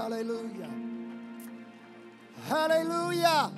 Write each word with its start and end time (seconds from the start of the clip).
Hallelujah. 0.00 0.70
Hallelujah. 2.48 3.52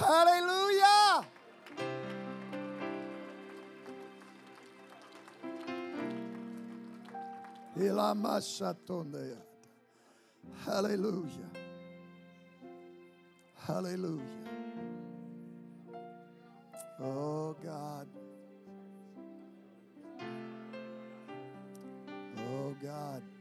Hallelujah. 0.00 1.26
Hallelujah. 10.64 11.50
Hallelujah. 13.66 14.22
Oh 16.98 17.54
God. 17.62 18.08
Oh 22.38 22.74
God. 22.82 23.33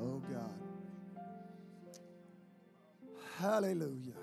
Oh 0.00 0.22
God. 0.30 0.60
Hallelujah. 3.38 4.14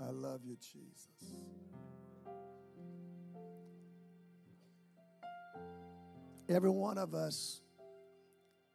I 0.00 0.10
love 0.10 0.40
you, 0.44 0.56
Jesus. 0.56 1.08
Every 6.48 6.70
one 6.70 6.98
of 6.98 7.14
us 7.14 7.60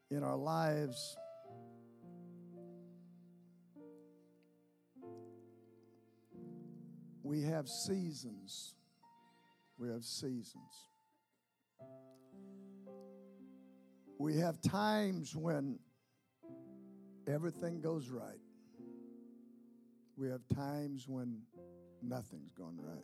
in 0.09 0.23
our 0.23 0.35
lives 0.35 1.15
we 7.23 7.43
have 7.43 7.67
seasons. 7.67 8.75
We 9.77 9.87
have 9.89 10.03
seasons. 10.03 10.90
We 14.21 14.37
have 14.37 14.61
times 14.61 15.35
when 15.35 15.79
everything 17.27 17.81
goes 17.81 18.07
right. 18.09 18.37
We 20.15 20.29
have 20.29 20.41
times 20.55 21.07
when 21.07 21.41
nothing's 22.03 22.51
gone 22.51 22.77
right. 22.77 23.03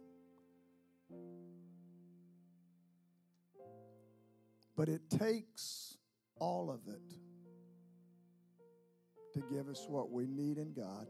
But 4.76 4.90
it 4.90 5.10
takes 5.10 5.98
all 6.40 6.70
of 6.70 6.82
it 6.88 7.16
to 9.34 9.44
give 9.52 9.70
us 9.70 9.88
what 9.90 10.12
we 10.12 10.28
need 10.28 10.60
in 10.60 10.72
God, 10.72 11.08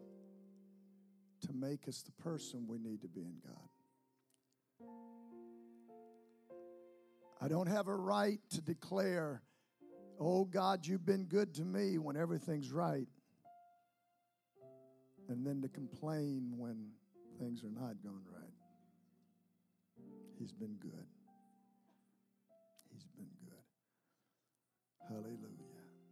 to 1.41 1.49
make 1.51 1.85
us 1.89 2.01
the 2.01 2.13
person 2.13 2.65
we 2.65 2.79
need 2.79 3.01
to 3.01 3.09
be 3.09 3.23
in 3.23 3.41
God. 3.45 4.87
I 7.41 7.49
don't 7.49 7.67
have 7.67 7.87
a 7.89 7.95
right 7.95 8.39
to 8.51 8.61
declare, 8.61 9.43
oh 10.19 10.45
God, 10.45 10.85
you've 10.85 11.05
been 11.05 11.25
good 11.25 11.53
to 11.55 11.63
me 11.63 11.97
when 11.97 12.17
everything's 12.17 12.71
right, 12.71 13.07
and 15.29 15.45
then 15.45 15.61
to 15.61 15.67
complain 15.67 16.53
when 16.55 16.89
things 17.39 17.63
are 17.63 17.71
not 17.71 17.95
going 18.03 18.23
right. 18.33 18.43
He's 20.39 20.51
been 20.51 20.75
good. 20.79 21.05
He's 22.91 23.05
been 23.05 23.27
good. 23.45 23.63
Hallelujah. 25.09 25.37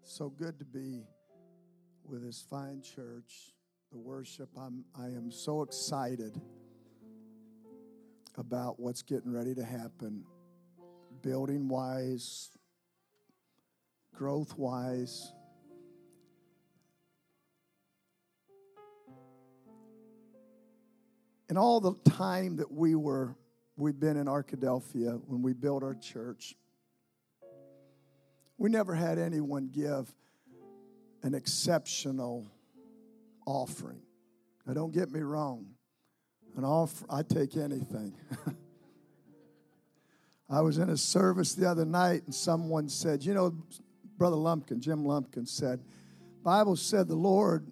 So 0.04 0.30
good 0.30 0.60
to 0.60 0.66
be 0.66 1.04
with 2.04 2.24
this 2.24 2.46
fine 2.50 2.82
church. 2.82 3.54
The 3.92 3.98
worship, 3.98 4.50
I'm, 4.58 4.84
I 5.00 5.06
am 5.06 5.32
so 5.32 5.62
excited 5.62 6.42
about 8.38 8.80
what's 8.80 9.02
getting 9.02 9.32
ready 9.32 9.56
to 9.56 9.64
happen, 9.64 10.26
building 11.22 11.68
wise, 11.68 12.50
growth 14.16 14.58
wise. 14.58 15.32
And 21.50 21.58
all 21.58 21.80
the 21.80 21.94
time 22.10 22.58
that 22.58 22.72
we 22.72 22.96
were, 22.96 23.36
we've 23.78 24.00
been 24.00 24.18
in 24.18 24.26
Arkadelphia 24.26 25.22
when 25.28 25.42
we 25.42 25.54
built 25.54 25.84
our 25.84 25.94
church, 25.94 26.56
we 28.58 28.70
never 28.70 28.96
had 28.96 29.20
anyone 29.20 29.70
give 29.72 30.14
an 31.24 31.34
exceptional 31.34 32.48
offering. 33.46 34.02
Now, 34.66 34.74
don't 34.74 34.92
get 34.92 35.12
me 35.12 35.20
wrong. 35.20 35.68
An 36.58 36.64
offer, 36.64 37.06
I 37.10 37.22
take 37.22 37.58
anything. 37.58 38.14
I 40.50 40.62
was 40.62 40.78
in 40.78 40.90
a 40.90 40.98
service 40.98 41.54
the 41.56 41.70
other 41.70 41.86
night 41.86 42.24
and 42.26 42.34
someone 42.34 42.88
said, 42.88 43.24
you 43.24 43.34
know, 43.34 43.56
Brother 44.18 44.36
Lumpkin, 44.36 44.80
Jim 44.80 45.06
Lumpkin 45.06 45.46
said, 45.46 45.82
Bible 46.44 46.76
said 46.76 47.08
the 47.08 47.16
Lord 47.16 47.72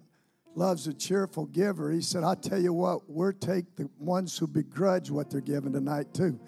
loves 0.54 0.86
a 0.86 0.92
cheerful 0.92 1.46
giver. 1.46 1.90
He 1.90 2.00
said, 2.00 2.22
I'll 2.22 2.36
tell 2.36 2.60
you 2.60 2.72
what, 2.72 3.08
we'll 3.08 3.32
take 3.32 3.76
the 3.76 3.88
ones 3.98 4.36
who 4.36 4.46
begrudge 4.46 5.10
what 5.10 5.30
they're 5.30 5.40
giving 5.40 5.72
tonight 5.72 6.12
too. 6.12 6.38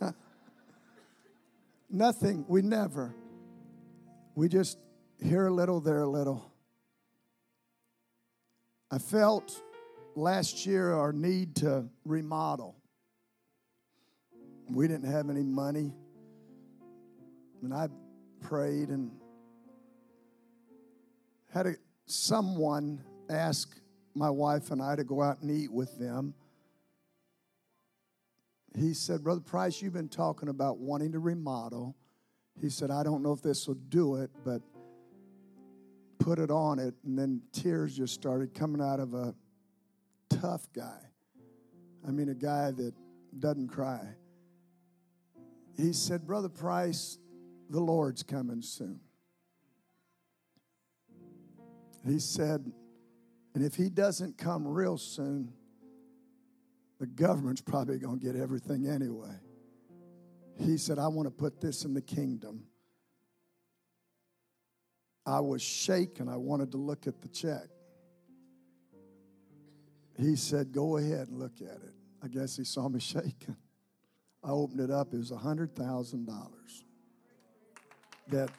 Nothing, 1.90 2.44
we 2.48 2.62
never. 2.62 3.14
We 4.34 4.48
just 4.48 4.78
here 5.22 5.46
a 5.46 5.52
little, 5.52 5.80
there 5.80 6.00
a 6.00 6.08
little. 6.08 6.50
I 8.90 8.98
felt 8.98 9.60
last 10.14 10.66
year 10.66 10.92
our 10.92 11.12
need 11.12 11.56
to 11.56 11.86
remodel. 12.04 12.76
We 14.68 14.88
didn't 14.88 15.10
have 15.10 15.30
any 15.30 15.42
money. 15.42 15.92
And 17.62 17.74
I 17.74 17.88
prayed 18.40 18.88
and 18.88 19.10
had 21.52 21.66
a, 21.66 21.74
someone 22.06 23.02
ask 23.28 23.80
my 24.14 24.30
wife 24.30 24.70
and 24.70 24.82
I 24.82 24.96
to 24.96 25.04
go 25.04 25.22
out 25.22 25.40
and 25.42 25.50
eat 25.50 25.72
with 25.72 25.98
them. 25.98 26.34
He 28.76 28.94
said, 28.94 29.22
Brother 29.22 29.40
Price, 29.40 29.82
you've 29.82 29.92
been 29.92 30.08
talking 30.08 30.48
about 30.48 30.78
wanting 30.78 31.12
to 31.12 31.18
remodel. 31.18 31.96
He 32.60 32.68
said, 32.68 32.90
I 32.90 33.02
don't 33.02 33.22
know 33.22 33.32
if 33.32 33.42
this 33.42 33.66
will 33.66 33.74
do 33.74 34.16
it, 34.16 34.30
but 34.44 34.62
put 36.18 36.38
it 36.38 36.50
on 36.50 36.78
it. 36.78 36.94
And 37.04 37.18
then 37.18 37.42
tears 37.52 37.96
just 37.96 38.14
started 38.14 38.54
coming 38.54 38.80
out 38.80 39.00
of 39.00 39.14
a 39.14 39.34
tough 40.28 40.68
guy. 40.72 41.00
I 42.06 42.10
mean, 42.10 42.28
a 42.28 42.34
guy 42.34 42.70
that 42.70 42.94
doesn't 43.38 43.68
cry. 43.68 44.06
He 45.76 45.92
said, 45.92 46.26
Brother 46.26 46.48
Price, 46.48 47.18
the 47.70 47.80
Lord's 47.80 48.22
coming 48.22 48.62
soon. 48.62 49.00
He 52.04 52.18
said, 52.18 52.72
and 53.54 53.64
if 53.64 53.76
he 53.76 53.88
doesn't 53.88 54.36
come 54.38 54.66
real 54.66 54.98
soon, 54.98 55.52
the 56.98 57.06
government's 57.06 57.60
probably 57.60 57.98
going 57.98 58.18
to 58.18 58.26
get 58.26 58.36
everything 58.36 58.88
anyway. 58.88 59.34
He 60.58 60.76
said, 60.76 60.98
I 60.98 61.08
want 61.08 61.26
to 61.26 61.30
put 61.30 61.60
this 61.60 61.84
in 61.84 61.94
the 61.94 62.02
kingdom. 62.02 62.64
I 65.24 65.40
was 65.40 65.62
shaken. 65.62 66.28
I 66.28 66.36
wanted 66.36 66.72
to 66.72 66.76
look 66.76 67.06
at 67.06 67.22
the 67.22 67.28
check. 67.28 67.68
He 70.18 70.36
said, 70.36 70.72
Go 70.72 70.96
ahead 70.96 71.28
and 71.28 71.38
look 71.38 71.60
at 71.60 71.76
it. 71.76 71.94
I 72.22 72.28
guess 72.28 72.56
he 72.56 72.64
saw 72.64 72.88
me 72.88 73.00
shaking. 73.00 73.56
I 74.42 74.50
opened 74.50 74.80
it 74.80 74.90
up. 74.90 75.14
It 75.14 75.18
was 75.18 75.30
$100,000 75.30 76.48
that 78.30 78.50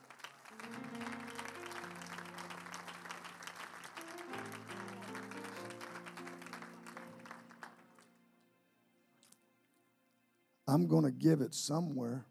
I'm 10.68 10.88
going 10.88 11.04
to 11.04 11.12
give 11.12 11.42
it 11.42 11.54
somewhere. 11.54 12.26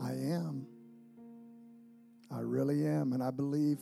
I 0.00 0.10
am. 0.10 0.66
I 2.30 2.40
really 2.40 2.86
am. 2.86 3.12
And 3.12 3.22
I 3.22 3.30
believe 3.30 3.78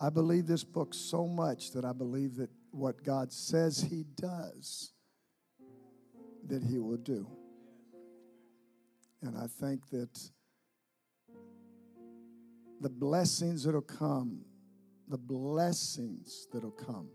I 0.00 0.10
believe 0.10 0.46
this 0.46 0.64
book 0.64 0.92
so 0.92 1.26
much 1.26 1.70
that 1.72 1.84
I 1.84 1.92
believe 1.92 2.36
that 2.36 2.50
what 2.72 3.04
God 3.04 3.32
says 3.32 3.80
he 3.80 4.04
does 4.16 4.92
that 6.46 6.62
he 6.62 6.78
will 6.78 6.96
do. 6.96 7.26
And 9.22 9.38
I 9.38 9.46
think 9.46 9.88
that 9.90 10.30
the 12.84 12.88
blessings 12.88 13.64
that'll 13.64 13.80
come, 13.80 14.44
the 15.08 15.18
blessings 15.18 16.46
that'll 16.52 16.70
come 16.70 17.08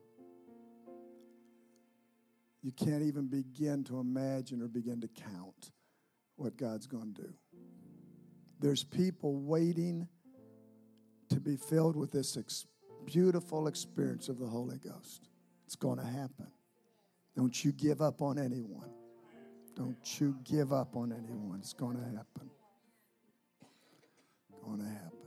you 2.62 2.71
can't 2.71 3.04
even 3.04 3.27
begin 3.27 3.83
to 3.86 4.00
imagine 4.00 4.62
or 4.62 4.68
begin 4.68 5.00
to 5.01 5.07
count 5.07 5.71
what 6.36 6.57
God's 6.57 6.88
going 6.88 7.13
to 7.13 7.21
do. 7.21 7.33
There's 8.60 8.83
people 8.83 9.39
waiting 9.39 10.07
to 11.30 11.39
be 11.39 11.56
filled 11.56 11.95
with 11.95 12.12
this 12.12 12.36
ex- 12.36 12.66
beautiful 13.06 13.68
experience 13.68 14.27
of 14.27 14.39
the 14.39 14.48
Holy 14.48 14.77
Ghost. 14.77 15.30
It's 15.66 15.75
going 15.75 16.00
to 16.00 16.06
happen. 16.06 16.51
Don't 17.36 17.63
you 17.63 17.71
give 17.71 18.01
up 18.01 18.21
on 18.21 18.38
anyone. 18.38 18.89
Don't 19.75 20.19
you 20.19 20.36
give 20.44 20.74
up 20.74 20.98
on 20.98 21.13
anyone. 21.13 21.60
It's 21.60 21.74
going 21.74 21.95
to 21.95 22.04
happen. 22.04 22.50
Going 24.62 24.80
to 24.80 24.86
happen. 24.86 25.19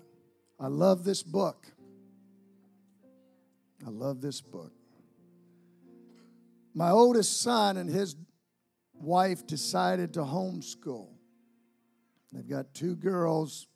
I 0.63 0.69
love 0.69 1.03
this 1.03 1.25
book. 1.25 1.67
I 3.85 3.91
love 3.91 4.21
this 4.21 4.41
book. 4.41 4.73
My 6.73 6.91
oldest 6.91 7.41
son 7.41 7.77
and 7.77 7.91
his 7.91 8.15
wife 8.95 9.45
decided 9.45 10.15
to 10.15 10.21
homeschool. 10.21 11.09
They've 12.31 12.49
got 12.49 12.75
two 12.75 12.95
girls, 12.95 13.67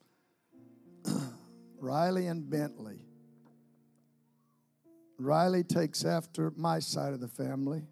Riley 1.81 2.29
and 2.29 2.49
Bentley. 2.49 3.01
Riley 5.19 5.65
takes 5.65 6.05
after 6.05 6.53
my 6.57 6.79
side 6.79 7.13
of 7.13 7.21
the 7.21 7.29
family. 7.29 7.83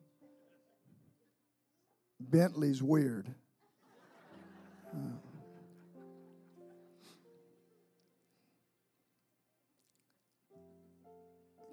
Bentley's 2.20 2.80
weird. 2.80 3.34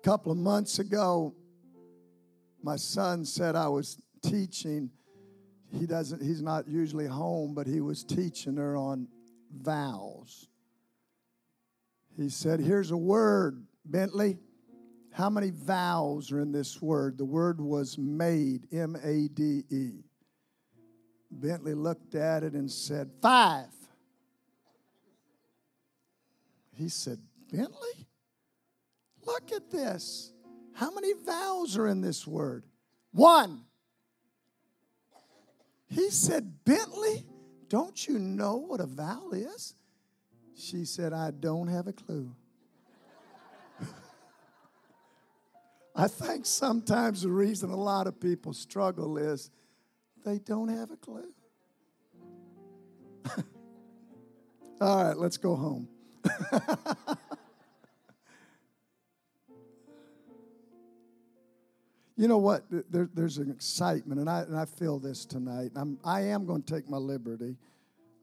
A 0.01 0.03
couple 0.03 0.31
of 0.31 0.37
months 0.37 0.79
ago, 0.79 1.35
my 2.63 2.75
son 2.75 3.23
said 3.23 3.55
I 3.55 3.67
was 3.67 4.01
teaching. 4.23 4.89
He 5.71 5.85
doesn't, 5.85 6.21
he's 6.21 6.41
not 6.41 6.67
usually 6.67 7.05
home, 7.05 7.53
but 7.53 7.67
he 7.67 7.81
was 7.81 8.03
teaching 8.03 8.57
her 8.57 8.75
on 8.75 9.07
vowels. 9.55 10.47
He 12.17 12.29
said, 12.29 12.59
Here's 12.59 12.91
a 12.91 12.97
word, 12.97 13.63
Bentley. 13.85 14.37
How 15.13 15.29
many 15.29 15.51
vowels 15.51 16.31
are 16.31 16.39
in 16.39 16.51
this 16.51 16.81
word? 16.81 17.17
The 17.17 17.25
word 17.25 17.59
was 17.61 17.97
made, 17.97 18.67
M 18.71 18.95
A 19.03 19.27
D 19.27 19.63
E. 19.69 19.91
Bentley 21.29 21.73
looked 21.73 22.15
at 22.15 22.43
it 22.43 22.53
and 22.53 22.71
said, 22.71 23.11
Five. 23.21 23.67
He 26.75 26.89
said, 26.89 27.19
Bentley? 27.51 28.07
Look 29.31 29.53
at 29.53 29.71
this. 29.71 30.33
How 30.73 30.91
many 30.91 31.13
vowels 31.13 31.77
are 31.77 31.87
in 31.87 32.01
this 32.01 32.27
word? 32.27 32.65
One. 33.13 33.61
He 35.87 36.09
said, 36.09 36.65
Bentley, 36.65 37.25
don't 37.69 38.07
you 38.07 38.19
know 38.19 38.57
what 38.57 38.81
a 38.81 38.85
vowel 38.85 39.33
is? 39.33 39.73
She 40.55 40.83
said, 40.83 41.13
I 41.13 41.31
don't 41.31 41.67
have 41.67 41.87
a 41.87 41.93
clue. 41.93 42.35
I 45.95 46.09
think 46.09 46.45
sometimes 46.45 47.21
the 47.21 47.29
reason 47.29 47.69
a 47.69 47.77
lot 47.77 48.07
of 48.07 48.19
people 48.19 48.51
struggle 48.53 49.17
is 49.17 49.49
they 50.25 50.39
don't 50.39 50.67
have 50.67 50.91
a 50.91 50.97
clue. 50.97 51.33
All 54.81 55.03
right, 55.05 55.17
let's 55.17 55.37
go 55.37 55.55
home. 55.55 55.87
you 62.17 62.27
know 62.27 62.37
what? 62.37 62.65
There, 62.69 63.09
there's 63.13 63.37
an 63.37 63.49
excitement, 63.49 64.19
and 64.19 64.29
I, 64.29 64.41
and 64.41 64.57
I 64.57 64.65
feel 64.65 64.99
this 64.99 65.25
tonight. 65.25 65.71
I'm, 65.75 65.97
I 66.03 66.21
am 66.21 66.45
going 66.45 66.61
to 66.63 66.73
take 66.73 66.89
my 66.89 66.97
liberty. 66.97 67.57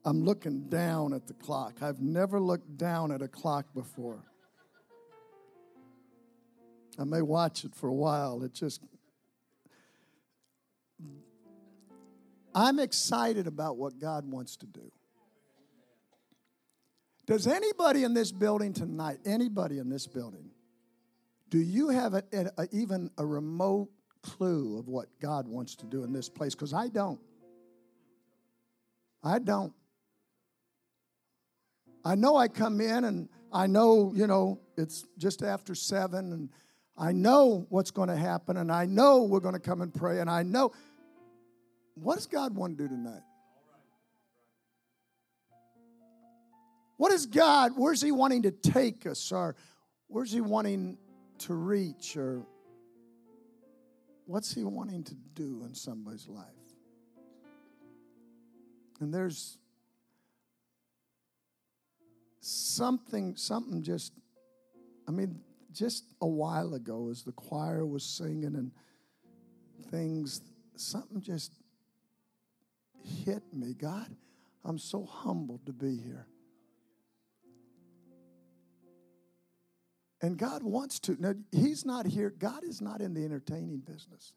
I'm 0.04 0.24
looking 0.24 0.68
down 0.68 1.12
at 1.12 1.26
the 1.26 1.34
clock. 1.34 1.82
I've 1.82 2.00
never 2.00 2.40
looked 2.40 2.76
down 2.76 3.12
at 3.12 3.22
a 3.22 3.28
clock 3.28 3.66
before. 3.74 4.24
I 6.98 7.04
may 7.04 7.22
watch 7.22 7.64
it 7.64 7.74
for 7.74 7.88
a 7.88 7.94
while. 7.94 8.42
It 8.42 8.52
just. 8.52 8.82
I'm 12.54 12.78
excited 12.78 13.46
about 13.46 13.76
what 13.76 13.98
God 13.98 14.24
wants 14.30 14.56
to 14.56 14.66
do. 14.66 14.90
Does 17.26 17.46
anybody 17.46 18.04
in 18.04 18.14
this 18.14 18.32
building 18.32 18.72
tonight, 18.72 19.18
anybody 19.26 19.78
in 19.78 19.90
this 19.90 20.06
building, 20.06 20.50
do 21.50 21.58
you 21.58 21.88
have 21.88 22.14
a, 22.14 22.22
a, 22.32 22.68
even 22.72 23.10
a 23.18 23.24
remote 23.24 23.88
clue 24.22 24.78
of 24.78 24.88
what 24.88 25.08
God 25.20 25.48
wants 25.48 25.74
to 25.76 25.86
do 25.86 26.04
in 26.04 26.12
this 26.12 26.28
place? 26.28 26.54
Because 26.54 26.74
I 26.74 26.88
don't. 26.88 27.20
I 29.22 29.38
don't. 29.38 29.72
I 32.04 32.14
know 32.14 32.36
I 32.36 32.48
come 32.48 32.80
in 32.80 33.04
and 33.04 33.28
I 33.52 33.66
know, 33.66 34.12
you 34.14 34.26
know, 34.26 34.60
it's 34.76 35.04
just 35.18 35.42
after 35.42 35.74
seven 35.74 36.32
and 36.32 36.48
I 36.96 37.12
know 37.12 37.66
what's 37.68 37.90
going 37.90 38.08
to 38.08 38.16
happen 38.16 38.56
and 38.56 38.70
I 38.70 38.86
know 38.86 39.24
we're 39.24 39.40
going 39.40 39.54
to 39.54 39.60
come 39.60 39.82
and 39.82 39.92
pray 39.92 40.20
and 40.20 40.30
I 40.30 40.42
know. 40.42 40.72
What 41.94 42.16
does 42.16 42.26
God 42.26 42.54
want 42.54 42.78
to 42.78 42.84
do 42.84 42.88
tonight? 42.88 43.22
What 46.96 47.12
is 47.12 47.26
God, 47.26 47.72
where's 47.76 48.02
He 48.02 48.10
wanting 48.10 48.42
to 48.42 48.50
take 48.50 49.06
us? 49.06 49.30
Or 49.32 49.54
where's 50.08 50.32
He 50.32 50.40
wanting 50.40 50.98
to 51.40 51.54
reach? 51.54 52.16
Or 52.16 52.42
what's 54.26 54.54
He 54.54 54.64
wanting 54.64 55.04
to 55.04 55.14
do 55.34 55.64
in 55.64 55.74
somebody's 55.74 56.28
life? 56.28 56.44
And 59.00 59.12
there's 59.14 59.58
something, 62.40 63.36
something 63.36 63.82
just, 63.82 64.12
I 65.06 65.10
mean, 65.10 65.40
just 65.72 66.04
a 66.20 66.26
while 66.26 66.74
ago 66.74 67.08
as 67.10 67.22
the 67.22 67.32
choir 67.32 67.86
was 67.86 68.02
singing 68.02 68.56
and 68.56 68.72
things, 69.90 70.40
something 70.76 71.20
just 71.20 71.52
hit 73.24 73.42
me. 73.52 73.74
God, 73.74 74.08
I'm 74.64 74.78
so 74.78 75.04
humbled 75.04 75.66
to 75.66 75.72
be 75.72 75.96
here. 75.96 76.26
And 80.20 80.36
God 80.36 80.62
wants 80.62 80.98
to. 81.00 81.16
Now, 81.20 81.34
He's 81.52 81.84
not 81.84 82.06
here. 82.06 82.30
God 82.30 82.64
is 82.64 82.80
not 82.80 83.00
in 83.00 83.14
the 83.14 83.24
entertaining 83.24 83.78
business. 83.78 84.34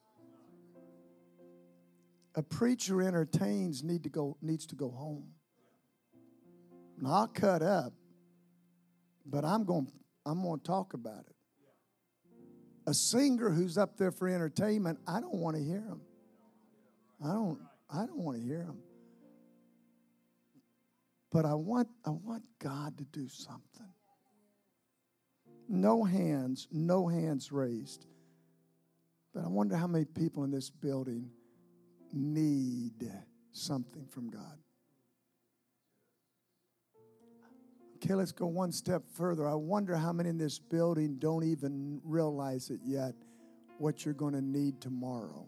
A 2.36 2.44
preacher 2.44 3.02
entertains 3.02 3.84
need 3.84 4.04
to 4.04 4.10
go, 4.10 4.38
needs 4.42 4.66
to 4.68 4.76
go 4.76 4.90
home. 4.90 5.32
Now, 7.00 7.14
I'll 7.14 7.28
cut 7.28 7.62
up, 7.62 7.94
but 9.26 9.44
I'm 9.44 9.66
going, 9.66 9.92
I'm 10.26 10.44
going 10.44 10.60
to 10.60 10.66
talk 10.66 10.94
about 10.94 11.26
it. 11.28 11.36
A 12.88 12.94
singer 12.94 13.50
who's 13.50 13.78
up 13.78 13.98
there 13.98 14.12
for 14.12 14.28
entertainment, 14.28 15.00
I 15.08 15.20
don't 15.20 15.36
want 15.36 15.58
to 15.58 15.64
hear 15.64 15.82
him. 15.82 16.02
I 17.24 17.34
don't, 17.34 17.60
I 17.90 18.06
don't 18.06 18.20
want 18.20 18.38
to 18.38 18.44
hear 18.44 18.64
him. 18.64 18.78
But 21.32 21.46
I 21.46 21.54
want, 21.54 21.88
I 22.06 22.12
want 22.12 22.44
God 22.60 22.98
to 22.98 23.04
do 23.06 23.28
something. 23.28 23.88
No 25.74 26.04
hands, 26.04 26.68
no 26.70 27.08
hands 27.08 27.50
raised. 27.50 28.06
But 29.34 29.46
I 29.46 29.48
wonder 29.48 29.78
how 29.78 29.88
many 29.88 30.04
people 30.04 30.44
in 30.44 30.52
this 30.52 30.70
building 30.70 31.30
need 32.12 33.10
something 33.54 34.06
from 34.08 34.30
God. 34.30 34.58
Okay, 37.96 38.14
let's 38.16 38.34
go 38.34 38.48
one 38.48 38.74
step 38.74 39.04
further. 39.14 39.48
I 39.48 39.54
wonder 39.54 39.96
how 39.96 40.12
many 40.12 40.28
in 40.28 40.38
this 40.38 40.60
building 40.60 41.16
don't 41.20 41.46
even 41.46 42.02
realize 42.04 42.70
it 42.70 42.82
yet 42.84 43.14
what 43.78 44.04
you're 44.04 44.14
going 44.14 44.34
to 44.34 44.42
need 44.42 44.82
tomorrow. 44.82 45.48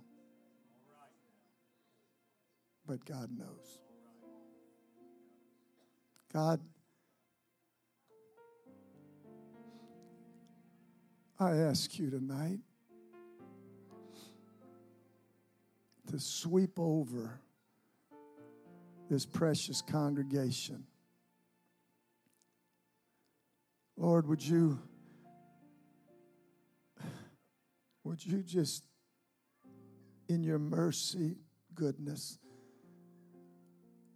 But 2.87 3.03
God 3.03 3.29
knows. 3.37 3.79
God, 6.31 6.61
I 11.39 11.55
ask 11.57 11.97
you 11.97 12.09
tonight 12.09 12.59
to 16.11 16.19
sweep 16.19 16.79
over 16.79 17.39
this 19.09 19.25
precious 19.25 19.81
congregation. 19.81 20.85
Lord, 23.97 24.27
would 24.27 24.45
you 24.45 24.79
would 28.03 28.23
you 28.23 28.43
just 28.43 28.85
in 30.29 30.43
your 30.43 30.59
mercy, 30.59 31.37
goodness, 31.73 32.37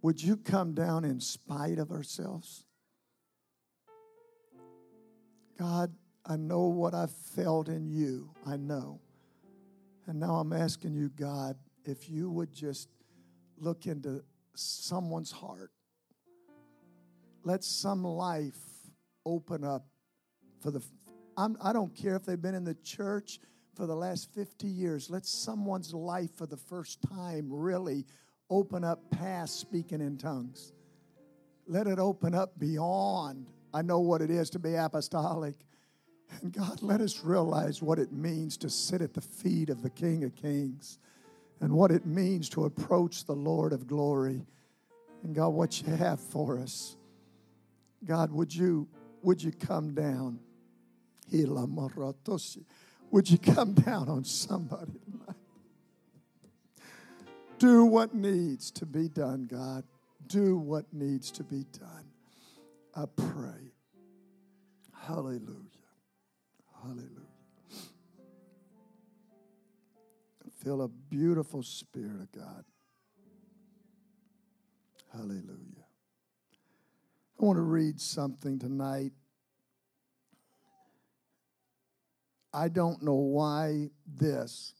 would 0.02 0.22
you 0.22 0.36
come 0.36 0.72
down 0.72 1.04
in 1.04 1.20
spite 1.20 1.78
of 1.78 1.90
ourselves? 1.90 2.64
God, 5.58 5.92
I 6.28 6.36
know 6.36 6.66
what 6.66 6.94
I 6.94 7.06
felt 7.06 7.68
in 7.68 7.88
you. 7.88 8.30
I 8.46 8.56
know. 8.56 9.00
And 10.06 10.20
now 10.20 10.36
I'm 10.36 10.52
asking 10.52 10.94
you, 10.94 11.08
God, 11.08 11.56
if 11.84 12.08
you 12.08 12.30
would 12.30 12.52
just 12.52 12.88
look 13.56 13.86
into 13.86 14.22
someone's 14.54 15.30
heart. 15.30 15.70
Let 17.44 17.64
some 17.64 18.04
life 18.04 18.58
open 19.24 19.64
up 19.64 19.86
for 20.60 20.70
the. 20.70 20.82
I'm, 21.36 21.56
I 21.62 21.72
do 21.72 21.80
not 21.80 21.94
care 21.94 22.16
if 22.16 22.24
they've 22.24 22.40
been 22.40 22.54
in 22.54 22.64
the 22.64 22.74
church 22.74 23.38
for 23.74 23.86
the 23.86 23.94
last 23.94 24.34
50 24.34 24.66
years. 24.66 25.08
Let 25.08 25.24
someone's 25.24 25.94
life 25.94 26.36
for 26.36 26.46
the 26.46 26.56
first 26.56 26.98
time 27.02 27.48
really 27.50 28.04
open 28.50 28.84
up 28.84 29.10
past 29.10 29.60
speaking 29.60 30.00
in 30.00 30.18
tongues. 30.18 30.72
Let 31.66 31.86
it 31.86 31.98
open 31.98 32.34
up 32.34 32.58
beyond. 32.58 33.50
I 33.72 33.82
know 33.82 34.00
what 34.00 34.20
it 34.20 34.30
is 34.30 34.50
to 34.50 34.58
be 34.58 34.74
apostolic. 34.74 35.54
And 36.40 36.52
God, 36.52 36.82
let 36.82 37.00
us 37.00 37.24
realize 37.24 37.82
what 37.82 37.98
it 37.98 38.12
means 38.12 38.56
to 38.58 38.70
sit 38.70 39.00
at 39.00 39.14
the 39.14 39.20
feet 39.20 39.70
of 39.70 39.82
the 39.82 39.90
King 39.90 40.24
of 40.24 40.34
Kings 40.34 40.98
and 41.60 41.72
what 41.72 41.90
it 41.90 42.06
means 42.06 42.48
to 42.50 42.64
approach 42.64 43.24
the 43.24 43.34
Lord 43.34 43.72
of 43.72 43.86
glory. 43.86 44.46
And 45.22 45.34
God, 45.34 45.48
what 45.48 45.82
you 45.82 45.94
have 45.94 46.20
for 46.20 46.58
us. 46.58 46.96
God, 48.04 48.30
would 48.30 48.54
you 48.54 48.88
would 49.22 49.42
you 49.42 49.50
come 49.52 49.94
down? 49.94 50.38
Would 53.10 53.30
you 53.30 53.38
come 53.38 53.74
down 53.74 54.08
on 54.08 54.24
somebody? 54.24 55.00
Do 57.58 57.84
what 57.84 58.14
needs 58.14 58.70
to 58.72 58.86
be 58.86 59.08
done, 59.08 59.48
God. 59.50 59.82
Do 60.28 60.56
what 60.56 60.92
needs 60.92 61.32
to 61.32 61.42
be 61.42 61.64
done. 61.78 62.04
I 62.94 63.06
pray. 63.16 63.72
Hallelujah. 64.94 65.67
Hallelujah. 66.82 67.28
Feel 70.62 70.82
a 70.82 70.88
beautiful 70.88 71.62
Spirit 71.62 72.20
of 72.20 72.32
God. 72.32 72.64
Hallelujah. 75.12 75.84
I 77.40 77.44
want 77.44 77.56
to 77.56 77.62
read 77.62 78.00
something 78.00 78.58
tonight. 78.58 79.12
I 82.52 82.68
don't 82.68 83.02
know 83.02 83.14
why 83.14 83.90
this, 84.06 84.74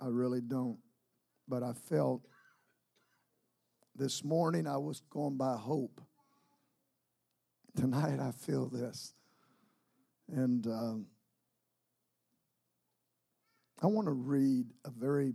I 0.00 0.06
really 0.06 0.40
don't, 0.40 0.78
but 1.46 1.62
I 1.62 1.72
felt 1.72 2.22
this 3.94 4.24
morning 4.24 4.66
I 4.66 4.78
was 4.78 5.02
going 5.10 5.36
by 5.36 5.56
hope. 5.56 6.00
Tonight 7.76 8.20
I 8.20 8.30
feel 8.30 8.68
this. 8.68 9.12
And 10.30 10.66
um, 10.66 11.06
I 13.82 13.86
want 13.86 14.06
to 14.06 14.12
read 14.12 14.66
a 14.84 14.90
very, 14.90 15.34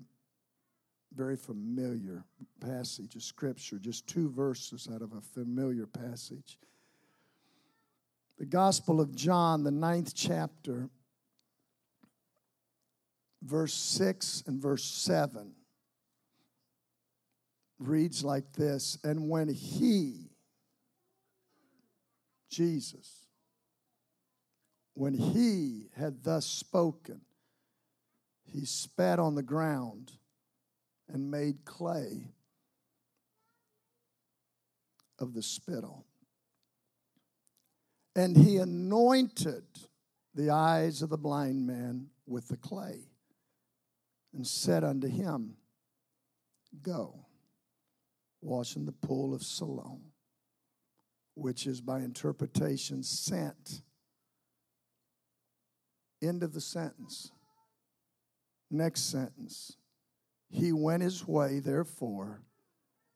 very 1.16 1.36
familiar 1.36 2.26
passage 2.60 3.16
of 3.16 3.24
Scripture, 3.24 3.80
just 3.80 4.08
two 4.08 4.30
verses 4.30 4.88
out 4.94 5.02
of 5.02 5.14
a 5.14 5.22
familiar 5.22 5.88
passage. 5.88 6.58
The 8.38 8.46
Gospel 8.46 9.00
of 9.00 9.16
John, 9.16 9.64
the 9.64 9.72
ninth 9.72 10.14
chapter, 10.16 10.90
verse 13.42 13.74
6 13.74 14.44
and 14.48 14.62
verse 14.62 14.84
7 14.84 15.54
reads 17.80 18.24
like 18.24 18.54
this 18.54 18.98
And 19.04 19.30
when 19.30 19.48
he, 19.48 20.30
Jesus, 22.50 23.23
when 24.94 25.14
he 25.14 25.90
had 25.96 26.24
thus 26.24 26.46
spoken, 26.46 27.22
he 28.52 28.66
spat 28.66 29.20
on 29.20 29.36
the 29.36 29.44
ground 29.44 30.12
and 31.08 31.32
made 31.32 31.66
clay 31.66 32.32
of 35.20 35.34
the 35.34 35.42
spittle. 35.42 36.06
And 38.16 38.38
he 38.38 38.58
anointed 38.58 39.64
the 40.36 40.52
eyes 40.52 41.02
of 41.02 41.10
the 41.10 41.18
blind 41.18 41.66
man 41.66 42.10
with 42.28 42.48
the 42.48 42.58
clay 42.58 43.10
and 44.34 44.46
said 44.46 44.84
unto 44.84 45.08
him, 45.08 45.56
Go, 46.82 47.26
wash 48.42 48.76
in 48.76 48.86
the 48.86 48.92
pool 48.92 49.34
of 49.34 49.44
Siloam, 49.44 50.02
which 51.36 51.66
is 51.66 51.82
by 51.82 52.00
interpretation 52.00 53.04
sent. 53.04 53.82
End 56.24 56.42
of 56.42 56.54
the 56.54 56.62
sentence. 56.62 57.32
Next 58.72 59.02
sentence. 59.12 59.76
He 60.50 60.72
went 60.72 61.04
his 61.04 61.28
way, 61.28 61.60
therefore, 61.60 62.42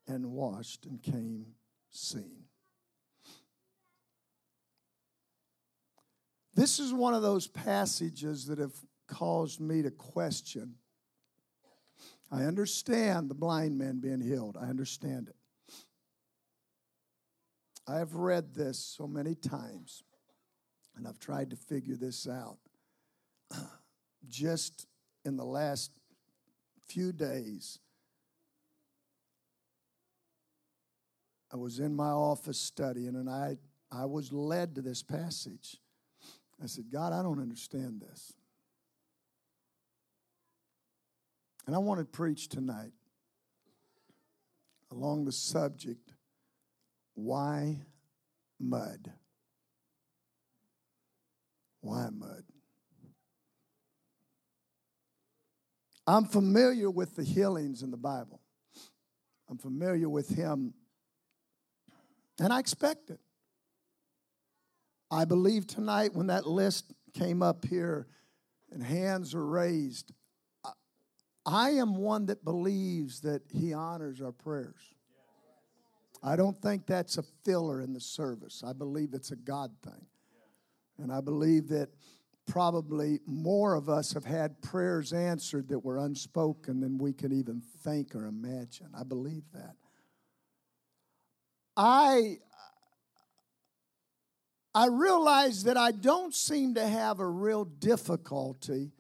and 0.08 0.32
washed 0.32 0.86
and 0.86 1.02
came 1.02 1.46
seeing. 1.90 2.44
This 6.54 6.80
is 6.80 6.92
one 6.92 7.14
of 7.14 7.22
those 7.22 7.48
passages 7.48 8.48
that 8.48 8.58
have 8.60 8.74
caused 9.08 9.62
me 9.62 9.84
to 9.84 9.92
question. 9.92 10.76
I 12.32 12.44
understand 12.44 13.30
the 13.30 13.36
blind 13.36 13.78
man 13.78 14.00
being 14.00 14.20
healed, 14.20 14.58
I 14.60 14.66
understand 14.66 15.30
it. 15.30 15.36
I 17.88 18.00
have 18.00 18.16
read 18.16 18.54
this 18.54 18.80
so 18.80 19.08
many 19.08 19.34
times, 19.34 20.04
and 20.96 21.08
I've 21.08 21.20
tried 21.20 21.52
to 21.52 21.56
figure 21.56 21.96
this 21.96 22.28
out. 22.28 22.58
Just 24.27 24.88
in 25.25 25.38
the 25.38 25.46
last 25.46 25.92
few 26.88 27.12
days, 27.12 27.80
I 31.51 31.56
was 31.56 31.80
in 31.80 31.96
my 31.96 32.10
office 32.10 32.60
studying 32.60 33.16
and 33.16 33.30
I, 33.30 33.58
I 33.92 34.06
was 34.06 34.34
led 34.34 34.75
to 34.75 34.82
this 34.82 35.01
passage. 35.01 35.77
I 36.62 36.66
said, 36.66 36.86
God, 36.92 37.13
I 37.13 37.22
don't 37.22 37.39
understand 37.39 38.01
this. 38.01 38.34
And 41.66 41.75
I 41.75 41.80
want 41.80 42.00
to 42.00 42.06
preach 42.06 42.50
tonight 42.50 42.92
along 44.92 45.25
the 45.25 45.32
subject 45.32 46.13
why 47.13 47.80
mud? 48.60 49.12
Why 51.82 52.10
mud? 52.12 52.44
I'm 56.08 56.24
familiar 56.26 56.90
with 56.90 57.18
the 57.18 57.24
healings 57.24 57.84
in 57.84 57.92
the 57.92 57.98
Bible. 57.98 58.40
I'm 59.50 59.58
familiar 59.58 60.08
with 60.08 60.30
him, 60.30 60.74
and 62.40 62.54
I 62.54 62.60
expect 62.60 63.10
it. 63.10 63.20
I 65.12 65.26
believe 65.26 65.68
tonight 65.68 66.14
when 66.14 66.28
that 66.28 66.48
list 66.48 66.94
came 67.14 67.42
up 67.44 67.66
here 67.66 68.08
and 68.72 68.82
hands 68.82 69.36
are 69.36 69.46
raised, 69.46 70.12
I 71.46 71.72
am 71.72 71.96
one 71.96 72.26
that 72.26 72.44
believes 72.44 73.22
that 73.22 73.42
he 73.50 73.74
honors 73.74 74.22
our 74.22 74.34
prayers. 74.34 74.94
I 76.24 76.36
don't 76.36 76.60
think 76.62 76.86
that's 76.86 77.18
a 77.18 77.24
filler 77.46 77.82
in 77.82 77.94
the 77.94 78.02
service. 78.02 78.64
I 78.66 78.74
believe 78.74 79.14
it's 79.14 79.32
a 79.32 79.36
God 79.36 79.72
thing. 79.84 80.06
And 80.98 81.12
I 81.12 81.22
believe 81.22 81.70
that 81.70 81.90
probably 82.48 83.20
more 83.25 83.75
of 83.75 83.89
us 83.89 84.13
have 84.13 84.25
had 84.25 84.62
prayers 84.62 85.13
answered 85.13 85.68
that 85.70 85.80
were 85.80 85.98
unspoken 85.98 86.80
than 86.80 86.98
we 86.98 87.13
can 87.13 87.32
even 87.32 87.62
think 87.84 88.16
or 88.16 88.25
imagine. 88.25 88.88
I 88.98 89.04
believe 89.04 89.44
that. 89.54 89.75
I 91.75 92.38
I 94.74 94.88
realize 94.88 95.63
that 95.63 95.75
I 95.75 95.92
don't 95.92 96.36
seem 96.36 96.75
to 96.75 96.88
have 96.88 97.20
a 97.20 97.27
real 97.27 97.66
difficulty 97.66 98.92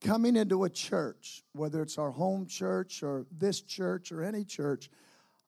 coming 0.00 0.36
into 0.36 0.62
a 0.62 0.70
church, 0.70 1.42
whether 1.52 1.82
it's 1.82 1.98
our 1.98 2.12
home 2.12 2.46
church 2.46 3.02
or 3.02 3.26
this 3.36 3.60
church 3.60 4.12
or 4.12 4.22
any 4.22 4.44
church. 4.44 4.88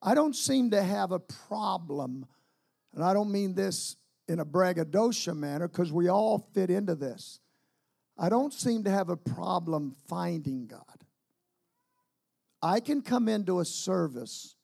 I 0.03 0.15
don't 0.15 0.35
seem 0.35 0.71
to 0.73 0.83
have 0.83 1.12
a 1.12 1.21
problem, 1.21 2.27
and 2.93 3.05
I 3.05 3.12
don't 3.15 3.31
mean 3.31 3.55
this 3.55 3.95
in 4.31 4.39
a 4.39 4.45
braggadocio 4.45 5.35
manner 5.35 5.67
because 5.67 5.93
we 5.93 6.09
all 6.09 6.39
fit 6.55 6.71
into 6.71 6.95
this. 6.95 7.41
I 8.17 8.29
don't 8.29 8.55
seem 8.55 8.85
to 8.85 8.91
have 8.91 9.09
a 9.09 9.17
problem 9.17 9.97
finding 10.07 10.69
God. 10.69 10.85
I 12.63 12.79
can 12.79 13.03
come 13.03 13.29
into 13.29 13.59
a 13.59 13.65
service 13.65 14.55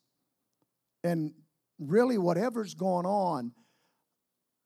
and 1.03 1.33
really 1.81 2.17
whatever's 2.17 2.75
going 2.75 3.07
on, 3.07 3.53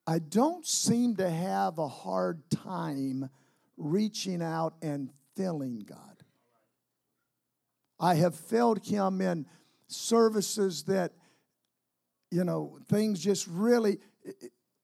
I 0.07 0.19
don't 0.19 0.67
seem 0.67 1.17
to 1.17 1.31
have 1.31 1.79
a 1.79 1.89
hard 1.89 2.43
time 2.51 3.31
reaching 3.79 4.43
out 4.43 4.75
and 4.83 5.09
filling 5.35 5.79
God. 5.79 5.97
I 7.99 8.17
have 8.17 8.35
felt 8.35 8.87
Him 8.87 9.23
in 9.23 9.47
services 9.87 10.83
that, 10.85 11.13
you 12.31 12.45
know, 12.45 12.79
things 12.89 13.21
just 13.21 13.47
really 13.47 13.99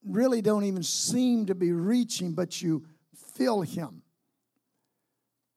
really 0.07 0.41
don't 0.41 0.65
even 0.65 0.83
seem 0.83 1.47
to 1.47 1.55
be 1.55 1.73
reaching, 1.73 2.33
but 2.33 2.63
you 2.63 2.87
feel 3.35 3.63
Him. 3.63 4.03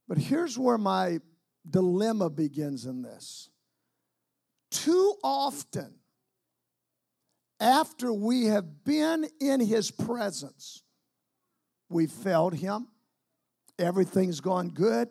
But 0.08 0.18
here's 0.18 0.58
where 0.58 0.77
my 0.77 1.20
dilemma 1.70 2.29
begins 2.29 2.86
in 2.86 3.01
this. 3.01 3.50
Too 4.72 5.15
often, 5.24 5.94
after 7.60 8.12
we 8.12 8.46
have 8.46 8.84
been 8.84 9.27
in 9.39 9.60
His 9.60 9.91
presence, 9.91 10.84
we 11.89 12.08
felt 12.08 12.53
Him, 12.53 12.88
everything's 13.77 14.41
gone 14.41 14.70
good, 14.70 15.10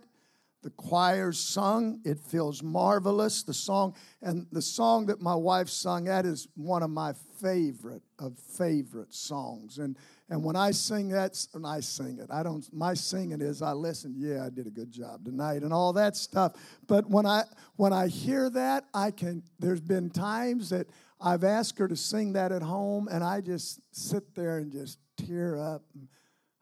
the 0.63 0.71
choir 0.71 1.33
sung. 1.33 2.01
It 2.05 2.19
feels 2.19 2.63
marvelous. 2.63 3.43
The 3.43 3.55
song 3.55 3.95
and 4.23 4.47
the 4.51 4.63
song 4.63 5.07
that 5.07 5.21
my 5.21 5.35
wife 5.35 5.69
sung 5.69 6.05
that 6.05 6.27
is 6.27 6.49
one 6.57 6.83
of 6.83 6.91
my 6.91 7.15
favorite 7.41 8.03
of 8.19 8.37
favorite 8.39 9.15
songs. 9.15 9.79
And 9.79 9.97
and 10.31 10.45
when 10.45 10.57
I 10.57 10.73
sing 10.73 11.09
that, 11.11 11.47
and 11.55 11.67
I 11.67 11.81
sing 11.81 12.19
it. 12.19 12.27
I 12.31 12.43
don't. 12.43 12.67
My 12.73 12.93
singing 12.93 13.41
is 13.41 13.63
I 13.63 13.73
listen. 13.73 14.15
Yeah, 14.17 14.45
I 14.45 14.51
did 14.51 14.67
a 14.67 14.71
good 14.71 14.91
job 14.91 15.25
tonight, 15.25 15.63
and 15.63 15.73
all 15.73 15.95
that 15.95 16.17
stuff. 16.17 16.53
But 16.87 17.09
when 17.09 17.25
I 17.25 17.45
when 17.77 17.93
I 17.93 18.09
hear 18.09 18.51
that, 18.51 18.85
I 18.93 19.11
can. 19.11 19.43
There's 19.59 19.81
been 19.81 20.11
times 20.11 20.71
that 20.71 20.89
I've 21.21 21.45
asked 21.45 21.79
her 21.79 21.89
to 21.89 21.97
sing 21.97 22.35
that 22.35 22.53
at 22.53 22.63
home, 22.63 23.09
and 23.11 23.25
I 23.25 23.41
just 23.41 23.81
sit 23.93 24.35
there 24.35 24.59
and 24.59 24.71
just 24.71 24.99
tear 25.17 25.57
up. 25.57 25.83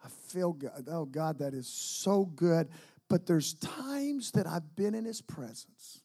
I 0.05 0.09
feel 0.29 0.53
God. 0.53 0.87
Oh 0.89 1.05
God, 1.05 1.41
that 1.41 1.53
is 1.53 1.67
so 1.67 2.27
good. 2.27 2.69
But 3.09 3.27
there's 3.27 3.55
times 3.55 4.33
that 4.33 4.47
I've 4.47 4.75
been 4.75 4.95
in 4.95 5.05
His 5.05 5.21
presence. 5.21 6.03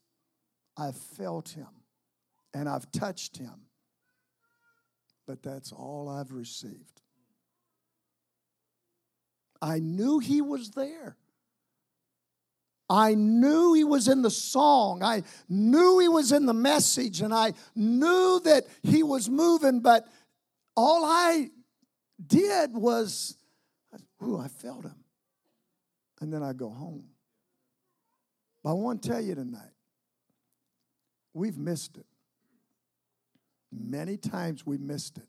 I've 0.78 0.98
felt 0.98 1.50
Him, 1.50 1.68
and 2.54 2.70
I've 2.70 2.92
touched 2.92 3.38
Him. 3.38 3.68
But 5.28 5.44
that's 5.44 5.72
all 5.72 6.10
I've 6.10 6.32
received. 6.32 7.02
I 9.62 9.80
knew 9.80 10.20
He 10.20 10.42
was 10.42 10.72
there. 10.72 11.18
I 12.92 13.16
knew 13.16 13.74
he 13.74 13.86
was 13.86 14.10
in 14.10 14.22
the 14.22 14.30
song. 14.30 15.02
I 15.02 15.24
knew 15.48 16.00
he 16.00 16.10
was 16.10 16.34
in 16.34 16.46
the 16.46 16.54
message, 16.54 17.22
and 17.22 17.34
I 17.34 17.54
knew 17.74 18.42
that 18.44 18.66
he 18.84 19.02
was 19.02 19.30
moving, 19.30 19.80
but 19.80 20.06
all 20.76 21.06
I 21.06 21.52
did 22.28 22.74
was, 22.74 23.38
ooh, 24.22 24.38
I 24.38 24.50
felt 24.50 24.84
him. 24.84 25.01
And 26.22 26.32
then 26.32 26.44
I 26.44 26.54
go 26.54 26.70
home. 26.70 27.04
But 28.64 28.72
I 28.72 28.74
want 28.74 29.02
to 29.02 29.10
tell 29.10 29.22
you 29.22 29.36
tonight, 29.36 29.74
we've 31.34 31.58
missed 31.58 31.98
it. 31.98 32.06
Many 33.72 34.18
times 34.18 34.66
we 34.66 34.78
missed 34.78 35.18
it. 35.18 35.28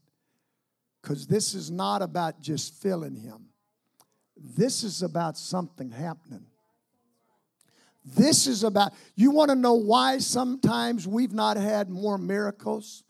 Because 1.01 1.27
this 1.27 1.55
is 1.55 1.71
not 1.71 2.03
about 2.03 2.41
just 2.41 2.81
filling 2.81 3.17
him, 3.17 3.47
this 4.37 4.85
is 4.85 5.03
about 5.03 5.37
something 5.37 5.91
happening. 5.91 6.47
This 8.05 8.47
is 8.47 8.65
about, 8.65 8.93
you 9.15 9.31
want 9.31 9.51
to 9.51 9.55
know 9.55 9.75
why 9.75 10.19
sometimes 10.19 11.07
we've 11.07 11.33
not 11.33 11.57
had 11.57 11.89
more 11.89 12.19
miracles? 12.19 13.05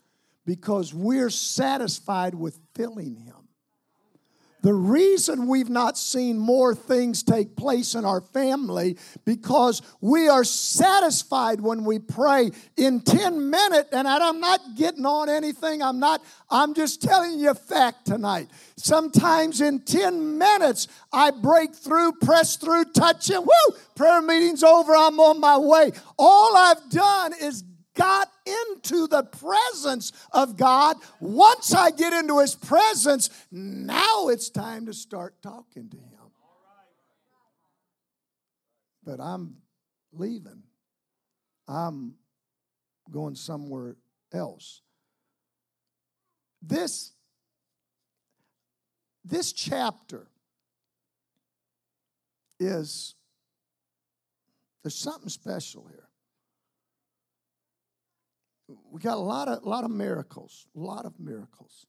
Because 0.45 0.93
we're 0.93 1.31
satisfied 1.31 2.35
with 2.35 2.59
filling 2.75 3.15
Him. 3.15 3.42
The 4.63 4.73
reason 4.73 5.47
we've 5.47 5.69
not 5.69 5.97
seen 5.97 6.39
more 6.39 6.73
things 6.73 7.21
take 7.21 7.57
place 7.57 7.95
in 7.95 8.05
our 8.05 8.21
family 8.21 8.97
because 9.25 9.81
we 9.99 10.29
are 10.29 10.45
satisfied 10.45 11.59
when 11.59 11.83
we 11.83 11.99
pray 11.99 12.49
in 12.77 13.01
10 13.01 13.49
minutes 13.49 13.89
and 13.91 14.07
I'm 14.07 14.39
not 14.39 14.61
getting 14.77 15.05
on 15.05 15.27
anything 15.27 15.81
I'm 15.81 15.99
not 15.99 16.23
I'm 16.49 16.73
just 16.73 17.01
telling 17.01 17.39
you 17.39 17.49
a 17.49 17.55
fact 17.55 18.05
tonight. 18.05 18.47
Sometimes 18.77 19.59
in 19.59 19.81
10 19.81 20.37
minutes 20.37 20.87
I 21.11 21.31
break 21.31 21.75
through, 21.75 22.13
press 22.13 22.55
through, 22.55 22.85
touch 22.85 23.29
him. 23.29 23.43
Woo! 23.43 23.75
Prayer 23.95 24.21
meeting's 24.21 24.63
over, 24.63 24.95
I'm 24.95 25.19
on 25.19 25.41
my 25.41 25.57
way. 25.57 25.91
All 26.17 26.55
I've 26.55 26.89
done 26.89 27.33
is 27.41 27.65
got 27.93 28.29
into 28.45 29.07
the 29.07 29.23
presence 29.23 30.11
of 30.31 30.57
God. 30.57 30.97
Once 31.19 31.73
I 31.73 31.91
get 31.91 32.13
into 32.13 32.39
His 32.39 32.55
presence, 32.55 33.29
now 33.51 34.29
it's 34.29 34.49
time 34.49 34.85
to 34.87 34.93
start 34.93 35.41
talking 35.41 35.89
to 35.89 35.97
Him. 35.97 36.09
But 39.03 39.19
I'm 39.19 39.57
leaving, 40.13 40.63
I'm 41.67 42.15
going 43.11 43.35
somewhere 43.35 43.97
else. 44.33 44.81
This, 46.61 47.11
this 49.25 49.51
chapter 49.51 50.27
is, 52.59 53.15
there's 54.81 54.95
something 54.95 55.27
special 55.27 55.85
here 55.89 56.07
we 58.67 58.99
got 58.99 59.17
a 59.17 59.21
lot 59.21 59.47
of, 59.47 59.63
lot 59.63 59.83
of 59.83 59.91
miracles, 59.91 60.67
a 60.75 60.79
lot 60.79 61.05
of 61.05 61.19
miracles. 61.19 61.85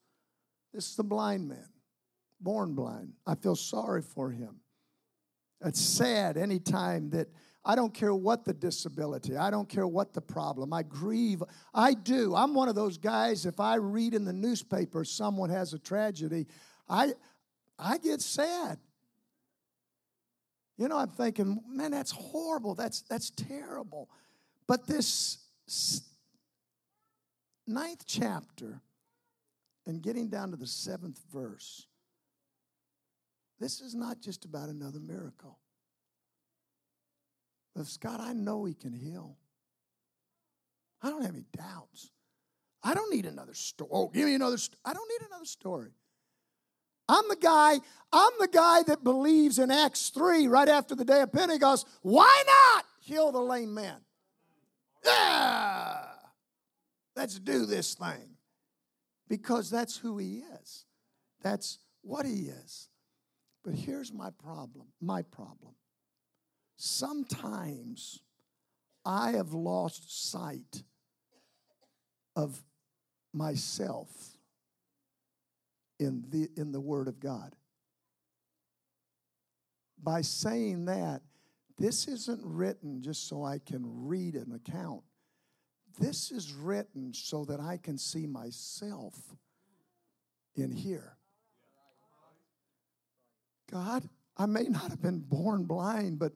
This 0.72 0.90
is 0.90 0.96
the 0.96 1.04
blind 1.04 1.48
man, 1.48 1.68
born 2.40 2.74
blind. 2.74 3.12
I 3.26 3.37
feel 3.37 3.56
sorry 3.56 4.02
for 4.02 4.30
him. 4.30 4.56
It's 5.64 5.80
sad 5.80 6.37
anytime 6.37 7.10
that 7.10 7.28
I 7.64 7.76
don't 7.76 7.94
care 7.94 8.14
what 8.14 8.44
the 8.44 8.52
disability, 8.52 9.37
I 9.37 9.50
don't 9.50 9.68
care 9.68 9.87
what 9.87 10.12
the 10.12 10.20
problem. 10.20 10.72
I 10.72 10.82
grieve. 10.82 11.42
I 11.72 11.94
do. 11.94 12.34
I'm 12.34 12.54
one 12.54 12.68
of 12.68 12.74
those 12.74 12.98
guys, 12.98 13.46
if 13.46 13.60
I 13.60 13.76
read 13.76 14.14
in 14.14 14.24
the 14.24 14.32
newspaper 14.32 15.04
someone 15.04 15.50
has 15.50 15.72
a 15.72 15.78
tragedy, 15.78 16.46
I, 16.88 17.14
I 17.78 17.98
get 17.98 18.20
sad. 18.20 18.78
You 20.76 20.88
know, 20.88 20.98
I'm 20.98 21.08
thinking, 21.08 21.60
man, 21.68 21.92
that's 21.92 22.10
horrible. 22.10 22.74
That's, 22.74 23.02
that's 23.02 23.30
terrible. 23.30 24.10
But 24.66 24.87
this 24.87 25.38
ninth 27.66 28.05
chapter 28.07 28.81
and 29.87 30.03
getting 30.03 30.29
down 30.29 30.50
to 30.50 30.57
the 30.57 30.66
seventh 30.66 31.20
verse, 31.33 31.87
this 33.61 33.81
is 33.81 33.94
not 33.94 34.20
just 34.20 34.44
about 34.44 34.68
another 34.68 35.00
miracle. 35.00 35.59
But 37.74 37.87
Scott, 37.87 38.20
I 38.20 38.33
know 38.33 38.64
He 38.64 38.74
can 38.74 38.92
heal. 38.92 39.37
I 41.03 41.11
don't 41.11 41.22
have 41.22 41.35
any 41.35 41.44
doubts. 41.57 42.11
I 42.83 42.94
don't 42.94 43.12
need 43.12 43.27
another 43.27 43.55
story. 43.55 43.90
Oh, 43.92 44.09
give 44.09 44.27
me 44.27 44.35
another. 44.35 44.59
St- 44.59 44.79
I 44.85 44.92
don't 44.92 45.09
need 45.09 45.27
another 45.27 45.44
story. 45.44 45.90
I'm 47.09 47.29
the 47.29 47.37
guy. 47.37 47.81
I'm 48.12 48.33
the 48.38 48.48
guy 48.48 48.83
that 48.85 49.05
believes 49.05 49.59
in 49.59 49.70
Acts 49.70 50.11
three, 50.11 50.46
right 50.46 50.68
after 50.68 50.94
the 50.94 51.05
day 51.05 51.20
of 51.20 51.33
Pentecost. 51.33 51.87
Why 52.03 52.42
not 52.46 52.87
heal 53.00 53.33
the 53.33 53.40
lame 53.40 53.74
man? 53.74 54.00
Yeah. 55.05 55.84
Let's 57.16 57.38
do 57.38 57.66
this 57.66 57.94
thing. 57.94 58.37
Because 59.29 59.70
that's 59.70 59.96
who 59.96 60.18
he 60.18 60.42
is. 60.61 60.85
That's 61.42 61.79
what 62.03 62.27
he 62.27 62.48
is. 62.48 62.88
But 63.64 63.74
here's 63.74 64.12
my 64.12 64.31
problem 64.31 64.87
my 65.00 65.22
problem. 65.22 65.74
Sometimes 66.77 68.20
I 69.05 69.33
have 69.33 69.53
lost 69.53 70.31
sight 70.31 70.83
of 72.37 72.62
myself 73.33 74.09
in 75.98 76.24
the, 76.29 76.48
in 76.57 76.72
the 76.72 76.81
Word 76.81 77.09
of 77.09 77.20
God. 77.20 77.55
By 80.03 80.22
saying 80.22 80.87
that, 80.87 81.22
this 81.79 82.07
isn't 82.07 82.40
written 82.44 83.03
just 83.03 83.29
so 83.29 83.44
I 83.44 83.59
can 83.59 83.83
read 83.85 84.35
an 84.35 84.53
account. 84.53 85.03
This 85.98 86.30
is 86.30 86.52
written 86.52 87.12
so 87.12 87.44
that 87.44 87.61
I 87.61 87.76
can 87.76 87.98
see 87.98 88.26
myself 88.26 89.14
in 90.57 90.70
here. 90.70 91.16
God, 93.70 94.09
I 94.37 94.46
may 94.46 94.64
not 94.64 94.90
have 94.90 95.02
been 95.02 95.20
born 95.20 95.64
blind, 95.64 96.18
but 96.18 96.33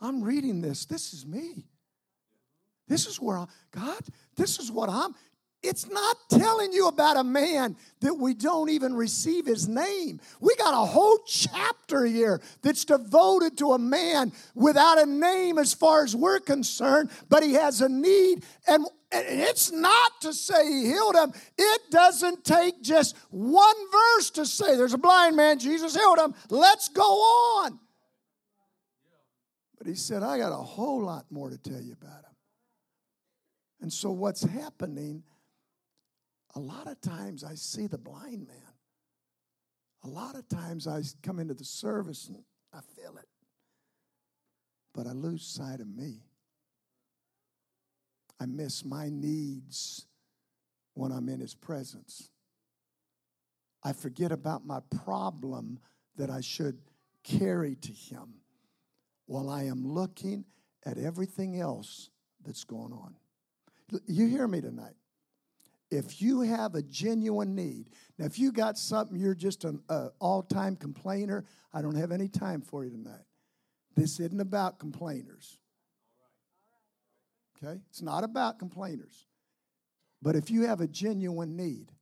I'm 0.00 0.22
reading 0.22 0.60
this. 0.60 0.84
This 0.84 1.12
is 1.12 1.26
me. 1.26 1.66
This 2.88 3.06
is 3.06 3.20
where 3.20 3.38
I, 3.38 3.46
God, 3.72 4.00
this 4.36 4.58
is 4.58 4.70
what 4.70 4.88
I'm, 4.88 5.14
it's 5.62 5.88
not 5.88 6.16
telling 6.30 6.72
you 6.72 6.86
about 6.86 7.16
a 7.16 7.24
man 7.24 7.76
that 8.00 8.14
we 8.14 8.34
don't 8.34 8.70
even 8.70 8.94
receive 8.94 9.46
his 9.46 9.66
name. 9.66 10.20
We 10.40 10.54
got 10.56 10.74
a 10.74 10.86
whole 10.86 11.18
chapter 11.26 12.04
here 12.04 12.40
that's 12.62 12.84
devoted 12.84 13.58
to 13.58 13.72
a 13.72 13.78
man 13.78 14.32
without 14.54 15.00
a 15.00 15.06
name 15.06 15.58
as 15.58 15.74
far 15.74 16.04
as 16.04 16.14
we're 16.14 16.40
concerned, 16.40 17.10
but 17.28 17.42
he 17.42 17.54
has 17.54 17.80
a 17.80 17.88
need. 17.88 18.44
And 18.68 18.86
it's 19.10 19.72
not 19.72 20.20
to 20.20 20.32
say 20.32 20.64
he 20.66 20.86
healed 20.86 21.16
him. 21.16 21.32
It 21.58 21.80
doesn't 21.90 22.44
take 22.44 22.82
just 22.82 23.16
one 23.30 23.76
verse 23.90 24.30
to 24.30 24.46
say 24.46 24.76
there's 24.76 24.94
a 24.94 24.98
blind 24.98 25.36
man, 25.36 25.58
Jesus 25.58 25.96
healed 25.96 26.18
him. 26.18 26.34
Let's 26.50 26.88
go 26.88 27.02
on. 27.02 27.80
But 29.78 29.86
he 29.86 29.94
said, 29.94 30.22
I 30.22 30.38
got 30.38 30.52
a 30.52 30.56
whole 30.56 31.02
lot 31.02 31.26
more 31.30 31.50
to 31.50 31.58
tell 31.58 31.80
you 31.80 31.96
about 32.00 32.18
him. 32.18 32.36
And 33.80 33.92
so 33.92 34.10
what's 34.10 34.42
happening? 34.42 35.22
A 36.56 36.60
lot 36.60 36.88
of 36.88 37.00
times 37.00 37.44
I 37.44 37.54
see 37.54 37.86
the 37.86 37.98
blind 37.98 38.48
man. 38.48 38.56
A 40.04 40.08
lot 40.08 40.34
of 40.36 40.48
times 40.48 40.86
I 40.86 41.02
come 41.22 41.38
into 41.38 41.54
the 41.54 41.64
service 41.64 42.28
and 42.28 42.42
I 42.72 42.80
feel 42.96 43.16
it. 43.18 43.28
But 44.94 45.06
I 45.06 45.12
lose 45.12 45.44
sight 45.44 45.80
of 45.80 45.86
me. 45.86 46.22
I 48.40 48.46
miss 48.46 48.84
my 48.84 49.10
needs 49.10 50.06
when 50.94 51.12
I'm 51.12 51.28
in 51.28 51.40
his 51.40 51.54
presence. 51.54 52.30
I 53.84 53.92
forget 53.92 54.32
about 54.32 54.66
my 54.66 54.80
problem 55.04 55.78
that 56.16 56.30
I 56.30 56.40
should 56.40 56.78
carry 57.22 57.76
to 57.76 57.92
him. 57.92 58.40
while 59.26 59.50
I 59.50 59.64
am 59.64 59.86
looking 59.86 60.44
at 60.84 60.98
everything 60.98 61.60
else 61.60 62.10
that's 62.44 62.64
going 62.64 62.92
on. 62.92 63.16
You 64.06 64.26
hear 64.26 64.48
me 64.48 64.60
tonight? 64.60 64.94
If 65.90 66.20
you 66.20 66.40
have 66.40 66.74
a 66.74 66.82
genuine 66.82 67.54
need, 67.54 67.90
now 68.18 68.26
if 68.26 68.38
you 68.38 68.50
got 68.50 68.76
something 68.76 69.16
you're 69.16 69.34
just 69.34 69.64
an 69.64 69.80
uh, 69.88 70.08
all-time 70.20 70.76
complainer, 70.76 71.44
I 71.72 71.82
don't 71.82 71.96
have 71.96 72.10
any 72.10 72.28
time 72.28 72.60
for 72.60 72.84
you 72.84 72.90
tonight. 72.90 73.24
This 73.94 74.18
isn't 74.20 74.40
about 74.40 74.78
complainers. 74.78 75.58
Okay? 77.62 77.78
It's 77.88 78.02
not 78.02 78.24
about 78.24 78.58
complainers. 78.58 79.26
But 80.22 80.36
if 80.36 80.50
you 80.50 80.62
have 80.62 80.80
a 80.80 80.88
genuine 80.88 81.56
need, 81.56 81.92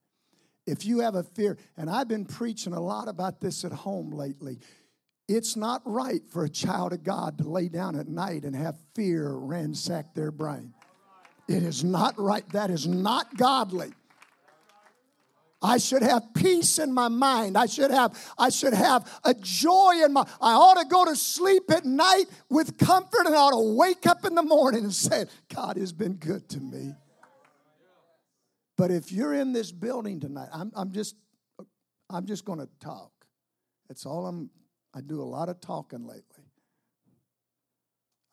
if 0.67 0.87
you 0.87 1.01
have 1.01 1.15
a 1.15 1.23
fear, 1.23 1.59
and 1.77 1.91
I've 1.91 2.09
been 2.09 2.25
preaching 2.25 2.73
a 2.73 2.81
lot 2.81 3.09
about 3.09 3.41
this 3.41 3.65
at 3.65 3.73
home 3.73 4.11
lately, 4.11 4.59
it's 5.29 5.57
not 5.57 5.83
right 5.85 6.23
for 6.31 6.45
a 6.45 6.51
child 6.51 6.93
of 6.93 7.03
God 7.03 7.39
to 7.39 7.49
lay 7.49 7.69
down 7.69 7.97
at 7.97 8.09
night 8.09 8.45
and 8.45 8.55
have 8.55 8.77
fear 8.95 9.33
ransack 9.33 10.15
their 10.15 10.31
brain. 10.31 10.75
It 11.49 11.63
is 11.63 11.85
not 11.85 12.19
right. 12.19 12.49
That 12.51 12.71
is 12.71 12.87
not 12.87 13.37
godly. 13.37 13.93
I 15.65 15.79
should 15.79 16.03
have 16.03 16.35
peace 16.35 16.79
in 16.79 16.93
my 16.93 17.09
mind. 17.09 17.57
I 17.57 17.65
should 17.65 17.91
have 17.91 18.17
I 18.37 18.51
should 18.51 18.75
have 18.75 19.11
a 19.25 19.33
joy 19.33 19.95
in 20.05 20.13
my 20.13 20.27
I 20.41 20.53
ought 20.53 20.81
to 20.81 20.87
go 20.87 21.07
to 21.07 21.17
sleep 21.17 21.71
at 21.71 21.87
night 21.87 22.27
with 22.51 22.77
comfort 22.77 23.25
and 23.25 23.35
I 23.35 23.39
ought 23.39 23.53
to 23.53 23.75
wake 23.75 24.07
up 24.07 24.27
in 24.27 24.35
the 24.35 24.43
morning 24.43 24.85
and 24.85 24.93
say, 24.93 25.25
God 25.55 25.79
has 25.79 25.93
been 25.93 26.15
good 26.15 26.49
to 26.51 26.61
me. 26.61 26.95
But 28.77 28.91
if 28.91 29.11
you're 29.11 29.33
in 29.33 29.53
this 29.53 29.73
building 29.73 30.21
tonight, 30.21 30.49
I'm, 30.53 30.71
I'm 30.75 30.93
just 30.93 31.17
I'm 32.11 32.27
just 32.27 32.45
going 32.45 32.59
to 32.59 32.69
talk. 32.81 33.13
That's 33.89 34.05
all 34.05 34.27
I'm 34.27 34.51
I 34.95 35.01
do 35.01 35.23
a 35.23 35.25
lot 35.25 35.49
of 35.49 35.61
talking 35.63 36.07
lately. 36.07 36.34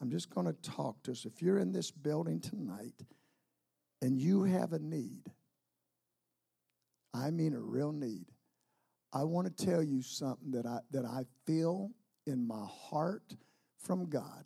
I'm 0.01 0.09
just 0.09 0.33
going 0.33 0.47
to 0.47 0.53
talk 0.53 1.03
to 1.03 1.11
us. 1.11 1.25
If 1.25 1.41
you're 1.41 1.59
in 1.59 1.71
this 1.71 1.91
building 1.91 2.39
tonight 2.39 2.95
and 4.01 4.17
you 4.17 4.43
have 4.43 4.73
a 4.73 4.79
need, 4.79 5.31
I 7.13 7.29
mean 7.29 7.53
a 7.53 7.59
real 7.61 7.91
need. 7.91 8.25
I 9.13 9.23
want 9.25 9.55
to 9.55 9.65
tell 9.65 9.83
you 9.83 10.01
something 10.01 10.51
that 10.51 10.65
I, 10.65 10.79
that 10.91 11.05
I 11.05 11.25
feel 11.45 11.91
in 12.25 12.47
my 12.47 12.65
heart 12.89 13.35
from 13.77 14.09
God 14.09 14.45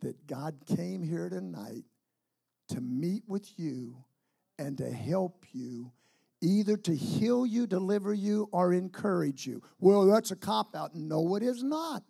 that 0.00 0.26
God 0.26 0.54
came 0.76 1.02
here 1.02 1.28
tonight 1.28 1.84
to 2.68 2.80
meet 2.80 3.24
with 3.26 3.58
you 3.58 3.96
and 4.58 4.78
to 4.78 4.90
help 4.90 5.44
you, 5.52 5.90
either 6.40 6.76
to 6.76 6.94
heal 6.94 7.46
you, 7.46 7.66
deliver 7.66 8.12
you, 8.12 8.48
or 8.52 8.72
encourage 8.72 9.46
you. 9.46 9.62
Well, 9.80 10.06
that's 10.06 10.30
a 10.30 10.36
cop 10.36 10.76
out. 10.76 10.94
No, 10.94 11.34
it 11.36 11.42
is 11.42 11.62
not. 11.62 12.02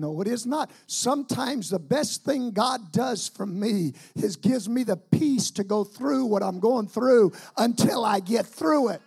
No, 0.00 0.20
it 0.22 0.28
is 0.28 0.46
not. 0.46 0.70
Sometimes 0.86 1.68
the 1.68 1.78
best 1.78 2.24
thing 2.24 2.52
God 2.52 2.90
does 2.90 3.28
for 3.28 3.44
me 3.44 3.92
is 4.16 4.36
gives 4.36 4.68
me 4.68 4.82
the 4.82 4.96
peace 4.96 5.50
to 5.52 5.64
go 5.64 5.84
through 5.84 6.24
what 6.24 6.42
I'm 6.42 6.58
going 6.58 6.88
through 6.88 7.32
until 7.58 8.04
I 8.04 8.20
get 8.20 8.46
through 8.46 8.88
it. 8.90 9.02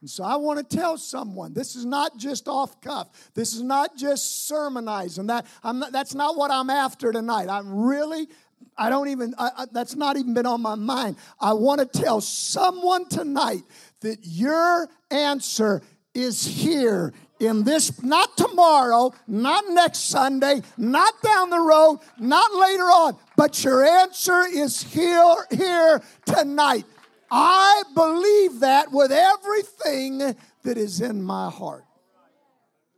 And 0.00 0.08
so 0.08 0.22
I 0.22 0.36
want 0.36 0.58
to 0.58 0.76
tell 0.76 0.96
someone 0.96 1.54
this 1.54 1.74
is 1.74 1.84
not 1.84 2.16
just 2.18 2.46
off 2.46 2.80
cuff. 2.80 3.08
This 3.34 3.54
is 3.54 3.62
not 3.62 3.96
just 3.96 4.46
sermonizing. 4.46 5.26
That 5.26 5.46
I'm 5.64 5.80
not, 5.80 5.90
that's 5.90 6.14
not 6.14 6.36
what 6.36 6.50
I'm 6.50 6.70
after 6.70 7.12
tonight. 7.12 7.48
I'm 7.48 7.74
really 7.74 8.28
I 8.76 8.90
don't 8.90 9.08
even 9.08 9.34
I, 9.38 9.50
I, 9.56 9.66
that's 9.72 9.96
not 9.96 10.16
even 10.16 10.34
been 10.34 10.46
on 10.46 10.60
my 10.60 10.76
mind. 10.76 11.16
I 11.40 11.54
want 11.54 11.80
to 11.80 12.00
tell 12.00 12.20
someone 12.20 13.08
tonight 13.08 13.62
that 14.00 14.18
your 14.22 14.88
answer 15.10 15.82
is 16.14 16.44
here 16.44 17.12
in 17.40 17.64
this, 17.64 18.02
not 18.02 18.36
tomorrow, 18.36 19.12
not 19.26 19.64
next 19.68 20.08
Sunday, 20.10 20.62
not 20.76 21.14
down 21.22 21.50
the 21.50 21.60
road, 21.60 22.00
not 22.18 22.52
later 22.54 22.84
on, 22.84 23.16
but 23.36 23.62
your 23.62 23.84
answer 23.84 24.44
is 24.50 24.82
here, 24.82 25.46
here 25.50 26.02
tonight. 26.26 26.84
I 27.30 27.82
believe 27.94 28.60
that 28.60 28.90
with 28.90 29.12
everything 29.12 30.18
that 30.62 30.78
is 30.78 31.00
in 31.00 31.22
my 31.22 31.50
heart. 31.50 31.84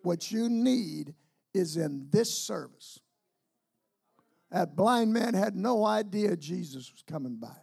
What 0.02 0.30
you 0.30 0.48
need 0.48 1.14
is 1.52 1.76
in 1.76 2.08
this 2.10 2.32
service. 2.32 3.00
That 4.50 4.74
blind 4.74 5.12
man 5.12 5.34
had 5.34 5.54
no 5.54 5.84
idea 5.84 6.36
Jesus 6.36 6.90
was 6.90 7.02
coming 7.02 7.36
by. 7.36 7.56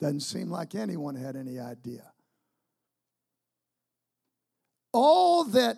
Doesn't 0.00 0.20
seem 0.20 0.50
like 0.50 0.74
anyone 0.74 1.14
had 1.14 1.34
any 1.36 1.58
idea 1.58 2.13
all 4.94 5.44
that 5.44 5.76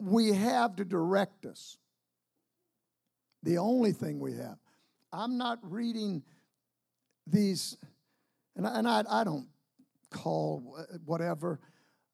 we 0.00 0.32
have 0.32 0.76
to 0.76 0.84
direct 0.84 1.44
us, 1.46 1.76
the 3.42 3.58
only 3.58 3.92
thing 3.92 4.18
we 4.18 4.32
have. 4.32 4.56
I'm 5.12 5.36
not 5.36 5.58
reading 5.62 6.22
these, 7.26 7.76
and 8.56 8.66
I, 8.66 8.78
and 8.78 8.88
I, 8.88 9.04
I 9.08 9.22
don't 9.22 9.46
call 10.10 10.78
whatever, 11.04 11.60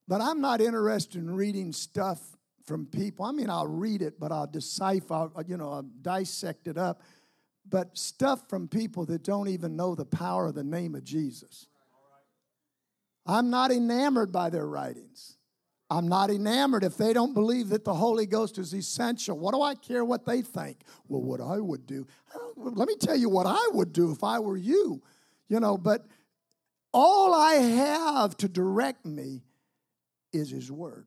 but 0.09 0.21
I'm 0.21 0.41
not 0.41 0.61
interested 0.61 1.19
in 1.19 1.31
reading 1.31 1.73
stuff 1.73 2.21
from 2.65 2.87
people. 2.87 3.25
I 3.25 3.33
mean, 3.33 3.49
I'll 3.49 3.69
read 3.69 4.03
it, 4.03 4.19
but 4.19 4.33
I'll 4.33 4.47
decipher, 4.47 5.31
you 5.47 5.57
know, 5.57 5.71
I'll 5.73 5.89
dissect 6.03 6.67
it 6.67 6.77
up. 6.77 7.03
But 7.69 7.97
stuff 7.97 8.49
from 8.49 8.67
people 8.67 9.07
that 9.07 9.23
don't 9.23 9.49
even 9.49 9.77
know 9.77 9.95
the 9.95 10.05
power 10.05 10.49
of 10.49 10.57
the 10.57 10.65
name 10.65 10.97
of 10.97 11.05
Jesus. 11.05 11.69
I'm 13.25 13.51
not 13.51 13.71
enamored 13.71 14.33
by 14.33 14.51
their 14.51 14.67
writings. 14.67 15.37
I'm 15.91 16.07
not 16.07 16.31
enamored 16.31 16.85
if 16.85 16.97
they 16.97 17.13
don't 17.13 17.35
believe 17.35 17.71
that 17.71 17.85
the 17.85 17.95
Holy 17.95 18.25
Ghost 18.25 18.59
is 18.59 18.73
essential. 18.73 19.37
What 19.37 19.55
do 19.55 19.63
I 19.63 19.75
care 19.75 20.05
what 20.05 20.25
they 20.25 20.41
think? 20.41 20.83
Well, 21.09 21.21
what 21.21 21.41
I 21.41 21.59
would 21.59 21.87
do. 21.87 22.07
let 22.57 22.87
me 22.87 22.95
tell 22.97 23.17
you 23.17 23.29
what 23.29 23.47
I 23.47 23.69
would 23.73 23.93
do 23.93 24.13
if 24.13 24.23
I 24.23 24.39
were 24.39 24.57
you. 24.57 25.03
You 25.49 25.59
know, 25.59 25.77
but 25.77 26.07
all 26.93 27.35
I 27.35 27.55
have 27.55 28.37
to 28.39 28.49
direct 28.49 29.05
me 29.05 29.43
is 30.33 30.51
His 30.51 30.71
Word. 30.71 31.07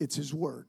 It's 0.00 0.16
His 0.16 0.34
Word. 0.34 0.66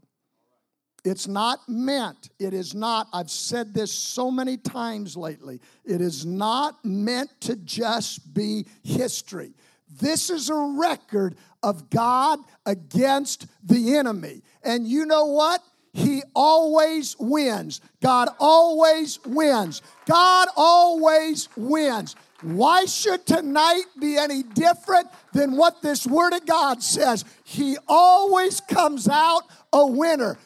It's 1.04 1.28
not 1.28 1.68
meant, 1.68 2.30
it 2.38 2.54
is 2.54 2.76
not, 2.76 3.08
I've 3.12 3.32
said 3.32 3.74
this 3.74 3.92
so 3.92 4.30
many 4.30 4.58
times 4.58 5.18
lately, 5.18 5.60
it 5.84 6.00
is 6.00 6.28
not 6.28 6.86
meant 6.86 7.32
to 7.42 7.56
just 7.56 8.36
be 8.36 8.68
history. 8.84 9.56
This 10.00 10.30
is 10.30 10.50
a 10.50 10.76
record 10.78 11.36
of 11.62 11.90
God 11.90 12.40
against 12.66 13.48
the 13.64 13.96
enemy. 13.98 14.42
And 14.64 14.88
you 14.88 15.06
know 15.06 15.26
what? 15.26 15.62
He 15.94 16.24
always 16.34 17.18
wins. 17.20 17.82
God 18.02 18.30
always 18.40 19.20
wins. 19.26 19.82
God 20.06 20.48
always 20.56 21.50
wins. 21.58 22.16
Why 22.42 22.86
should 22.86 23.26
tonight 23.26 23.84
be 24.00 24.18
any 24.18 24.42
different 24.42 25.08
than 25.34 25.58
what 25.58 25.82
this 25.82 26.08
Word 26.08 26.34
of 26.34 26.46
God 26.46 26.82
says? 26.82 27.26
He 27.44 27.78
always 27.88 28.62
comes 28.62 29.08
out 29.08 29.44
a 29.74 29.86
winner. 29.86 30.38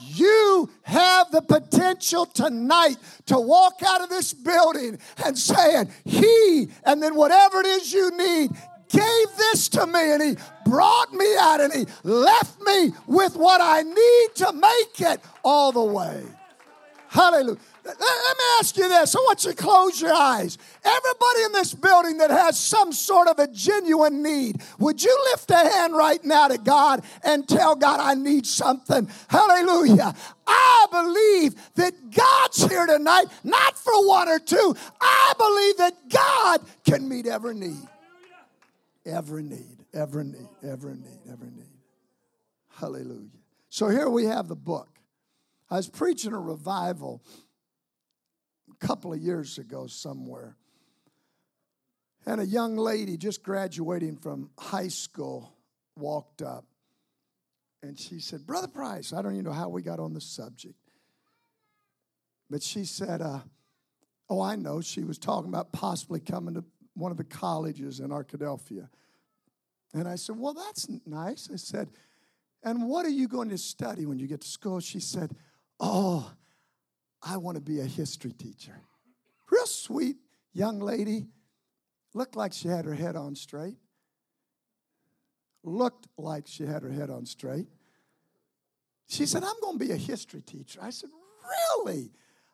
You 0.00 0.70
have 0.82 1.30
the 1.30 1.42
potential 1.42 2.24
tonight 2.26 2.96
to 3.26 3.38
walk 3.38 3.82
out 3.86 4.02
of 4.02 4.08
this 4.08 4.32
building 4.32 4.98
and 5.24 5.38
saying, 5.38 5.90
He, 6.04 6.68
and 6.84 7.02
then 7.02 7.14
whatever 7.14 7.60
it 7.60 7.66
is 7.66 7.92
you 7.92 8.10
need, 8.16 8.50
gave 8.92 9.36
this 9.36 9.68
to 9.70 9.86
me 9.86 10.12
and 10.12 10.22
He 10.22 10.36
brought 10.64 11.12
me 11.12 11.36
out 11.38 11.60
and 11.60 11.72
He 11.72 11.86
left 12.04 12.60
me 12.62 12.92
with 13.06 13.36
what 13.36 13.60
I 13.60 13.82
need 13.82 14.28
to 14.36 14.52
make 14.52 15.00
it 15.00 15.20
all 15.42 15.72
the 15.72 15.82
way. 15.82 16.22
Hallelujah. 17.08 17.58
Let 17.84 17.98
me 17.98 18.44
ask 18.58 18.76
you 18.76 18.88
this. 18.88 19.14
I 19.14 19.18
want 19.18 19.44
you 19.44 19.50
to 19.50 19.56
close 19.56 20.00
your 20.00 20.14
eyes. 20.14 20.56
Everybody 20.82 21.42
in 21.42 21.52
this 21.52 21.74
building 21.74 22.18
that 22.18 22.30
has 22.30 22.58
some 22.58 22.90
sort 22.92 23.28
of 23.28 23.38
a 23.38 23.48
genuine 23.48 24.22
need, 24.22 24.62
would 24.78 25.02
you 25.02 25.14
lift 25.30 25.50
a 25.50 25.56
hand 25.56 25.94
right 25.94 26.24
now 26.24 26.48
to 26.48 26.56
God 26.56 27.04
and 27.22 27.46
tell 27.46 27.74
God, 27.74 28.00
I 28.00 28.14
need 28.14 28.46
something? 28.46 29.10
Hallelujah. 29.28 30.14
I 30.46 30.86
believe 30.90 31.74
that 31.74 31.92
God's 32.10 32.64
here 32.64 32.86
tonight, 32.86 33.26
not 33.44 33.76
for 33.76 34.06
one 34.06 34.28
or 34.28 34.38
two. 34.38 34.74
I 35.00 35.32
believe 35.36 35.76
that 35.78 36.08
God 36.08 36.60
can 36.84 37.08
meet 37.08 37.26
every 37.26 37.54
need. 37.54 37.88
Every 39.04 39.42
need, 39.42 39.84
every 39.92 40.24
need, 40.24 40.48
every 40.62 40.94
need, 40.94 41.20
every 41.30 41.50
need. 41.50 41.78
Hallelujah. 42.70 43.28
So 43.68 43.88
here 43.88 44.08
we 44.08 44.26
have 44.26 44.48
the 44.48 44.56
book. 44.56 44.88
I 45.70 45.76
was 45.76 45.88
preaching 45.88 46.32
a 46.32 46.38
revival 46.38 47.22
a 48.70 48.86
couple 48.86 49.12
of 49.12 49.18
years 49.18 49.58
ago 49.58 49.86
somewhere. 49.86 50.56
And 52.26 52.40
a 52.40 52.46
young 52.46 52.76
lady 52.76 53.16
just 53.16 53.42
graduating 53.42 54.16
from 54.16 54.50
high 54.56 54.88
school 54.88 55.52
walked 55.96 56.42
up 56.42 56.64
and 57.82 57.98
she 57.98 58.20
said, 58.20 58.46
Brother 58.46 58.68
Price, 58.68 59.12
I 59.12 59.22
don't 59.22 59.32
even 59.32 59.44
know 59.44 59.52
how 59.52 59.68
we 59.68 59.82
got 59.82 59.98
on 59.98 60.14
the 60.14 60.20
subject. 60.20 60.76
But 62.48 62.62
she 62.62 62.84
said, 62.84 63.20
uh, 63.20 63.40
Oh, 64.28 64.40
I 64.40 64.56
know. 64.56 64.80
She 64.80 65.04
was 65.04 65.18
talking 65.18 65.50
about 65.50 65.72
possibly 65.72 66.18
coming 66.18 66.54
to 66.54 66.64
one 66.94 67.10
of 67.10 67.16
the 67.16 67.24
colleges 67.24 68.00
in 68.00 68.10
Arkadelphia. 68.10 68.88
And 69.94 70.08
I 70.08 70.16
said, 70.16 70.38
Well, 70.38 70.54
that's 70.54 70.88
nice. 71.06 71.48
I 71.52 71.56
said, 71.56 71.88
And 72.62 72.88
what 72.88 73.06
are 73.06 73.10
you 73.10 73.28
going 73.28 73.50
to 73.50 73.58
study 73.58 74.06
when 74.06 74.18
you 74.18 74.26
get 74.26 74.40
to 74.42 74.48
school? 74.48 74.80
She 74.80 75.00
said, 75.00 75.34
Oh, 75.80 76.32
I 77.22 77.36
want 77.36 77.56
to 77.56 77.62
be 77.62 77.80
a 77.80 77.84
history 77.84 78.32
teacher. 78.32 78.80
Real 79.50 79.66
sweet 79.66 80.16
young 80.52 80.80
lady. 80.80 81.26
Looked 82.14 82.36
like 82.36 82.52
she 82.52 82.68
had 82.68 82.84
her 82.84 82.94
head 82.94 83.16
on 83.16 83.34
straight. 83.34 83.76
Looked 85.64 86.08
like 86.18 86.46
she 86.46 86.66
had 86.66 86.82
her 86.82 86.90
head 86.90 87.08
on 87.08 87.24
straight. 87.24 87.68
She 89.08 89.26
said, 89.26 89.44
I'm 89.44 89.60
going 89.60 89.78
to 89.78 89.84
be 89.84 89.92
a 89.92 89.96
history 89.96 90.42
teacher. 90.42 90.80
I 90.82 90.90
said, 90.90 91.10
Really? 91.84 92.12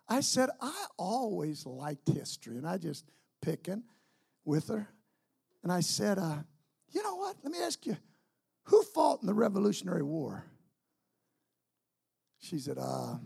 I 0.09 0.21
said, 0.21 0.49
I 0.61 0.87
always 0.97 1.67
liked 1.67 2.09
history. 2.09 2.57
And 2.57 2.67
I 2.67 2.79
just 2.79 3.05
picking 3.43 3.83
with 4.45 4.69
her. 4.69 4.89
And 5.63 5.73
I 5.73 5.81
said, 5.81 6.19
uh, 6.19 6.39
You 6.91 7.03
know 7.03 7.17
what? 7.17 7.37
Let 7.43 7.53
me 7.53 7.59
ask 7.63 7.85
you, 7.87 7.97
who 8.65 8.83
fought 8.83 9.21
in 9.23 9.27
the 9.27 9.35
Revolutionary 9.35 10.03
War? 10.03 10.45
She 12.41 12.59
said, 12.59 12.79
uh, 12.79 13.17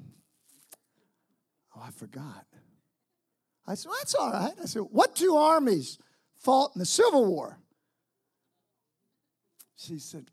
Oh, 1.75 1.81
I 1.83 1.90
forgot. 1.90 2.46
I 3.66 3.75
said, 3.75 3.88
well, 3.88 3.98
That's 4.01 4.14
all 4.14 4.33
right. 4.33 4.53
I 4.61 4.66
said, 4.66 4.83
What 4.90 5.16
two 5.16 5.37
armies 5.37 5.98
fought 6.37 6.72
in 6.75 6.81
the 6.81 6.87
Civil 6.87 7.27
War? 7.27 7.59
She 9.77 9.98
said, 9.98 10.27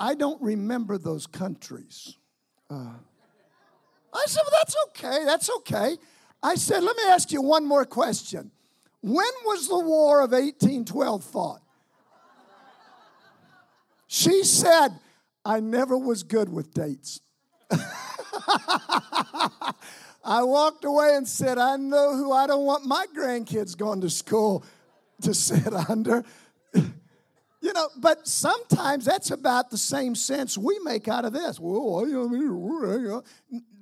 I 0.00 0.14
don't 0.14 0.40
remember 0.40 0.96
those 0.96 1.26
countries. 1.26 2.16
Uh, 2.70 2.94
I 4.14 4.24
said, 4.26 4.42
Well, 4.44 4.60
that's 4.60 4.76
okay. 4.88 5.24
That's 5.24 5.50
okay. 5.58 5.96
I 6.42 6.54
said, 6.54 6.82
Let 6.82 6.96
me 6.96 7.02
ask 7.08 7.32
you 7.32 7.42
one 7.42 7.66
more 7.66 7.84
question. 7.84 8.52
When 9.00 9.32
was 9.44 9.68
the 9.68 9.78
War 9.78 10.20
of 10.20 10.32
1812 10.32 11.24
fought? 11.24 11.60
She 14.06 14.42
said, 14.42 14.88
I 15.44 15.60
never 15.60 15.96
was 15.96 16.22
good 16.22 16.48
with 16.48 16.72
dates. 16.72 17.20
I 20.24 20.42
walked 20.42 20.84
away 20.84 21.14
and 21.14 21.28
said, 21.28 21.58
I 21.58 21.76
know 21.76 22.16
who 22.16 22.32
I 22.32 22.46
don't 22.46 22.64
want 22.64 22.86
my 22.86 23.06
grandkids 23.16 23.76
going 23.76 24.00
to 24.00 24.10
school 24.10 24.64
to 25.22 25.34
sit 25.34 25.72
under. 25.88 26.24
You 27.60 27.72
know, 27.72 27.88
but 27.98 28.26
sometimes 28.26 29.04
that's 29.04 29.30
about 29.30 29.70
the 29.70 29.78
same 29.78 30.14
sense 30.14 30.56
we 30.56 30.78
make 30.80 31.08
out 31.08 31.24
of 31.24 31.32
this. 31.32 31.58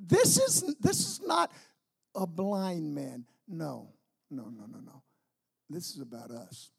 This 0.08 0.38
is 0.38 0.74
this 0.80 1.00
is 1.00 1.20
not 1.24 1.52
a 2.14 2.26
blind 2.26 2.94
man. 2.94 3.26
No, 3.46 3.92
no, 4.30 4.44
no, 4.44 4.66
no, 4.66 4.78
no. 4.80 5.02
This 5.68 5.94
is 5.94 6.00
about 6.00 6.30
us. 6.30 6.70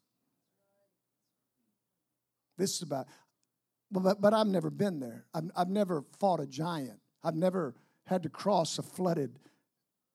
This 2.56 2.76
is 2.76 2.82
about, 2.82 3.06
but, 3.90 4.20
but 4.20 4.34
I've 4.34 4.46
never 4.46 4.70
been 4.70 4.98
there. 4.98 5.26
I've, 5.32 5.50
I've 5.56 5.68
never 5.68 6.02
fought 6.18 6.40
a 6.40 6.46
giant. 6.46 6.98
I've 7.22 7.36
never 7.36 7.74
had 8.06 8.24
to 8.24 8.28
cross 8.28 8.78
a 8.78 8.82
flooded 8.82 9.38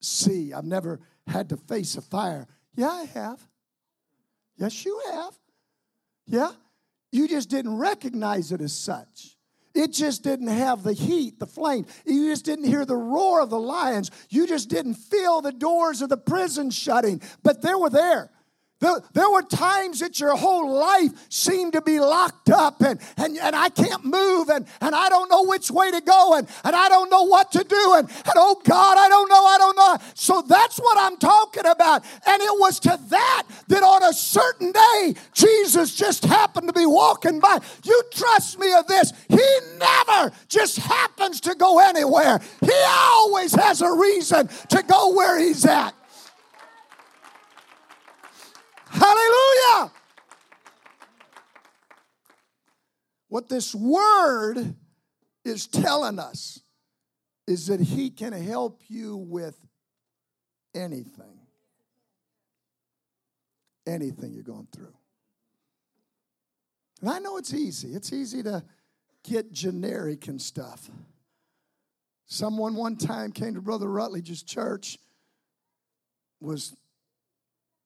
sea. 0.02 0.54
I've 0.54 0.66
never 0.66 1.00
had 1.26 1.50
to 1.50 1.58
face 1.58 1.96
a 1.96 2.02
fire. 2.02 2.48
Yeah, 2.76 2.90
I 2.90 3.06
have. 3.14 3.40
Yes, 4.58 4.84
you 4.84 5.00
have. 5.12 5.34
Yeah. 6.26 6.52
You 7.12 7.28
just 7.28 7.50
didn't 7.50 7.78
recognize 7.78 8.52
it 8.52 8.60
as 8.60 8.74
such. 8.74 9.38
It 9.74 9.92
just 9.92 10.24
didn't 10.24 10.48
have 10.48 10.84
the 10.84 10.94
heat, 10.94 11.40
the 11.40 11.48
flame. 11.48 11.86
You 12.06 12.30
just 12.30 12.46
didn't 12.46 12.66
hear 12.66 12.86
the 12.86 12.96
roar 12.96 13.42
of 13.42 13.50
the 13.50 13.60
lions. 13.60 14.12
You 14.30 14.46
just 14.48 14.70
didn't 14.70 14.96
feel 14.96 15.42
the 15.42 15.52
doors 15.52 16.02
of 16.02 16.10
the 16.10 16.18
prison 16.18 16.70
shutting, 16.70 17.22
but 17.42 17.62
they 17.62 17.74
were 17.74 17.90
there. 17.90 18.30
There, 19.14 19.32
were 19.32 19.44
times 19.44 20.00
that 20.02 20.20
your 20.20 20.36
whole 20.36 20.70
life 20.70 21.12
seemed 21.30 21.74
to 21.74 21.82
be 21.82 22.00
locked 22.02 22.50
up 22.50 22.82
and, 22.82 23.00
and, 23.16 23.38
and 23.38 23.56
I 23.56 23.70
can't 23.70 24.04
move 24.04 24.50
and, 24.50 24.68
and 24.82 24.94
I 24.94 25.08
don't 25.08 25.30
know 25.30 25.44
which 25.44 25.72
way 25.72 25.90
to 25.90 26.02
go 26.02 26.36
and, 26.36 26.48
and 26.66 26.76
I 26.76 26.90
don't 26.90 27.10
know 27.10 27.24
what 27.24 27.52
to 27.54 27.64
do 27.64 27.94
and, 27.94 28.10
and 28.10 28.34
oh 28.36 28.62
God, 28.66 28.98
I 28.98 29.08
don't 29.08 29.30
know, 29.30 29.46
I 29.46 29.58
don't 29.58 29.78
know. 29.78 29.98
So 30.16 30.42
that's 30.42 30.80
what 30.80 30.98
I'm 31.00 31.16
talking 31.18 31.66
about. 31.66 32.04
And 32.28 32.42
it 32.42 32.60
was 32.60 32.80
to 32.82 33.00
that 33.10 33.44
that 33.70 33.84
on 33.84 34.04
a 34.04 34.14
certain 34.14 34.74
day, 34.74 35.16
Jesus 35.34 35.96
just 35.96 36.26
happened 36.26 36.68
to 36.68 36.74
be 36.74 36.86
walking 36.86 37.40
by. 37.40 37.60
You 37.86 38.04
trust 38.12 38.60
me 38.60 38.74
of 38.74 38.88
this. 38.88 39.14
He 39.30 39.48
never 39.78 40.36
just 40.50 40.78
happens 40.78 41.40
to 41.42 41.56
go 41.56 41.80
anywhere. 41.80 42.40
He 42.60 42.84
always 42.86 43.56
has 43.56 43.82
a 43.82 43.92
reason 43.94 44.50
to 44.70 44.84
go 44.84 45.14
where 45.14 45.40
he's 45.40 45.66
at. 45.66 45.94
Hallelujah. 48.94 49.92
What 53.28 53.50
this 53.50 53.74
word 53.74 54.76
is 55.44 55.66
telling 55.66 56.20
us 56.20 56.62
is 57.48 57.68
that 57.68 57.80
He 57.80 58.12
can 58.12 58.32
help 58.32 58.82
you 58.88 59.18
with 59.18 59.58
anything. 60.76 61.40
Anything 63.88 64.34
you're 64.34 64.44
going 64.44 64.68
through. 64.72 64.94
And 67.02 67.10
I 67.10 67.20
know 67.20 67.38
it's 67.38 67.54
easy. 67.54 67.96
It's 67.96 68.14
easy 68.14 68.44
to 68.44 68.64
get 69.24 69.52
generic 69.52 70.28
and 70.28 70.42
stuff. 70.42 70.90
Someone 72.28 72.76
one 72.76 72.96
time 72.96 73.32
came 73.32 73.56
to 73.56 73.62
Brother 73.62 73.90
Rutledge's 73.90 74.44
church, 74.44 74.98
was 76.40 76.76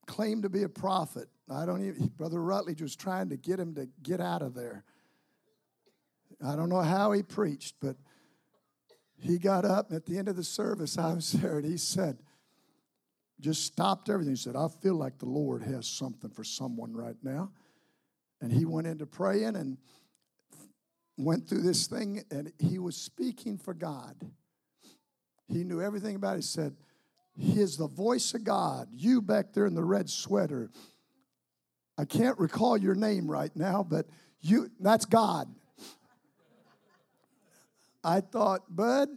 claimed 0.07 0.43
to 0.43 0.49
be 0.49 0.63
a 0.63 0.69
prophet. 0.69 1.27
I 1.49 1.65
don't 1.65 1.85
even, 1.85 2.07
Brother 2.07 2.41
Rutledge 2.41 2.81
was 2.81 2.95
trying 2.95 3.29
to 3.29 3.37
get 3.37 3.59
him 3.59 3.75
to 3.75 3.87
get 4.01 4.19
out 4.19 4.41
of 4.41 4.55
there. 4.55 4.83
I 6.43 6.55
don't 6.55 6.69
know 6.69 6.81
how 6.81 7.11
he 7.11 7.23
preached, 7.23 7.75
but 7.81 7.95
he 9.19 9.37
got 9.37 9.65
up 9.65 9.91
at 9.91 10.05
the 10.05 10.17
end 10.17 10.27
of 10.27 10.35
the 10.35 10.43
service. 10.43 10.97
I 10.97 11.13
was 11.13 11.31
there, 11.31 11.57
and 11.57 11.65
he 11.65 11.77
said, 11.77 12.17
just 13.39 13.65
stopped 13.65 14.09
everything. 14.09 14.33
He 14.33 14.37
said, 14.37 14.55
I 14.55 14.67
feel 14.67 14.95
like 14.95 15.19
the 15.19 15.25
Lord 15.25 15.61
has 15.63 15.87
something 15.87 16.29
for 16.29 16.43
someone 16.43 16.95
right 16.95 17.17
now. 17.21 17.51
And 18.41 18.51
he 18.51 18.65
went 18.65 18.87
into 18.87 19.05
praying 19.05 19.55
and 19.55 19.77
went 21.17 21.47
through 21.47 21.61
this 21.61 21.87
thing, 21.87 22.23
and 22.29 22.51
he 22.59 22.77
was 22.79 22.95
speaking 22.95 23.57
for 23.57 23.73
God. 23.73 24.15
He 25.47 25.63
knew 25.63 25.81
everything 25.81 26.15
about 26.15 26.33
it. 26.33 26.37
He 26.37 26.41
said, 26.43 26.75
he 27.37 27.61
is 27.61 27.77
the 27.77 27.87
voice 27.87 28.33
of 28.33 28.43
God. 28.43 28.89
You 28.91 29.21
back 29.21 29.53
there 29.53 29.67
in 29.67 29.75
the 29.75 29.83
red 29.83 30.09
sweater. 30.09 30.71
I 31.97 32.05
can't 32.05 32.37
recall 32.39 32.77
your 32.77 32.95
name 32.95 33.29
right 33.29 33.55
now, 33.55 33.85
but 33.87 34.07
you 34.41 34.71
that's 34.79 35.05
God. 35.05 35.53
I 38.03 38.21
thought, 38.21 38.63
bud, 38.69 39.09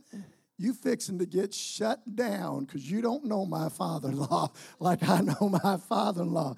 you 0.59 0.75
fixing 0.75 1.19
to 1.21 1.27
get 1.27 1.55
shut 1.55 2.01
down 2.15 2.65
because 2.65 2.91
you 2.91 3.01
don't 3.01 3.25
know 3.25 3.47
my 3.47 3.69
father-in-law 3.69 4.51
like 4.81 5.09
I 5.09 5.21
know 5.21 5.59
my 5.65 5.79
father-in-law. 5.89 6.57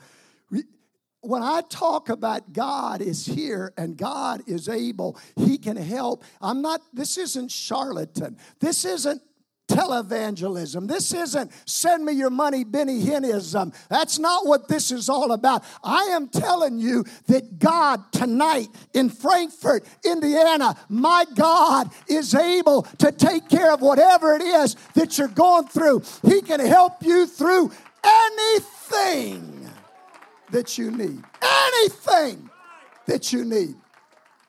When 1.25 1.43
I 1.45 1.63
talk 1.69 2.09
about 2.09 2.53
God 2.53 3.01
is 3.01 3.25
here 3.25 3.73
and 3.77 3.97
God 3.97 4.43
is 4.49 4.69
able, 4.69 5.17
He 5.37 5.57
can 5.57 5.77
help. 5.77 6.25
I'm 6.41 6.63
not, 6.63 6.81
this 6.93 7.17
isn't 7.17 7.53
charlatan. 7.53 8.37
This 8.59 8.85
isn't 8.85 9.23
televangelism. 9.73 10.87
This 10.87 11.13
isn't 11.13 11.51
send 11.65 12.05
me 12.05 12.13
your 12.13 12.31
money, 12.31 12.65
Benny 12.65 13.03
Hinnism. 13.03 13.75
That's 13.89 14.19
not 14.19 14.47
what 14.47 14.69
this 14.69 14.91
is 14.91 15.09
all 15.09 15.33
about. 15.33 15.65
I 15.83 16.05
am 16.13 16.29
telling 16.29 16.79
you 16.79 17.05
that 17.27 17.59
God 17.59 18.13
tonight 18.13 18.69
in 18.93 19.09
Frankfort, 19.09 19.85
Indiana, 20.05 20.77
my 20.89 21.25
God 21.35 21.91
is 22.09 22.35
able 22.35 22.83
to 22.99 23.11
take 23.13 23.49
care 23.49 23.73
of 23.73 23.81
whatever 23.81 24.35
it 24.35 24.43
is 24.43 24.77
that 24.95 25.19
you're 25.19 25.29
going 25.29 25.67
through. 25.69 26.03
He 26.25 26.43
can 26.43 26.61
help 26.61 27.03
you 27.03 27.27
through 27.27 27.73
anything 28.05 29.69
that 30.51 30.79
you 30.79 30.91
need. 30.91 31.23
Anything 31.43 32.51
that 33.07 33.33
you 33.33 33.45
need. 33.45 33.75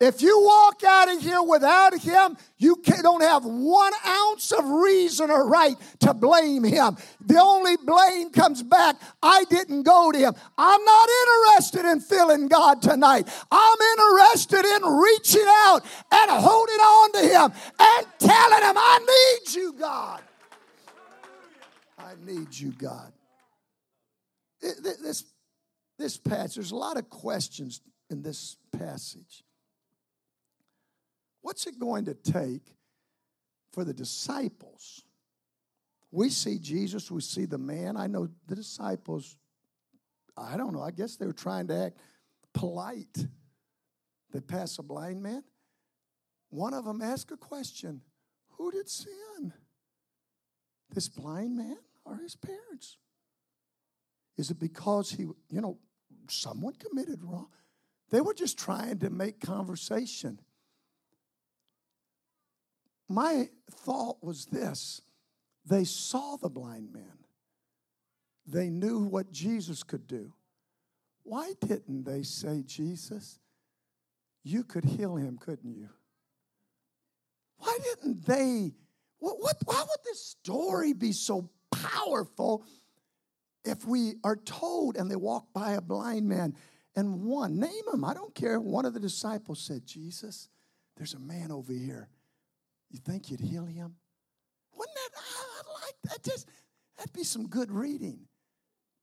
If 0.04 0.22
you 0.22 0.38
walk 0.38 0.84
out 0.84 1.16
of 1.16 1.22
here 1.22 1.42
without 1.42 1.98
him, 1.98 2.36
you 2.58 2.76
don't 2.84 3.22
have 3.22 3.46
one 3.46 3.94
ounce 4.06 4.52
of 4.52 4.66
reason 4.66 5.32
or 5.32 5.48
right 5.48 5.78
to 6.02 6.14
blame 6.14 6.66
him. 6.66 6.98
The 7.26 7.40
only 7.40 7.78
blame 7.78 8.30
comes 8.30 8.62
back 8.64 8.98
I 9.22 9.46
didn't 9.46 9.84
go 9.84 10.12
to 10.12 10.20
him. 10.20 10.34
I'm 10.58 10.84
not 10.84 11.10
interested 11.10 11.90
in 11.90 12.02
feeling 12.02 12.50
God 12.50 12.82
tonight. 12.82 13.30
I'm 13.50 13.78
interested 13.98 14.66
in 14.66 14.84
reaching 14.84 15.48
out 15.48 15.80
and 16.12 16.32
holding 16.32 16.76
on 16.76 17.12
to 17.14 17.22
him 17.22 17.54
and 17.80 18.08
telling 18.20 18.62
him, 18.62 18.78
I 18.78 19.40
need 19.40 19.56
you, 19.56 19.72
God. 19.72 20.22
I 21.98 22.14
need 22.26 22.54
you, 22.54 22.74
God. 22.74 23.14
This, 24.60 25.24
this 25.98 26.18
passage, 26.18 26.56
there's 26.56 26.72
a 26.72 26.76
lot 26.76 26.98
of 26.98 27.10
questions 27.10 27.80
in 28.10 28.22
this 28.22 28.58
passage. 28.78 29.43
What's 31.44 31.68
it 31.68 31.78
going 31.78 32.06
to 32.06 32.14
take 32.14 32.74
for 33.74 33.84
the 33.84 33.94
disciples? 33.94 35.04
We 36.10 36.30
see 36.30 36.58
Jesus, 36.58 37.12
we 37.12 37.22
see 37.22 37.46
the 37.46 37.58
man. 37.58 37.98
I 37.98 38.08
know 38.08 38.30
the 38.48 38.56
disciples, 38.56 39.36
I 40.38 40.56
don't 40.56 40.74
know, 40.74 40.82
I 40.82 40.92
guess 40.92 41.18
they 41.18 41.26
were 41.26 41.34
trying 41.34 41.68
to 41.68 41.88
act 41.88 41.98
polite. 42.54 43.28
They 44.32 44.40
pass 44.40 44.80
a 44.80 44.84
blind 44.84 45.22
man. 45.22 45.44
one 46.50 46.74
of 46.74 46.86
them 46.86 47.02
asked 47.02 47.32
a 47.32 47.38
question 47.38 48.02
Who 48.52 48.72
did 48.72 48.90
sin? 48.90 49.54
This 50.92 51.10
blind 51.10 51.58
man 51.58 51.78
or 52.06 52.16
his 52.16 52.38
parents? 52.38 52.98
Is 54.38 54.50
it 54.50 54.60
because 54.60 55.12
he, 55.12 55.24
you 55.24 55.62
know, 55.62 55.78
someone 56.30 56.76
committed 56.76 57.22
wrong? 57.22 57.50
They 58.12 58.22
were 58.22 58.34
just 58.34 58.58
trying 58.58 59.00
to 59.00 59.10
make 59.10 59.42
conversation. 59.42 60.40
My 63.10 63.50
thought 63.72 64.18
was 64.22 64.46
this 64.46 65.02
they 65.66 65.84
saw 65.84 66.36
the 66.36 66.50
blind 66.50 66.92
man, 66.94 67.18
they 68.46 68.70
knew 68.70 69.00
what 69.00 69.32
Jesus 69.32 69.84
could 69.84 70.08
do. 70.08 70.34
Why 71.24 71.54
didn't 71.62 72.04
they 72.04 72.24
say, 72.24 72.64
Jesus, 72.66 73.40
you 74.44 74.64
could 74.64 74.84
heal 74.84 75.16
him, 75.16 75.38
couldn't 75.38 75.74
you? 75.74 75.90
Why 77.58 77.78
didn't 77.82 78.26
they? 78.26 78.74
What, 79.20 79.40
what, 79.40 79.56
why 79.64 79.80
would 79.80 80.04
this 80.04 80.22
story 80.22 80.92
be 80.92 81.14
so 81.14 81.50
powerful 81.72 82.66
if 83.64 83.86
we 83.86 84.16
are 84.26 84.36
told 84.36 84.98
and 84.98 85.10
they 85.10 85.16
walk 85.16 85.54
by 85.54 85.72
a 85.72 85.82
blind 85.82 86.28
man 86.28 86.56
and 86.96 87.24
one, 87.24 87.58
name 87.58 87.84
him, 87.92 88.04
I 88.06 88.14
don't 88.14 88.36
care. 88.36 88.60
One 88.60 88.86
of 88.86 88.94
the 88.94 89.00
disciples 89.00 89.60
said, 89.60 89.86
Jesus, 89.86 90.50
there's 90.98 91.14
a 91.14 91.20
man 91.20 91.52
over 91.52 91.74
here. 91.74 92.10
You 92.94 93.00
think 93.00 93.30
you'd 93.30 93.42
heal 93.42 93.66
him? 93.66 93.96
Wouldn't 94.74 94.96
that, 94.96 95.22
I 95.22 95.84
like 95.84 95.96
that. 96.04 96.24
Just, 96.24 96.48
that'd 96.98 97.12
be 97.12 97.26
some 97.26 97.48
good 97.48 97.70
reading. 97.70 98.20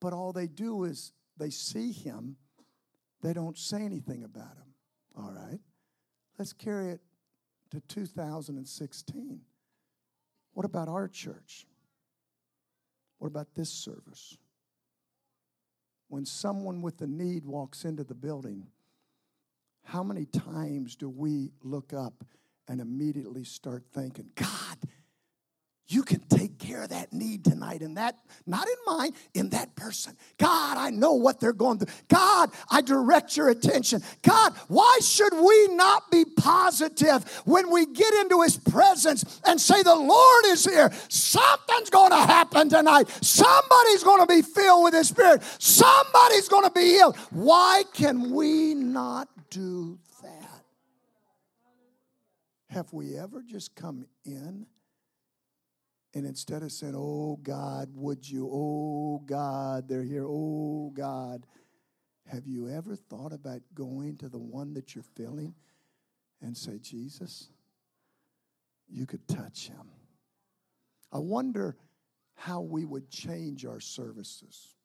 But 0.01 0.15
all 0.15 0.33
they 0.33 0.47
do 0.47 0.85
is 0.85 1.13
they 1.37 1.51
see 1.51 1.93
him, 1.93 2.37
they 3.23 3.35
don't 3.35 3.59
say 3.59 3.83
anything 3.83 4.25
about 4.25 4.57
him. 4.57 4.75
All 5.15 5.31
right, 5.31 5.61
let's 6.39 6.55
carry 6.55 6.89
it 6.93 7.01
to 7.73 7.81
2016. 7.81 9.41
What 10.55 10.65
about 10.65 10.89
our 10.89 11.07
church? 11.07 11.67
What 13.19 13.29
about 13.29 13.49
this 13.55 13.69
service? 13.69 14.39
when 16.11 16.27
someone 16.27 16.83
with 16.83 17.01
a 17.01 17.07
need 17.07 17.47
walks 17.47 17.85
into 17.85 18.03
the 18.03 18.15
building, 18.15 18.67
how 19.85 20.03
many 20.03 20.27
times 20.27 20.97
do 20.97 21.09
we 21.09 21.53
look 21.63 21.93
up 21.93 22.25
and 22.71 22.81
immediately 22.81 23.43
start 23.43 23.83
thinking, 23.93 24.27
God, 24.37 24.79
you 25.89 26.05
can 26.05 26.21
take 26.29 26.57
care 26.61 26.85
of 26.85 26.91
that 26.91 27.13
need 27.13 27.45
tonight 27.45 27.83
in 27.83 27.95
that 27.95 28.17
not 28.47 28.69
in 28.69 28.77
mine 28.87 29.11
in 29.35 29.49
that 29.49 29.75
person. 29.75 30.17
God 30.39 30.79
i 30.79 30.91
know 30.91 31.15
what 31.15 31.41
they're 31.41 31.53
going 31.53 31.81
through. 31.81 31.93
God 32.07 32.51
i 32.71 32.81
direct 32.81 33.37
your 33.37 33.49
attention. 33.49 34.05
God 34.23 34.55
why 34.69 35.01
should 35.03 35.33
we 35.35 35.75
not 35.75 36.13
be 36.13 36.25
positive 36.25 37.29
when 37.45 37.73
we 37.73 37.87
get 37.87 38.15
into 38.15 38.41
his 38.43 38.57
presence 38.57 39.41
and 39.45 39.61
say 39.61 39.83
the 39.83 39.93
lord 39.93 40.45
is 40.47 40.65
here. 40.65 40.93
Something's 41.09 41.91
going 41.91 42.11
to 42.11 42.19
happen 42.19 42.69
tonight. 42.69 43.09
Somebody's 43.21 44.05
going 44.05 44.21
to 44.21 44.33
be 44.33 44.43
filled 44.43 44.85
with 44.85 44.95
his 44.95 45.09
spirit. 45.09 45.43
Somebody's 45.59 46.49
going 46.49 46.69
to 46.69 46.71
be 46.71 46.85
healed. 46.85 47.17
Why 47.31 47.83
can 47.95 48.31
we 48.31 48.75
not 48.75 49.29
do 49.51 49.99
that 50.05 50.10
have 52.71 52.93
we 52.93 53.17
ever 53.17 53.43
just 53.43 53.75
come 53.75 54.07
in 54.25 54.67
and 56.15 56.27
instead 56.27 56.63
of 56.63 56.73
saying, 56.73 56.95
Oh 56.97 57.39
God, 57.43 57.91
would 57.95 58.29
you? 58.29 58.49
Oh 58.53 59.23
God, 59.27 59.89
they're 59.89 60.03
here. 60.03 60.27
Oh 60.27 60.93
God. 60.95 61.47
Have 62.27 62.47
you 62.47 62.69
ever 62.69 62.95
thought 62.95 63.33
about 63.33 63.61
going 63.75 64.17
to 64.19 64.29
the 64.29 64.39
one 64.39 64.75
that 64.75 64.95
you're 64.95 65.05
feeling 65.17 65.53
and 66.41 66.57
say, 66.57 66.79
Jesus, 66.79 67.49
you 68.89 69.05
could 69.05 69.27
touch 69.27 69.67
him? 69.67 69.91
I 71.13 71.19
wonder 71.19 71.77
how 72.35 72.61
we 72.61 72.85
would 72.85 73.11
change 73.11 73.67
our 73.67 73.81
services 73.81 74.77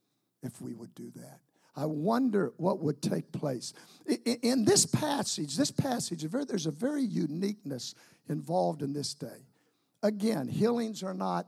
if 0.41 0.59
we 0.59 0.73
would 0.73 0.95
do 0.95 1.11
that. 1.15 1.39
I 1.75 1.85
wonder 1.85 2.53
what 2.57 2.79
would 2.79 3.01
take 3.01 3.31
place. 3.31 3.73
In 4.41 4.63
this 4.63 4.85
passage, 4.85 5.57
this 5.57 5.71
passage, 5.71 6.23
there's 6.23 6.67
a 6.67 6.71
very 6.71 7.03
uniqueness 7.03 7.95
involved 8.29 8.81
in 8.81 8.93
this 8.93 9.13
day. 9.13 9.47
Again, 10.01 10.47
healings 10.47 11.03
are 11.03 11.13
not 11.13 11.47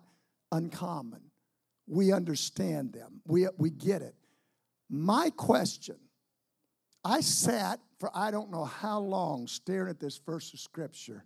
uncommon. 0.51 1.21
We 1.87 2.11
understand 2.11 2.93
them, 2.93 3.21
we, 3.25 3.47
we 3.57 3.69
get 3.69 4.01
it. 4.01 4.15
My 4.89 5.29
question 5.35 5.97
I 7.03 7.21
sat 7.21 7.79
for 7.99 8.11
I 8.13 8.31
don't 8.31 8.51
know 8.51 8.65
how 8.65 8.99
long 8.99 9.47
staring 9.47 9.89
at 9.89 9.99
this 9.99 10.17
verse 10.17 10.53
of 10.53 10.59
scripture. 10.59 11.23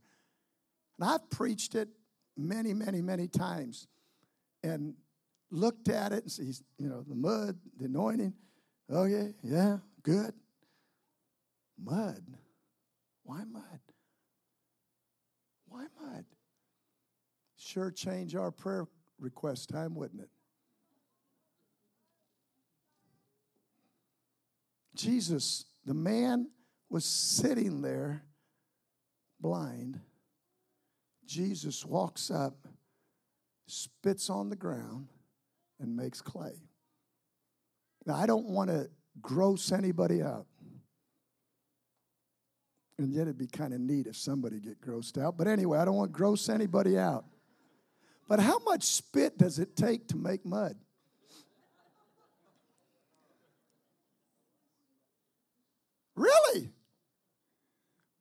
And 0.99 1.09
I've 1.09 1.27
preached 1.31 1.73
it 1.73 1.89
many, 2.37 2.73
many, 2.73 3.01
many 3.01 3.27
times 3.27 3.87
and 4.63 4.93
looked 5.49 5.89
at 5.89 6.11
it 6.11 6.23
and 6.23 6.31
see, 6.31 6.53
you 6.77 6.87
know, 6.87 7.01
the 7.01 7.15
mud, 7.15 7.57
the 7.77 7.85
anointing. 7.85 8.33
Yeah, 8.91 9.27
yeah, 9.41 9.77
good. 10.03 10.33
Mud. 11.81 12.23
Why 13.23 13.43
mud? 13.45 13.79
Why 15.67 15.85
mud? 16.01 16.25
sure 17.71 17.91
change 17.91 18.35
our 18.35 18.51
prayer 18.51 18.87
request 19.19 19.69
time, 19.69 19.95
wouldn't 19.95 20.21
it? 20.21 20.29
Jesus, 24.95 25.65
the 25.85 25.93
man 25.93 26.49
was 26.89 27.05
sitting 27.05 27.81
there 27.81 28.23
blind. 29.39 30.01
Jesus 31.25 31.85
walks 31.85 32.29
up, 32.29 32.67
spits 33.67 34.29
on 34.29 34.49
the 34.49 34.55
ground, 34.55 35.07
and 35.79 35.95
makes 35.95 36.19
clay. 36.21 36.70
Now, 38.05 38.15
I 38.15 38.25
don't 38.25 38.47
want 38.47 38.69
to 38.69 38.89
gross 39.21 39.71
anybody 39.71 40.21
out. 40.21 40.47
And 42.97 43.11
yet 43.13 43.23
it'd 43.23 43.37
be 43.37 43.47
kind 43.47 43.73
of 43.73 43.79
neat 43.79 44.07
if 44.07 44.15
somebody 44.15 44.59
get 44.59 44.79
grossed 44.81 45.21
out. 45.21 45.37
But 45.37 45.47
anyway, 45.47 45.79
I 45.79 45.85
don't 45.85 45.95
want 45.95 46.11
to 46.11 46.17
gross 46.17 46.49
anybody 46.49 46.97
out. 46.97 47.25
But 48.27 48.39
how 48.39 48.59
much 48.59 48.83
spit 48.83 49.37
does 49.37 49.59
it 49.59 49.75
take 49.75 50.07
to 50.09 50.17
make 50.17 50.45
mud? 50.45 50.75
Really? 56.15 56.69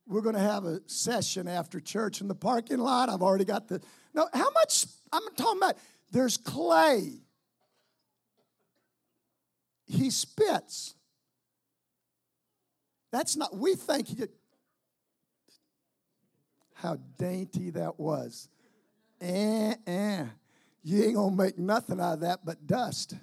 We're 0.07 0.23
going 0.23 0.35
to 0.35 0.41
have 0.41 0.65
a 0.65 0.81
session 0.87 1.47
after 1.47 1.79
church 1.79 2.21
in 2.21 2.29
the 2.29 2.35
parking 2.35 2.79
lot. 2.79 3.09
I've 3.09 3.23
already 3.23 3.45
got 3.45 3.69
the. 3.69 3.81
No, 4.15 4.29
how 4.33 4.51
much? 4.51 4.87
I'm 5.13 5.23
talking 5.37 5.59
about 5.59 5.77
there's 6.11 6.37
clay. 6.37 7.21
He 9.91 10.11
spits. 10.11 10.95
That's 13.13 13.37
not, 13.37 13.57
we 13.57 13.75
think 13.75 14.09
he 14.09 14.15
did. 14.15 14.31
How 16.75 16.99
dainty 17.19 17.71
that 17.71 18.01
was 18.01 18.49
eh, 19.21 19.75
eh. 19.87 20.25
You 20.83 21.05
ain't 21.05 21.15
gonna 21.15 21.37
make 21.37 21.59
nothing 21.59 22.01
out 22.01 22.15
of 22.15 22.21
that 22.21 22.41
but 22.45 22.67
dust. 22.67 23.15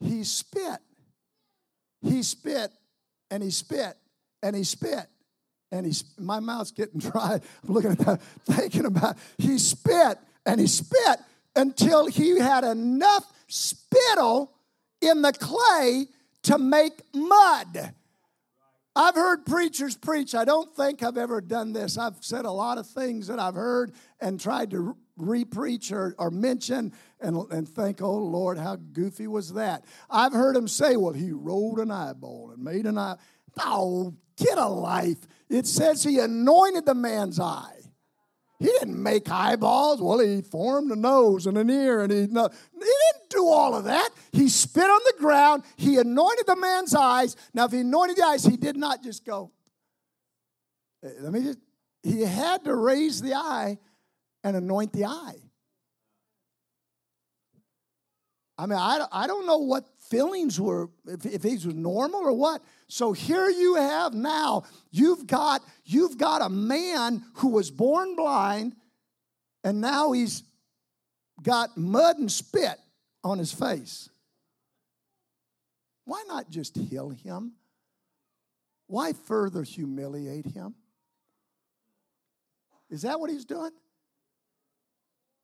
He 0.00 0.22
spit. 0.24 0.78
He 2.00 2.22
spit 2.22 2.70
and 3.30 3.42
he 3.42 3.50
spit 3.50 3.96
and 4.42 4.54
he 4.54 4.64
spit 4.64 5.06
and 5.70 5.86
he 5.86 5.92
my 6.18 6.40
mouth's 6.40 6.70
getting 6.70 7.00
dry. 7.00 7.40
I'm 7.66 7.74
looking 7.74 7.92
at 7.92 7.98
that, 7.98 8.20
thinking 8.44 8.86
about 8.86 9.16
he 9.38 9.58
spit 9.58 10.18
and 10.46 10.60
he 10.60 10.66
spit 10.66 11.18
until 11.56 12.06
he 12.06 12.38
had 12.38 12.64
enough 12.64 13.32
spittle 13.48 14.52
in 15.02 15.22
the 15.22 15.32
clay 15.32 16.06
to 16.44 16.58
make 16.58 17.02
mud. 17.14 17.94
I've 18.94 19.14
heard 19.14 19.46
preachers 19.46 19.96
preach. 19.96 20.34
I 20.34 20.44
don't 20.44 20.74
think 20.74 21.02
I've 21.02 21.16
ever 21.16 21.40
done 21.40 21.72
this. 21.72 21.96
I've 21.96 22.16
said 22.20 22.44
a 22.44 22.50
lot 22.50 22.76
of 22.76 22.86
things 22.86 23.26
that 23.28 23.38
I've 23.38 23.54
heard 23.54 23.92
and 24.20 24.38
tried 24.38 24.70
to 24.72 24.96
re-preach 25.16 25.92
or, 25.92 26.14
or 26.18 26.30
mention 26.30 26.92
and, 27.20 27.36
and 27.50 27.66
think, 27.68 28.02
oh 28.02 28.18
Lord, 28.18 28.58
how 28.58 28.76
goofy 28.76 29.26
was 29.26 29.54
that? 29.54 29.84
I've 30.10 30.32
heard 30.32 30.56
him 30.56 30.68
say, 30.68 30.96
well, 30.96 31.14
he 31.14 31.32
rolled 31.32 31.78
an 31.78 31.90
eyeball 31.90 32.50
and 32.52 32.62
made 32.62 32.84
an 32.84 32.98
eye. 32.98 33.16
Oh, 33.58 34.14
get 34.36 34.58
a 34.58 34.68
life. 34.68 35.18
It 35.48 35.66
says 35.66 36.02
he 36.02 36.18
anointed 36.18 36.84
the 36.84 36.94
man's 36.94 37.40
eye. 37.40 37.78
He 38.58 38.66
didn't 38.66 39.02
make 39.02 39.30
eyeballs. 39.30 40.00
Well, 40.00 40.20
he 40.20 40.40
formed 40.40 40.92
a 40.92 40.96
nose 40.96 41.46
and 41.46 41.58
an 41.58 41.68
ear, 41.68 42.02
and 42.02 42.12
he 42.12 42.28
no, 42.28 42.48
he 42.72 42.78
didn't 42.78 43.21
do 43.32 43.46
all 43.46 43.74
of 43.74 43.84
that. 43.84 44.10
He 44.32 44.48
spit 44.48 44.84
on 44.84 45.00
the 45.06 45.14
ground. 45.18 45.64
He 45.76 45.98
anointed 45.98 46.46
the 46.46 46.56
man's 46.56 46.94
eyes. 46.94 47.36
Now, 47.52 47.64
if 47.64 47.72
he 47.72 47.80
anointed 47.80 48.16
the 48.16 48.24
eyes, 48.24 48.44
he 48.44 48.56
did 48.56 48.76
not 48.76 49.02
just 49.02 49.24
go. 49.24 49.50
Eh, 51.04 51.08
let 51.20 51.32
me 51.32 51.42
just. 51.42 51.58
He 52.02 52.22
had 52.22 52.64
to 52.64 52.74
raise 52.74 53.22
the 53.22 53.34
eye 53.34 53.78
and 54.42 54.56
anoint 54.56 54.92
the 54.92 55.04
eye. 55.04 55.36
I 58.58 58.66
mean, 58.66 58.78
I, 58.78 59.06
I 59.10 59.26
don't 59.26 59.46
know 59.46 59.58
what 59.58 59.84
feelings 59.98 60.60
were, 60.60 60.90
if, 61.06 61.24
if 61.26 61.42
these 61.42 61.66
were 61.66 61.72
normal 61.72 62.20
or 62.20 62.32
what. 62.32 62.62
So 62.88 63.12
here 63.12 63.48
you 63.48 63.76
have 63.76 64.14
now, 64.14 64.64
you've 64.90 65.26
got, 65.26 65.62
you've 65.84 66.18
got 66.18 66.42
a 66.42 66.48
man 66.48 67.24
who 67.36 67.48
was 67.48 67.70
born 67.70 68.14
blind, 68.14 68.74
and 69.64 69.80
now 69.80 70.12
he's 70.12 70.42
got 71.42 71.76
mud 71.76 72.18
and 72.18 72.30
spit 72.30 72.78
on 73.24 73.38
his 73.38 73.52
face. 73.52 74.08
Why 76.04 76.22
not 76.26 76.50
just 76.50 76.76
heal 76.76 77.10
him? 77.10 77.52
Why 78.86 79.12
further 79.12 79.62
humiliate 79.62 80.46
him? 80.46 80.74
Is 82.90 83.02
that 83.02 83.20
what 83.20 83.30
he's 83.30 83.44
doing? 83.44 83.70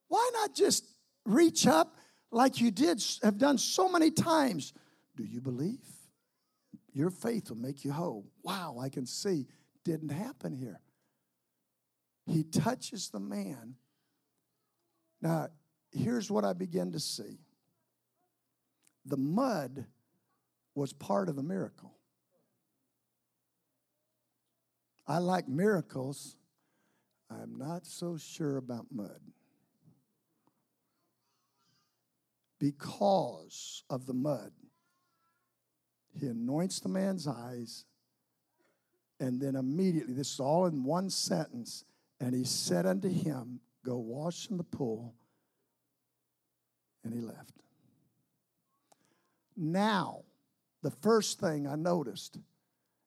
Why 0.09 0.31
not 0.35 0.55
just 0.55 0.85
reach 1.25 1.67
up 1.67 1.97
like 2.31 2.61
you 2.61 2.71
did 2.71 3.03
have 3.23 3.39
done 3.39 3.59
so 3.59 3.89
many 3.89 4.11
times? 4.11 4.73
Do 5.17 5.25
you 5.25 5.41
believe? 5.41 5.85
Your 6.93 7.11
faith 7.11 7.51
will 7.51 7.59
make 7.59 7.85
you 7.85 7.93
whole. 7.93 8.27
Wow, 8.43 8.79
I 8.81 8.89
can 8.89 9.07
see 9.07 9.47
didn't 9.85 10.11
happen 10.11 10.53
here. 10.53 10.81
He 12.27 12.45
touches 12.45 13.09
the 13.09 13.21
man. 13.21 13.77
Now, 15.23 15.49
here's 15.91 16.31
what 16.31 16.45
I 16.45 16.53
begin 16.53 16.93
to 16.93 17.01
see 17.01 17.39
the 19.09 19.17
mud 19.17 19.87
was 20.75 20.93
part 20.93 21.29
of 21.29 21.37
the 21.37 21.43
miracle. 21.43 21.95
I 25.07 25.19
like 25.19 25.49
miracles. 25.49 26.37
I'm 27.31 27.57
not 27.57 27.87
so 27.87 28.17
sure 28.17 28.59
about 28.59 28.87
mud. 28.93 29.21
Because 32.59 33.85
of 33.89 34.07
the 34.07 34.15
mud, 34.15 34.53
he 36.13 36.27
anoints 36.27 36.81
the 36.81 36.89
man's 36.89 37.27
eyes, 37.27 37.85
and 39.21 39.41
then 39.41 39.55
immediately, 39.57 40.15
this 40.15 40.33
is 40.35 40.41
all 40.41 40.67
in 40.67 40.85
one 40.85 41.09
sentence, 41.09 41.85
and 42.21 42.35
he 42.35 42.45
said 42.45 42.85
unto 42.85 43.09
him, 43.09 43.61
Go 43.85 43.97
wash 43.97 44.51
in 44.51 44.57
the 44.57 44.65
pool, 44.65 45.15
and 47.05 47.15
he 47.15 47.21
left. 47.21 47.63
Now, 49.59 50.23
the 50.83 50.93
first 50.93 51.41
thing 51.41 51.67
I 51.67 51.75
noticed, 51.75 52.39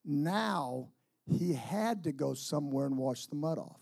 now 0.03 0.89
he 1.25 1.53
had 1.53 2.03
to 2.03 2.11
go 2.11 2.33
somewhere 2.33 2.85
and 2.85 2.97
wash 2.97 3.27
the 3.27 3.35
mud 3.35 3.57
off. 3.57 3.79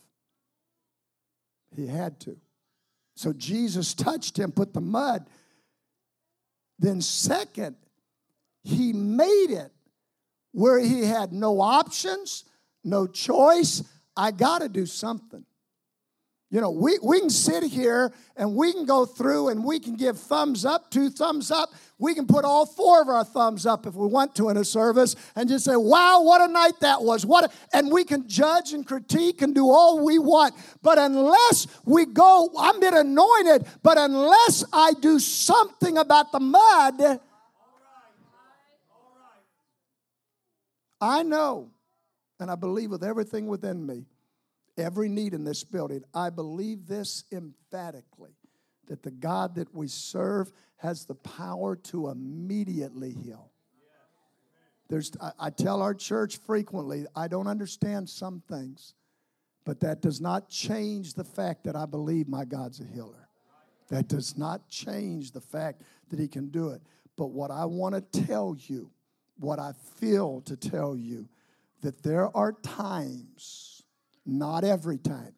He 1.75 1.87
had 1.87 2.19
to. 2.21 2.37
So 3.15 3.33
Jesus 3.33 3.93
touched 3.95 4.37
him, 4.37 4.51
put 4.51 4.73
the 4.73 4.81
mud. 4.81 5.27
Then, 6.77 7.01
second, 7.01 7.75
he 8.63 8.93
made 8.93 9.49
it 9.49 9.71
where 10.51 10.79
he 10.79 11.03
had 11.03 11.33
no 11.33 11.59
options, 11.59 12.45
no 12.83 13.07
choice. 13.07 13.83
I 14.15 14.31
got 14.31 14.61
to 14.61 14.69
do 14.69 14.85
something. 14.85 15.43
You 16.51 16.61
know, 16.61 16.71
we, 16.71 16.97
we 17.03 17.19
can 17.19 17.29
sit 17.29 17.61
here 17.61 18.11
and 18.35 18.55
we 18.55 18.73
can 18.73 18.85
go 18.85 19.05
through 19.05 19.49
and 19.49 19.63
we 19.63 19.79
can 19.79 19.95
give 19.95 20.17
thumbs 20.17 20.65
up, 20.65 20.89
two 20.89 21.11
thumbs 21.11 21.51
up. 21.51 21.69
We 21.99 22.15
can 22.15 22.25
put 22.25 22.43
all 22.43 22.65
four 22.65 23.03
of 23.03 23.07
our 23.07 23.23
thumbs 23.23 23.67
up 23.67 23.85
if 23.85 23.93
we 23.93 24.07
want 24.07 24.33
to 24.35 24.49
in 24.49 24.57
a 24.57 24.65
service 24.65 25.15
and 25.35 25.47
just 25.47 25.63
say, 25.63 25.75
wow, 25.75 26.23
what 26.23 26.41
a 26.41 26.51
night 26.51 26.79
that 26.79 27.03
was. 27.03 27.23
What 27.23 27.45
a, 27.45 27.49
and 27.77 27.91
we 27.91 28.03
can 28.03 28.27
judge 28.27 28.73
and 28.73 28.83
critique 28.83 29.43
and 29.43 29.53
do 29.53 29.69
all 29.69 30.03
we 30.03 30.17
want. 30.17 30.55
But 30.81 30.97
unless 30.97 31.67
we 31.85 32.05
go, 32.07 32.49
I'm 32.57 32.79
been 32.79 32.95
anointed, 32.95 33.67
but 33.83 33.99
unless 33.99 34.63
I 34.73 34.93
do 34.93 35.19
something 35.19 35.99
about 35.99 36.31
the 36.31 36.39
mud, 36.39 37.19
I 40.99 41.21
know 41.21 41.69
and 42.39 42.49
I 42.49 42.55
believe 42.55 42.89
with 42.89 43.03
everything 43.03 43.45
within 43.45 43.85
me 43.85 44.05
every 44.79 45.09
need 45.09 45.33
in 45.33 45.43
this 45.43 45.63
building. 45.63 46.03
I 46.13 46.29
believe 46.29 46.87
this 46.87 47.23
emphatically 47.31 48.35
that 48.87 49.03
the 49.03 49.11
God 49.11 49.55
that 49.55 49.73
we 49.73 49.87
serve 49.87 50.51
has 50.77 51.05
the 51.05 51.15
power 51.15 51.75
to 51.75 52.09
immediately 52.09 53.11
heal. 53.11 53.51
There's, 54.89 55.11
I, 55.21 55.31
I 55.39 55.49
tell 55.51 55.81
our 55.81 55.93
church 55.93 56.37
frequently, 56.37 57.05
I 57.15 57.27
don't 57.27 57.47
understand 57.47 58.09
some 58.09 58.41
things, 58.49 58.95
but 59.63 59.79
that 59.81 60.01
does 60.01 60.19
not 60.19 60.49
change 60.49 61.13
the 61.13 61.23
fact 61.23 61.63
that 61.65 61.75
I 61.75 61.85
believe 61.85 62.27
my 62.27 62.43
God's 62.45 62.79
a 62.79 62.85
healer. 62.85 63.29
That 63.89 64.07
does 64.07 64.37
not 64.37 64.67
change 64.67 65.31
the 65.31 65.41
fact 65.41 65.83
that 66.09 66.19
He 66.19 66.27
can 66.27 66.49
do 66.49 66.69
it. 66.69 66.81
But 67.15 67.27
what 67.27 67.51
I 67.51 67.65
want 67.65 67.95
to 67.95 68.25
tell 68.25 68.55
you, 68.57 68.89
what 69.37 69.59
I 69.59 69.73
feel 69.97 70.41
to 70.41 70.55
tell 70.55 70.95
you, 70.95 71.27
that 71.81 72.01
there 72.01 72.35
are 72.35 72.53
times 72.53 73.78
not 74.29 74.63
every 74.63 74.97
time. 74.97 75.33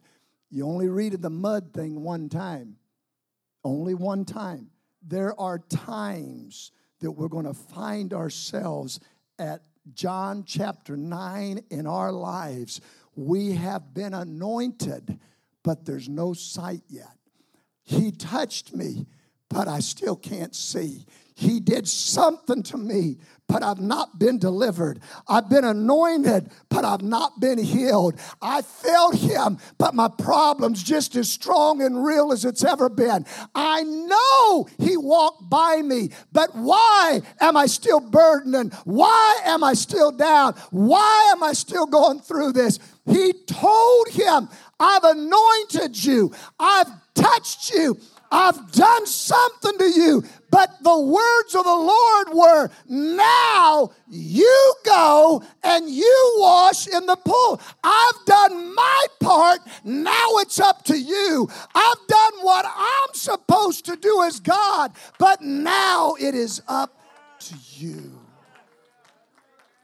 You 0.50 0.66
only 0.68 0.90
read 0.90 1.14
the 1.22 1.30
mud 1.30 1.74
thing 1.74 2.02
one 2.02 2.30
time. 2.30 2.76
Only 3.64 3.94
one 3.94 4.26
time. 4.26 4.70
There 5.02 5.40
are 5.40 5.60
times 5.60 6.72
that 7.00 7.12
we're 7.12 7.28
going 7.28 7.46
to 7.46 7.54
find 7.54 8.14
ourselves 8.14 9.00
at 9.40 9.62
John 9.94 10.44
chapter 10.46 10.96
9 10.96 11.64
in 11.70 11.88
our 11.88 12.12
lives. 12.12 12.82
We 13.16 13.54
have 13.54 13.94
been 13.94 14.14
anointed, 14.14 15.20
but 15.64 15.86
there's 15.86 16.10
no 16.10 16.34
sight 16.34 16.84
yet. 16.88 17.18
He 17.84 18.12
touched 18.12 18.74
me, 18.74 19.08
but 19.50 19.68
I 19.68 19.80
still 19.80 20.16
can't 20.16 20.56
see. 20.56 21.06
He 21.36 21.60
did 21.60 21.88
something 21.88 22.62
to 22.64 22.78
me, 22.78 23.18
but 23.52 23.64
I've 23.64 23.82
not 23.82 24.18
been 24.18 24.40
delivered. 24.40 25.02
I've 25.28 25.50
been 25.50 25.66
anointed, 25.66 26.50
but 26.70 26.86
I've 26.86 27.02
not 27.02 27.42
been 27.42 27.60
healed. 27.60 28.18
I 28.42 28.62
felt 28.62 29.16
Him, 29.16 29.58
but 29.78 29.94
my 29.94 30.08
problem's 30.08 30.82
just 30.82 31.18
as 31.18 31.30
strong 31.30 31.82
and 31.82 32.06
real 32.06 32.32
as 32.32 32.46
it's 32.46 32.64
ever 32.64 32.88
been. 32.88 33.26
I 33.54 33.84
know 33.84 34.70
He 34.80 34.96
walked 34.96 35.50
by 35.50 35.82
me, 35.82 36.12
but 36.32 36.56
why 36.56 37.20
am 37.42 37.58
I 37.58 37.66
still 37.66 38.00
burdened? 38.00 38.74
Why 38.86 39.42
am 39.44 39.66
I 39.66 39.74
still 39.74 40.14
down? 40.14 40.54
Why 40.70 41.32
am 41.34 41.44
I 41.44 41.52
still 41.52 41.88
going 41.88 42.22
through 42.22 42.54
this? 42.54 42.80
He 43.06 43.34
told 43.34 44.08
him, 44.10 44.48
I've 44.80 45.04
anointed 45.04 46.02
you, 46.06 46.32
I've 46.58 46.88
touched 47.14 47.74
you, 47.74 47.98
I've 48.32 48.72
done 48.72 49.06
something 49.06 49.78
to 49.78 49.90
you. 49.90 50.24
But 50.50 50.84
the 50.84 51.00
words 51.00 51.56
of 51.56 51.64
the 51.64 51.70
Lord 51.70 52.28
were, 52.34 52.70
Now 52.88 53.92
you 54.10 54.74
go 54.86 55.44
and 55.64 55.90
you 55.90 56.36
wash 56.40 56.88
in 56.88 57.06
the 57.06 57.18
pool. 57.18 57.62
I've 57.84 58.26
done 58.26 58.74
my 58.74 59.06
part. 59.20 59.60
Now 59.84 60.38
it's 60.38 60.60
up 60.60 60.84
to 60.86 60.98
you. 60.98 61.50
I've 61.76 62.08
done 62.08 62.34
what 62.42 62.66
I'm 62.68 63.14
supposed 63.14 63.86
to 63.86 63.96
do 63.96 64.24
as 64.24 64.40
God. 64.40 64.94
But 65.20 65.42
now 65.42 66.16
it 66.20 66.36
is 66.36 66.62
up 66.68 66.98
to 67.40 67.56
you. 67.78 68.18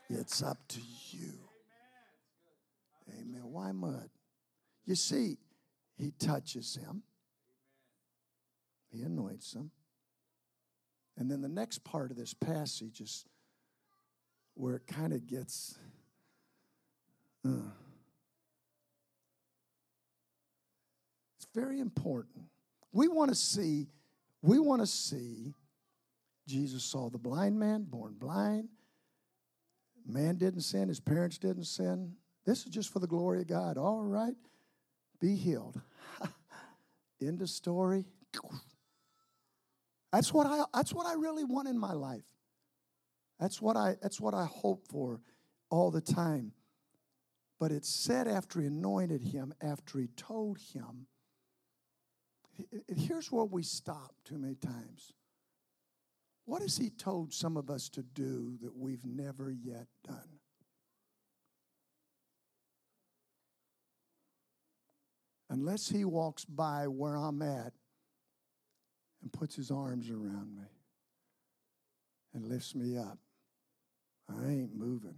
It's 0.09 0.41
up 0.41 0.57
to 0.69 0.79
you. 1.11 1.33
Amen. 3.09 3.41
Why 3.43 3.71
mud? 3.73 4.09
You 4.85 4.95
see, 4.95 5.37
he 5.97 6.11
touches 6.11 6.75
him. 6.75 7.03
He 8.97 9.03
anoints 9.03 9.51
them. 9.51 9.71
And 11.17 11.29
then 11.29 11.41
the 11.41 11.47
next 11.47 11.83
part 11.83 12.09
of 12.09 12.17
this 12.17 12.33
passage 12.33 12.99
is 12.99 13.25
where 14.55 14.75
it 14.75 14.87
kind 14.87 15.13
of 15.13 15.27
gets. 15.27 15.77
Uh, 17.45 17.69
it's 21.37 21.47
very 21.53 21.79
important. 21.79 22.45
We 22.91 23.07
want 23.07 23.29
to 23.29 23.35
see, 23.35 23.87
we 24.41 24.57
want 24.59 24.81
to 24.81 24.87
see 24.87 25.53
Jesus 26.47 26.83
saw 26.83 27.09
the 27.09 27.17
blind 27.17 27.59
man, 27.59 27.83
born 27.83 28.15
blind. 28.17 28.69
Man 30.05 30.35
didn't 30.35 30.61
sin, 30.61 30.87
his 30.87 30.99
parents 30.99 31.37
didn't 31.37 31.65
sin. 31.65 32.13
This 32.45 32.59
is 32.59 32.71
just 32.71 32.93
for 32.93 32.99
the 32.99 33.07
glory 33.07 33.41
of 33.41 33.47
God. 33.47 33.77
All 33.77 34.03
right, 34.03 34.35
be 35.19 35.35
healed. 35.35 35.81
End 37.21 37.41
of 37.41 37.49
story. 37.49 38.05
That's 40.11 40.33
what 40.33 40.47
I 40.47 40.63
that's 40.73 40.93
what 40.93 41.05
I 41.05 41.13
really 41.13 41.43
want 41.43 41.67
in 41.67 41.77
my 41.77 41.93
life. 41.93 42.23
That's 43.39 43.61
what 43.61 43.75
I 43.75 43.95
that's 44.01 44.19
what 44.19 44.33
I 44.33 44.45
hope 44.45 44.87
for 44.87 45.21
all 45.69 45.91
the 45.91 46.01
time. 46.01 46.53
But 47.59 47.71
it 47.71 47.85
said 47.85 48.27
after 48.27 48.61
he 48.61 48.67
anointed 48.67 49.21
him, 49.21 49.53
after 49.61 49.99
he 49.99 50.07
told 50.15 50.59
him, 50.59 51.07
here's 52.87 53.31
where 53.31 53.45
we 53.45 53.63
stop 53.63 54.13
too 54.23 54.37
many 54.37 54.55
times. 54.55 55.13
What 56.45 56.61
has 56.61 56.77
he 56.77 56.89
told 56.89 57.33
some 57.33 57.57
of 57.57 57.69
us 57.69 57.89
to 57.89 58.03
do 58.03 58.57
that 58.61 58.75
we've 58.77 59.03
never 59.03 59.51
yet 59.51 59.87
done? 60.07 60.39
Unless 65.49 65.89
he 65.89 66.05
walks 66.05 66.45
by 66.45 66.87
where 66.87 67.15
I'm 67.15 67.41
at 67.41 67.73
and 69.27 69.33
puts 69.33 69.57
his 69.57 69.71
arms 69.71 70.09
around 70.09 70.55
me. 70.55 70.63
and 72.33 72.47
lifts 72.47 72.75
me 72.75 72.97
up. 72.97 73.17
I 74.29 74.47
ain't 74.47 74.73
moving. 74.73 75.15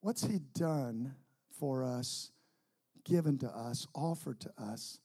What's 0.00 0.24
He 0.24 0.38
done 0.54 1.14
for 1.58 1.82
us, 1.82 2.30
given 3.04 3.36
to 3.38 3.48
us, 3.48 3.86
offered 3.94 4.40
to 4.40 4.52
us, 4.58 5.00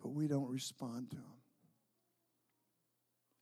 but 0.00 0.10
we 0.10 0.28
don't 0.28 0.48
respond 0.48 1.10
to 1.10 1.16
Him? 1.16 1.22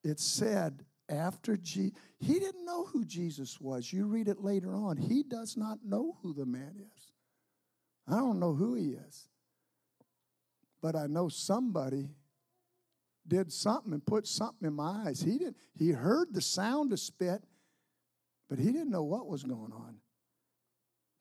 It 0.04 0.20
said 0.20 0.84
after 1.10 1.56
Jesus, 1.56 1.98
he 2.18 2.38
didn't 2.38 2.64
know 2.64 2.84
who 2.84 3.04
Jesus 3.04 3.60
was. 3.60 3.92
You 3.92 4.06
read 4.06 4.28
it 4.28 4.42
later 4.42 4.74
on. 4.74 4.96
He 4.96 5.22
does 5.22 5.56
not 5.56 5.78
know 5.84 6.16
who 6.22 6.32
the 6.32 6.46
man 6.46 6.76
is. 6.78 7.12
I 8.06 8.16
don't 8.18 8.38
know 8.38 8.54
who 8.54 8.74
he 8.74 8.92
is. 8.92 9.28
But 10.84 10.96
I 10.96 11.06
know 11.06 11.30
somebody 11.30 12.10
did 13.26 13.50
something 13.50 13.94
and 13.94 14.04
put 14.04 14.26
something 14.26 14.68
in 14.68 14.74
my 14.74 15.04
eyes. 15.06 15.22
He 15.22 15.38
didn't 15.38 15.56
he 15.72 15.92
heard 15.92 16.34
the 16.34 16.42
sound 16.42 16.92
of 16.92 17.00
spit, 17.00 17.42
but 18.50 18.58
he 18.58 18.66
didn't 18.66 18.90
know 18.90 19.02
what 19.02 19.26
was 19.26 19.44
going 19.44 19.72
on. 19.72 19.96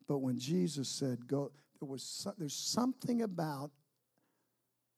But 0.05 0.17
when 0.17 0.37
Jesus 0.37 0.89
said 0.89 1.25
go, 1.27 1.53
there 1.79 1.87
was 1.87 2.27
there's 2.37 2.53
something 2.53 3.21
about 3.21 3.71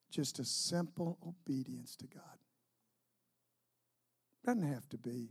just 0.09 0.39
a 0.39 0.43
simple 0.43 1.19
obedience 1.23 1.95
to 1.97 2.07
God. 2.07 2.23
Doesn't 4.43 4.67
have 4.67 4.89
to 4.89 4.97
be 4.97 5.29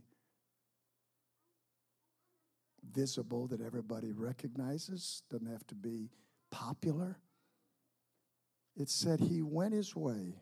visible 2.89 3.47
that 3.47 3.59
everybody 3.59 4.13
recognizes, 4.13 5.23
doesn't 5.29 5.51
have 5.51 5.67
to 5.67 5.75
be 5.75 6.09
popular. 6.51 7.19
It 8.75 8.89
said 8.89 9.19
he 9.19 9.41
went 9.41 9.73
his 9.73 9.95
way, 9.95 10.35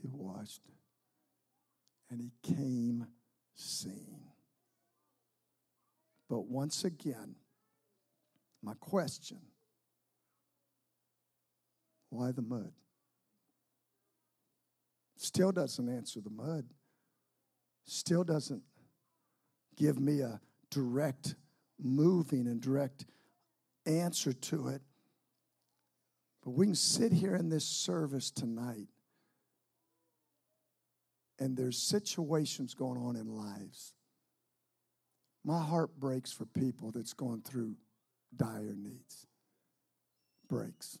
he 0.00 0.08
watched, 0.08 0.60
and 2.10 2.20
he 2.20 2.32
came 2.42 3.06
seeing. 3.54 4.22
But 6.28 6.46
once 6.46 6.84
again, 6.84 7.34
my 8.62 8.74
question 8.74 9.40
why 12.10 12.30
the 12.30 12.42
mud? 12.42 12.72
Still 15.16 15.50
doesn't 15.50 15.88
answer 15.88 16.20
the 16.20 16.30
mud 16.30 16.64
still 17.84 18.24
doesn't 18.24 18.62
give 19.76 20.00
me 20.00 20.20
a 20.20 20.40
direct 20.70 21.34
moving 21.78 22.46
and 22.46 22.60
direct 22.60 23.06
answer 23.86 24.32
to 24.32 24.68
it. 24.68 24.82
But 26.44 26.50
we 26.50 26.66
can 26.66 26.74
sit 26.74 27.10
here 27.12 27.34
in 27.34 27.48
this 27.48 27.64
service 27.64 28.30
tonight, 28.30 28.88
and 31.38 31.56
there's 31.56 31.78
situations 31.78 32.74
going 32.74 33.00
on 33.00 33.16
in 33.16 33.34
lives. 33.34 33.94
My 35.42 35.62
heart 35.62 35.98
breaks 35.98 36.32
for 36.32 36.44
people 36.44 36.90
that's 36.90 37.14
going 37.14 37.40
through 37.42 37.76
dire 38.36 38.74
needs. 38.76 39.26
Breaks. 40.48 40.98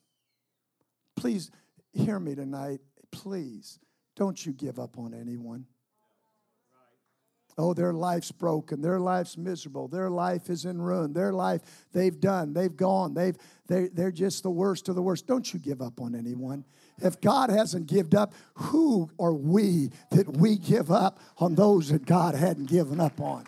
Please 1.14 1.50
hear 1.92 2.18
me 2.18 2.34
tonight. 2.34 2.80
Please 3.10 3.78
don't 4.16 4.44
you 4.44 4.52
give 4.52 4.78
up 4.78 4.98
on 4.98 5.12
anyone. 5.12 5.66
Oh, 7.56 7.72
their 7.72 7.92
life's 7.92 8.32
broken. 8.32 8.80
Their 8.80 8.98
life's 8.98 9.36
miserable. 9.36 9.86
Their 9.86 10.10
life 10.10 10.50
is 10.50 10.64
in 10.64 10.82
ruin. 10.82 11.12
Their 11.12 11.32
life, 11.32 11.60
they've 11.92 12.18
done. 12.18 12.52
They've 12.52 12.76
gone. 12.76 13.14
They've, 13.14 13.36
they, 13.68 13.88
they're 13.88 14.10
just 14.10 14.42
the 14.42 14.50
worst 14.50 14.88
of 14.88 14.96
the 14.96 15.02
worst. 15.02 15.26
Don't 15.26 15.52
you 15.52 15.60
give 15.60 15.80
up 15.80 16.00
on 16.00 16.16
anyone. 16.16 16.64
If 16.98 17.20
God 17.20 17.50
hasn't 17.50 17.86
given 17.86 18.16
up, 18.16 18.34
who 18.54 19.10
are 19.18 19.34
we 19.34 19.90
that 20.10 20.36
we 20.36 20.56
give 20.56 20.90
up 20.90 21.20
on 21.38 21.54
those 21.54 21.90
that 21.90 22.06
God 22.06 22.34
hadn't 22.34 22.68
given 22.68 23.00
up 23.00 23.20
on? 23.20 23.46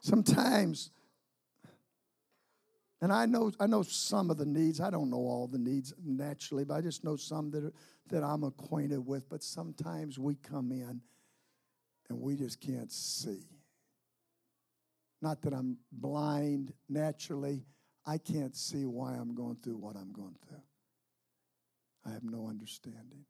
Sometimes, 0.00 0.90
and 3.00 3.10
I 3.10 3.24
know, 3.24 3.52
I 3.58 3.66
know 3.66 3.82
some 3.82 4.30
of 4.30 4.36
the 4.36 4.44
needs. 4.44 4.80
I 4.80 4.90
don't 4.90 5.08
know 5.08 5.16
all 5.16 5.46
the 5.46 5.58
needs 5.58 5.94
naturally, 6.04 6.64
but 6.64 6.74
I 6.74 6.82
just 6.82 7.04
know 7.04 7.16
some 7.16 7.50
that 7.52 7.64
are 7.64 7.72
that 8.10 8.22
I'm 8.22 8.44
acquainted 8.44 9.06
with, 9.06 9.28
but 9.28 9.42
sometimes 9.42 10.18
we 10.18 10.34
come 10.36 10.70
in 10.72 11.00
and 12.08 12.20
we 12.20 12.36
just 12.36 12.60
can't 12.60 12.92
see. 12.92 13.48
Not 15.22 15.42
that 15.42 15.54
I'm 15.54 15.78
blind 15.90 16.72
naturally, 16.88 17.64
I 18.06 18.18
can't 18.18 18.54
see 18.54 18.84
why 18.84 19.14
I'm 19.14 19.34
going 19.34 19.56
through 19.62 19.78
what 19.78 19.96
I'm 19.96 20.12
going 20.12 20.36
through. 20.46 20.62
I 22.04 22.10
have 22.10 22.24
no 22.24 22.48
understanding. 22.48 23.24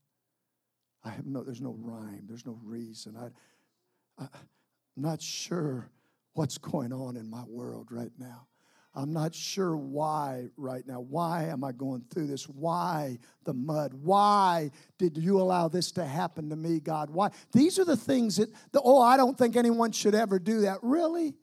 I 1.05 1.11
have 1.11 1.27
no, 1.27 1.45
there's 1.45 1.61
no 1.61 1.77
rhyme, 1.79 2.25
there's 2.27 2.47
no 2.47 2.59
reason. 2.65 3.17
I, 3.17 4.23
I, 4.23 4.29
I'm 4.33 5.03
not 5.03 5.23
sure 5.23 5.91
what's 6.33 6.59
going 6.59 6.93
on 6.93 7.17
in 7.17 7.31
my 7.31 7.45
world 7.47 7.89
right 7.91 8.13
now. 8.19 8.47
I'm 8.95 9.13
not 9.13 9.35
sure 9.35 9.77
why 9.77 10.51
right 10.57 10.87
now. 10.87 11.01
Why 11.01 11.45
am 11.45 11.65
I 11.65 11.73
going 11.73 12.05
through 12.11 12.29
this? 12.29 12.49
Why 12.49 13.19
the 13.45 13.53
mud? 13.53 13.93
Why 13.93 14.71
did 14.99 15.19
you 15.19 15.41
allow 15.41 15.69
this 15.69 15.91
to 15.93 16.05
happen 16.05 16.51
to 16.51 16.57
me, 16.57 16.79
God? 16.79 17.11
Why? 17.11 17.31
These 17.53 17.81
are 17.81 17.85
the 17.85 17.97
things 17.97 18.37
that, 18.37 18.51
the, 18.71 18.81
oh, 18.81 19.01
I 19.01 19.17
don't 19.17 19.37
think 19.37 19.57
anyone 19.57 19.91
should 19.91 20.15
ever 20.15 20.39
do 20.39 20.61
that. 20.61 20.79
Really? 20.83 21.35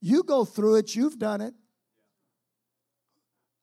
You 0.00 0.24
go 0.24 0.44
through 0.44 0.76
it, 0.76 0.96
you've 0.96 1.18
done 1.18 1.40
it. 1.40 1.54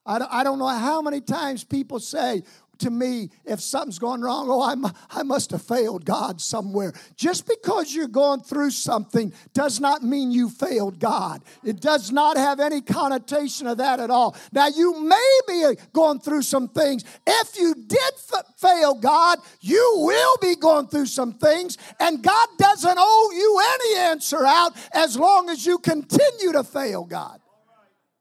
I 0.07 0.43
don't 0.43 0.59
know 0.59 0.67
how 0.67 1.01
many 1.01 1.19
times 1.19 1.63
people 1.63 1.99
say, 1.99 2.43
to 2.80 2.89
me 2.89 3.30
if 3.45 3.59
something's 3.61 3.99
going 3.99 4.21
wrong. 4.21 4.47
Oh, 4.49 4.61
I'm, 4.61 4.86
I 5.09 5.23
must 5.23 5.51
have 5.51 5.61
failed 5.61 6.05
God 6.05 6.41
somewhere. 6.41 6.93
Just 7.15 7.47
because 7.47 7.93
you're 7.93 8.07
going 8.07 8.41
through 8.41 8.71
something 8.71 9.34
does 9.53 9.80
not 9.80 10.03
mean 10.03 10.32
you 10.32 10.49
failed 10.49 10.99
God. 10.99 11.43
It 11.63 11.82
does 11.82 12.11
not 12.11 12.38
have 12.38 12.59
any 12.59 12.82
connotation 12.82 13.67
of 13.67 13.78
that 13.78 13.99
at 13.99 14.09
all. 14.09 14.36
Now, 14.51 14.67
you 14.67 14.99
may 15.01 15.39
be 15.47 15.63
uh, 15.65 15.73
going 15.93 16.19
through 16.19 16.43
some 16.43 16.67
things. 16.67 17.03
If 17.26 17.57
you 17.57 17.76
did 17.76 18.13
f- 18.34 18.45
fail 18.57 18.95
God, 18.95 19.39
you 19.61 19.93
will 19.97 20.38
be 20.41 20.55
going 20.55 20.88
through 20.88 21.07
some 21.07 21.34
things, 21.34 21.78
and 21.99 22.23
God 22.23 22.47
doesn't 22.57 22.97
owe 22.97 23.32
you 23.34 23.61
any 23.73 24.09
answer 24.09 24.45
out 24.45 24.73
as 24.93 25.17
long 25.17 25.49
as 25.49 25.65
you 25.65 25.78
continue 25.78 26.51
to 26.53 26.63
fail 26.63 27.03
God. 27.03 27.39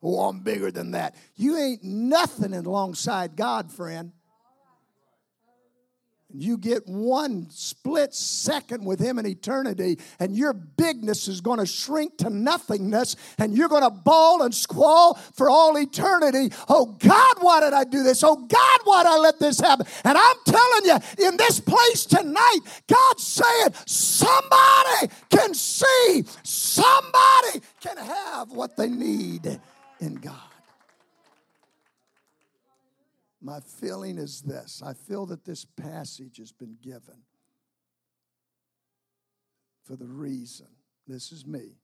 Oh, 0.03 0.29
I'm 0.29 0.41
bigger 0.41 0.71
than 0.71 0.91
that. 0.91 1.15
You 1.35 1.57
ain't 1.57 1.83
nothing 1.83 2.53
alongside 2.53 3.37
God, 3.37 3.73
friend 3.73 4.13
you 6.35 6.59
get 6.59 6.87
one 6.87 7.47
split 7.51 8.13
second 8.15 8.85
with 8.85 8.99
him 8.99 9.19
in 9.19 9.27
eternity, 9.27 9.99
and 10.19 10.37
your 10.37 10.53
bigness 10.53 11.29
is 11.29 11.41
going 11.41 11.59
to 11.59 11.67
shrink 11.67 12.19
to 12.19 12.31
nothingness, 12.31 13.17
and 13.39 13.57
you're 13.57 13.69
going 13.69 13.85
to 13.85 13.91
bawl 13.91 14.43
and 14.43 14.55
squall 14.55 15.15
for 15.15 15.49
all 15.49 15.79
eternity. 15.79 16.55
Oh 16.69 16.87
God, 16.87 17.37
why 17.41 17.61
did 17.61 17.73
I 17.73 17.85
do 17.85 18.03
this? 18.03 18.25
Oh 18.25 18.37
God, 18.37 18.81
why 18.85 19.03
did 19.05 19.11
I 19.11 19.19
let 19.19 19.39
this 19.39 19.61
happen? 19.61 19.87
And 20.05 20.19
I'm 20.19 20.37
telling 20.45 20.85
you, 20.85 21.27
in 21.29 21.37
this 21.37 21.61
place 21.61 22.05
tonight, 22.05 22.61
God's 22.89 23.23
saying 23.23 23.69
somebody 23.87 25.13
can 25.31 25.55
see, 25.55 26.25
somebody 26.43 27.61
can 27.81 27.97
have 27.97 28.51
what 28.51 28.77
they 28.77 28.89
need 28.89 29.61
in 30.01 30.15
God. 30.17 30.54
My 33.45 33.61
feeling 33.61 34.17
is 34.17 34.41
this 34.41 34.83
I 34.85 34.95
feel 34.95 35.27
that 35.27 35.45
this 35.45 35.67
passage 35.67 36.39
has 36.39 36.51
been 36.51 36.77
given 36.83 37.23
for 39.85 39.97
the 39.97 40.07
reason. 40.07 40.69
This 41.07 41.31
is 41.31 41.47
me. 41.47 41.77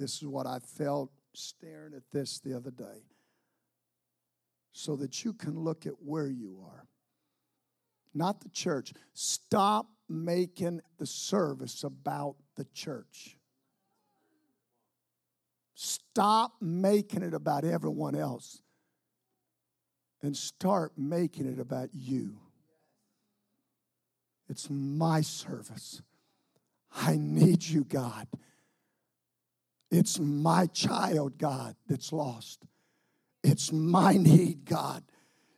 This 0.00 0.16
is 0.16 0.26
what 0.26 0.48
I 0.48 0.58
felt 0.58 1.12
staring 1.32 1.94
at 1.94 2.02
this 2.12 2.40
the 2.40 2.56
other 2.56 2.72
day. 2.72 3.06
So 4.72 4.96
that 4.96 5.24
you 5.24 5.32
can 5.32 5.56
look 5.60 5.86
at 5.86 6.02
where 6.02 6.26
you 6.26 6.64
are, 6.66 6.88
not 8.12 8.40
the 8.40 8.48
church. 8.48 8.92
Stop 9.12 9.86
making 10.08 10.80
the 10.98 11.06
service 11.06 11.84
about 11.84 12.34
the 12.56 12.66
church. 12.74 13.36
Stop 15.76 16.54
making 16.60 17.22
it 17.22 17.34
about 17.34 17.64
everyone 17.64 18.16
else 18.16 18.63
and 20.24 20.36
start 20.36 20.92
making 20.96 21.46
it 21.46 21.58
about 21.58 21.90
you. 21.92 22.36
It's 24.48 24.68
my 24.70 25.20
service. 25.20 26.02
I 26.94 27.16
need 27.16 27.62
you, 27.64 27.84
God. 27.84 28.28
It's 29.90 30.18
my 30.18 30.66
child, 30.66 31.38
God, 31.38 31.76
that's 31.88 32.12
lost. 32.12 32.64
It's 33.42 33.72
my 33.72 34.14
need, 34.14 34.64
God. 34.64 35.02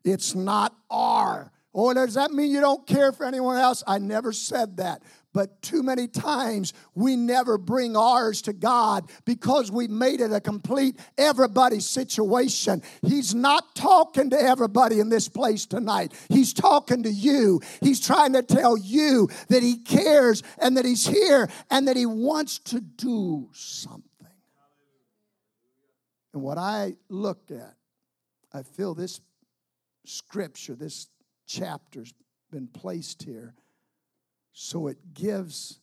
It's 0.05 0.35
not 0.35 0.75
our 0.91 1.53
Oh, 1.79 1.93
does 1.93 2.14
that 2.14 2.31
mean 2.31 2.51
you 2.51 2.62
don't 2.62 2.87
care 2.87 3.12
for 3.12 3.27
anyone 3.27 3.59
else? 3.59 3.85
I 3.87 3.99
never 3.99 4.33
said 4.33 4.79
that. 4.79 5.03
But 5.37 5.61
too 5.61 5.82
many 5.82 6.09
times 6.09 6.72
we 6.95 7.14
never 7.14 7.59
bring 7.59 7.95
ours 7.95 8.41
to 8.41 8.55
God 8.55 9.11
because 9.26 9.70
we 9.70 9.87
made 9.87 10.22
it 10.22 10.32
a 10.32 10.41
complete 10.41 10.99
everybody 11.18 11.80
situation. 11.80 12.82
He's 13.03 13.34
not 13.34 13.74
talking 13.74 14.30
to 14.30 14.41
everybody 14.41 14.99
in 14.99 15.11
this 15.11 15.28
place 15.28 15.66
tonight. 15.66 16.14
He's 16.30 16.55
talking 16.55 17.03
to 17.03 17.11
you. 17.11 17.61
He's 17.82 18.01
trying 18.01 18.32
to 18.32 18.43
tell 18.43 18.78
you 18.78 19.28
that 19.49 19.62
He 19.62 19.76
cares 19.76 20.43
and 20.57 20.74
that 20.78 20.87
He's 20.87 21.07
here 21.07 21.51
and 21.70 21.87
that 21.87 21.99
He 21.99 22.07
wants 22.07 22.59
to 22.70 22.80
do 22.80 23.51
something. 23.53 24.05
And 26.32 26.43
what 26.43 26.57
I 26.57 26.97
look 27.11 27.51
at, 27.51 27.74
I 28.55 28.62
feel 28.62 28.95
this 28.95 29.20
scripture, 30.07 30.74
this 30.74 31.09
chapter's 31.47 32.14
been 32.51 32.68
placed 32.68 33.22
here. 33.22 33.55
So 34.59 34.86
it 34.86 35.12
gives 35.12 35.80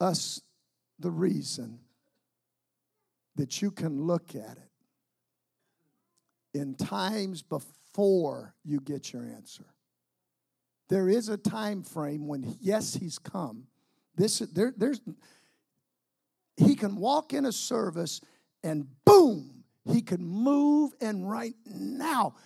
us 0.00 0.40
the 1.00 1.10
reason 1.10 1.80
that 3.34 3.60
you 3.60 3.72
can 3.72 4.02
look 4.02 4.36
at 4.36 4.58
it 4.58 4.70
in 6.54 6.76
times 6.76 7.42
before 7.42 8.54
you 8.64 8.78
get 8.78 9.12
your 9.12 9.24
answer. 9.24 9.64
There 10.88 11.08
is 11.08 11.28
a 11.28 11.36
time 11.36 11.82
frame 11.82 12.28
when, 12.28 12.56
yes, 12.60 12.94
he's 12.94 13.18
come. 13.18 13.64
This 14.14 14.38
there, 14.38 14.72
there's 14.76 15.00
he 16.56 16.76
can 16.76 16.94
walk 16.94 17.32
in 17.32 17.44
a 17.44 17.52
service 17.52 18.20
and 18.62 18.86
boom, 19.04 19.64
he 19.84 20.00
can 20.00 20.24
move 20.24 20.92
and 21.00 21.28
right 21.28 21.56
now 21.66 22.36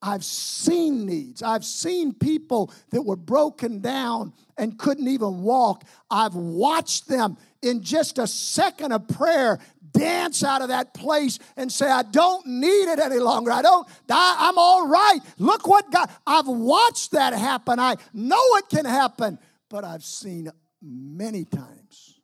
I've 0.00 0.24
seen 0.24 1.06
needs. 1.06 1.42
I've 1.42 1.64
seen 1.64 2.12
people 2.12 2.72
that 2.90 3.02
were 3.02 3.16
broken 3.16 3.80
down 3.80 4.32
and 4.56 4.78
couldn't 4.78 5.08
even 5.08 5.42
walk. 5.42 5.84
I've 6.10 6.34
watched 6.34 7.08
them 7.08 7.36
in 7.62 7.82
just 7.82 8.18
a 8.18 8.26
second 8.26 8.92
of 8.92 9.08
prayer 9.08 9.58
dance 9.92 10.44
out 10.44 10.62
of 10.62 10.68
that 10.68 10.94
place 10.94 11.38
and 11.56 11.72
say, 11.72 11.90
I 11.90 12.02
don't 12.02 12.46
need 12.46 12.92
it 12.92 13.00
any 13.00 13.18
longer. 13.18 13.50
I 13.50 13.62
don't, 13.62 13.88
I, 14.08 14.48
am 14.48 14.58
all 14.58 14.86
right. 14.86 15.18
Look 15.38 15.66
what 15.66 15.90
God, 15.90 16.10
I've 16.26 16.46
watched 16.46 17.12
that 17.12 17.32
happen. 17.32 17.80
I 17.80 17.96
know 18.12 18.40
it 18.56 18.68
can 18.68 18.84
happen, 18.84 19.38
but 19.68 19.84
I've 19.84 20.04
seen 20.04 20.50
many 20.80 21.44
times 21.44 22.20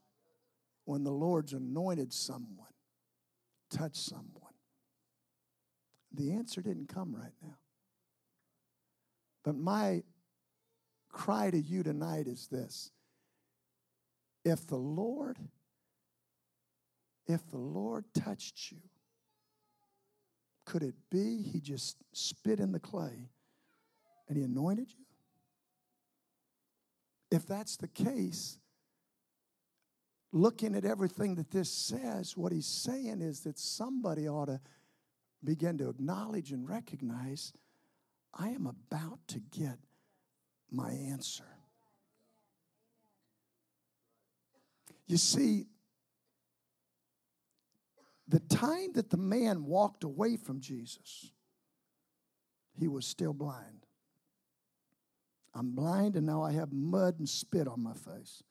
when 0.84 1.02
the 1.02 1.10
Lord's 1.10 1.52
anointed 1.52 2.12
someone, 2.12 2.68
touched 3.70 3.96
someone. 3.96 4.28
The 6.12 6.32
answer 6.32 6.62
didn't 6.62 6.88
come 6.88 7.14
right 7.14 7.32
now. 7.42 7.56
But 9.44 9.56
my 9.56 10.02
cry 11.10 11.50
to 11.50 11.58
you 11.58 11.82
tonight 11.82 12.26
is 12.26 12.48
this 12.48 12.90
if 14.44 14.66
the 14.66 14.76
Lord, 14.76 15.38
if 17.26 17.46
the 17.48 17.58
Lord 17.58 18.04
touched 18.14 18.72
you, 18.72 18.78
could 20.64 20.82
it 20.82 20.94
be 21.10 21.42
he 21.42 21.60
just 21.60 21.98
spit 22.12 22.58
in 22.58 22.72
the 22.72 22.80
clay 22.80 23.28
and 24.28 24.36
he 24.36 24.42
anointed 24.42 24.90
you? 24.90 25.04
If 27.30 27.46
that's 27.46 27.76
the 27.76 27.88
case, 27.88 28.58
looking 30.32 30.74
at 30.74 30.84
everything 30.84 31.34
that 31.36 31.50
this 31.50 31.70
says, 31.70 32.36
what 32.36 32.52
he's 32.52 32.66
saying 32.66 33.20
is 33.20 33.40
that 33.40 33.58
somebody 33.58 34.28
ought 34.28 34.46
to 34.46 34.60
begin 35.42 35.76
to 35.78 35.88
acknowledge 35.90 36.52
and 36.52 36.68
recognize 36.68 37.52
I 38.36 38.48
am 38.48 38.66
about 38.66 39.20
to 39.28 39.38
get 39.38 39.78
my 40.70 40.90
answer. 40.90 41.44
You 45.06 45.16
see, 45.16 45.66
the 48.26 48.40
time 48.40 48.92
that 48.94 49.10
the 49.10 49.16
man 49.16 49.64
walked 49.64 50.02
away 50.02 50.36
from 50.36 50.60
Jesus, 50.60 51.30
he 52.72 52.88
was 52.88 53.06
still 53.06 53.34
blind. 53.34 53.86
I'm 55.54 55.70
blind 55.72 56.16
and 56.16 56.26
now 56.26 56.42
I 56.42 56.52
have 56.52 56.72
mud 56.72 57.18
and 57.18 57.28
spit 57.28 57.68
on 57.68 57.82
my 57.82 57.92
face. 57.92 58.42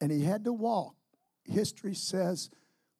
And 0.00 0.10
he 0.10 0.24
had 0.24 0.44
to 0.44 0.52
walk. 0.52 0.96
History 1.44 1.94
says 1.94 2.50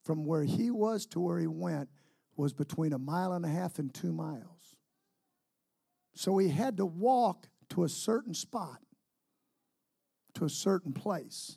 from 0.05 0.25
where 0.25 0.45
he 0.45 0.71
was 0.71 1.07
to 1.07 1.21
where 1.21 1.39
he 1.39 1.47
went 1.47 1.89
was 2.37 2.53
between 2.53 2.93
a 2.93 2.99
mile 2.99 3.33
and 3.33 3.45
a 3.45 3.49
half 3.49 3.79
and 3.79 3.93
two 3.93 4.13
miles. 4.13 4.60
So 6.15 6.39
he 6.39 6.49
had 6.49 6.77
to 6.79 6.87
walk 6.87 7.49
to 7.71 7.85
a 7.85 7.89
certain 7.89 8.35
spot, 8.35 8.79
to 10.35 10.45
a 10.45 10.51
certain 10.51 10.93
place. 10.93 11.57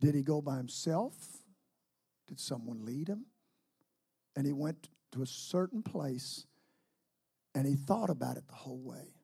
Did 0.00 0.14
he 0.14 0.22
go 0.22 0.40
by 0.40 0.56
himself? 0.56 1.14
Did 2.26 2.40
someone 2.40 2.84
lead 2.84 3.08
him? 3.08 3.26
And 4.34 4.46
he 4.46 4.52
went 4.52 4.88
to 5.12 5.22
a 5.22 5.26
certain 5.26 5.82
place 5.82 6.46
and 7.54 7.66
he 7.66 7.74
thought 7.74 8.10
about 8.10 8.36
it 8.36 8.46
the 8.48 8.54
whole 8.54 8.82
way. 8.82 9.14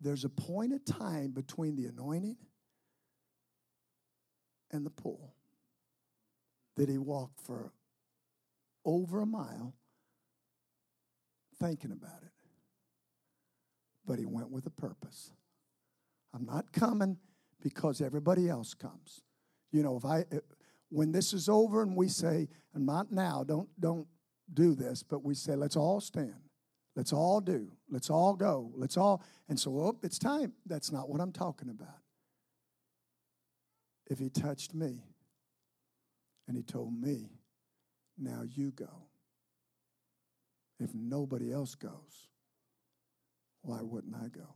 There's 0.00 0.24
a 0.24 0.30
point 0.30 0.72
of 0.72 0.84
time 0.84 1.32
between 1.32 1.76
the 1.76 1.86
anointing 1.86 2.36
and 4.70 4.86
the 4.86 4.90
pool 4.90 5.34
that 6.76 6.88
he 6.88 6.96
walked 6.96 7.40
for 7.40 7.72
over 8.84 9.20
a 9.20 9.26
mile 9.26 9.74
thinking 11.60 11.92
about 11.92 12.22
it 12.22 12.41
but 14.12 14.18
he 14.18 14.26
went 14.26 14.50
with 14.50 14.66
a 14.66 14.70
purpose. 14.70 15.32
I'm 16.34 16.44
not 16.44 16.70
coming 16.70 17.16
because 17.62 18.02
everybody 18.02 18.46
else 18.46 18.74
comes. 18.74 19.22
You 19.70 19.82
know, 19.82 19.96
if 19.96 20.04
I 20.04 20.26
eh, 20.30 20.40
when 20.90 21.12
this 21.12 21.32
is 21.32 21.48
over 21.48 21.80
and 21.80 21.96
we 21.96 22.08
say, 22.08 22.50
and 22.74 22.84
not 22.84 23.10
now, 23.10 23.42
don't 23.42 23.70
don't 23.80 24.06
do 24.52 24.74
this, 24.74 25.02
but 25.02 25.24
we 25.24 25.34
say, 25.34 25.56
let's 25.56 25.76
all 25.76 25.98
stand. 25.98 26.42
Let's 26.94 27.14
all 27.14 27.40
do. 27.40 27.72
Let's 27.88 28.10
all 28.10 28.34
go. 28.34 28.70
Let's 28.76 28.98
all 28.98 29.22
and 29.48 29.58
so 29.58 29.70
oh, 29.78 29.98
it's 30.02 30.18
time. 30.18 30.52
That's 30.66 30.92
not 30.92 31.08
what 31.08 31.22
I'm 31.22 31.32
talking 31.32 31.70
about. 31.70 32.02
If 34.10 34.18
he 34.18 34.28
touched 34.28 34.74
me 34.74 35.04
and 36.46 36.54
he 36.54 36.62
told 36.62 36.92
me, 36.92 37.30
now 38.18 38.42
you 38.46 38.72
go. 38.72 39.06
If 40.78 40.92
nobody 40.92 41.50
else 41.50 41.74
goes, 41.74 42.28
why 43.62 43.78
wouldn't 43.80 44.14
I 44.14 44.28
go? 44.28 44.54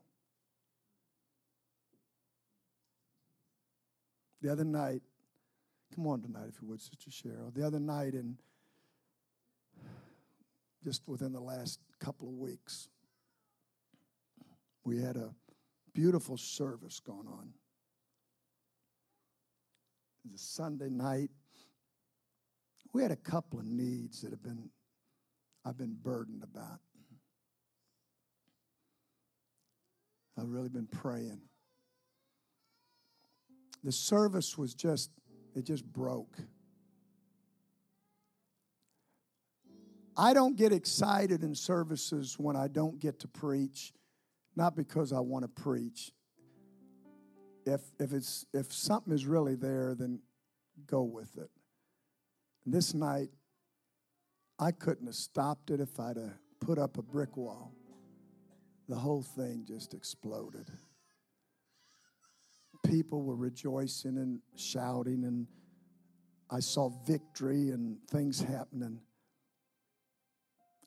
The 4.42 4.52
other 4.52 4.64
night, 4.64 5.02
come 5.94 6.06
on 6.06 6.22
tonight 6.22 6.46
if 6.48 6.60
you 6.60 6.68
would, 6.68 6.80
Sister 6.80 7.10
Cheryl. 7.10 7.52
The 7.54 7.66
other 7.66 7.80
night, 7.80 8.12
and 8.12 8.36
just 10.84 11.02
within 11.08 11.32
the 11.32 11.40
last 11.40 11.80
couple 11.98 12.28
of 12.28 12.34
weeks, 12.34 12.88
we 14.84 15.00
had 15.00 15.16
a 15.16 15.34
beautiful 15.94 16.36
service 16.36 17.00
going 17.00 17.26
on. 17.26 17.52
It 20.24 20.32
was 20.32 20.40
a 20.40 20.44
Sunday 20.44 20.90
night. 20.90 21.30
We 22.92 23.02
had 23.02 23.10
a 23.10 23.16
couple 23.16 23.58
of 23.58 23.64
needs 23.66 24.20
that 24.22 24.30
have 24.30 24.42
been 24.42 24.70
I've 25.64 25.76
been 25.76 25.96
burdened 26.00 26.44
about. 26.44 26.80
I've 30.38 30.48
really 30.48 30.68
been 30.68 30.86
praying. 30.86 31.40
The 33.82 33.92
service 33.92 34.58
was 34.58 34.74
just, 34.74 35.10
it 35.54 35.64
just 35.64 35.84
broke. 35.84 36.36
I 40.16 40.32
don't 40.32 40.56
get 40.56 40.72
excited 40.72 41.42
in 41.42 41.54
services 41.54 42.36
when 42.38 42.56
I 42.56 42.68
don't 42.68 42.98
get 42.98 43.20
to 43.20 43.28
preach, 43.28 43.92
not 44.54 44.74
because 44.74 45.12
I 45.12 45.20
want 45.20 45.44
to 45.44 45.62
preach. 45.62 46.10
If, 47.66 47.80
if, 47.98 48.12
it's, 48.12 48.46
if 48.54 48.72
something 48.72 49.12
is 49.12 49.26
really 49.26 49.56
there, 49.56 49.94
then 49.94 50.20
go 50.86 51.02
with 51.02 51.36
it. 51.36 51.50
This 52.64 52.94
night, 52.94 53.28
I 54.58 54.72
couldn't 54.72 55.06
have 55.06 55.14
stopped 55.14 55.70
it 55.70 55.80
if 55.80 56.00
I'd 56.00 56.16
have 56.16 56.32
put 56.60 56.78
up 56.78 56.96
a 56.96 57.02
brick 57.02 57.36
wall 57.36 57.75
the 58.88 58.96
whole 58.96 59.22
thing 59.22 59.64
just 59.66 59.94
exploded. 59.94 60.70
People 62.84 63.22
were 63.22 63.36
rejoicing 63.36 64.16
and 64.16 64.40
shouting, 64.54 65.24
and 65.24 65.46
I 66.50 66.60
saw 66.60 66.90
victory 67.04 67.70
and 67.70 67.98
things 68.08 68.40
happening. 68.40 69.00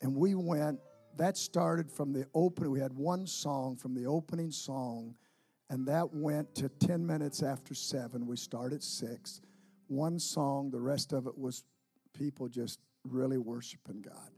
And 0.01 0.15
we 0.15 0.33
went, 0.33 0.79
that 1.17 1.35
started 1.35 1.91
from 1.91 2.13
the 2.13 2.25
opening. 2.33 2.71
We 2.71 2.79
had 2.79 2.93
one 2.93 3.27
song 3.27 3.75
from 3.75 3.93
the 3.93 4.05
opening 4.05 4.51
song, 4.51 5.15
and 5.69 5.85
that 5.87 6.13
went 6.13 6.55
to 6.55 6.69
10 6.69 7.05
minutes 7.05 7.43
after 7.43 7.73
7. 7.73 8.25
We 8.25 8.37
started 8.37 8.81
6. 8.81 9.41
One 9.87 10.19
song, 10.19 10.71
the 10.71 10.79
rest 10.79 11.11
of 11.11 11.27
it 11.27 11.37
was 11.37 11.65
people 12.13 12.47
just 12.47 12.79
really 13.03 13.37
worshiping 13.37 14.01
God. 14.01 14.31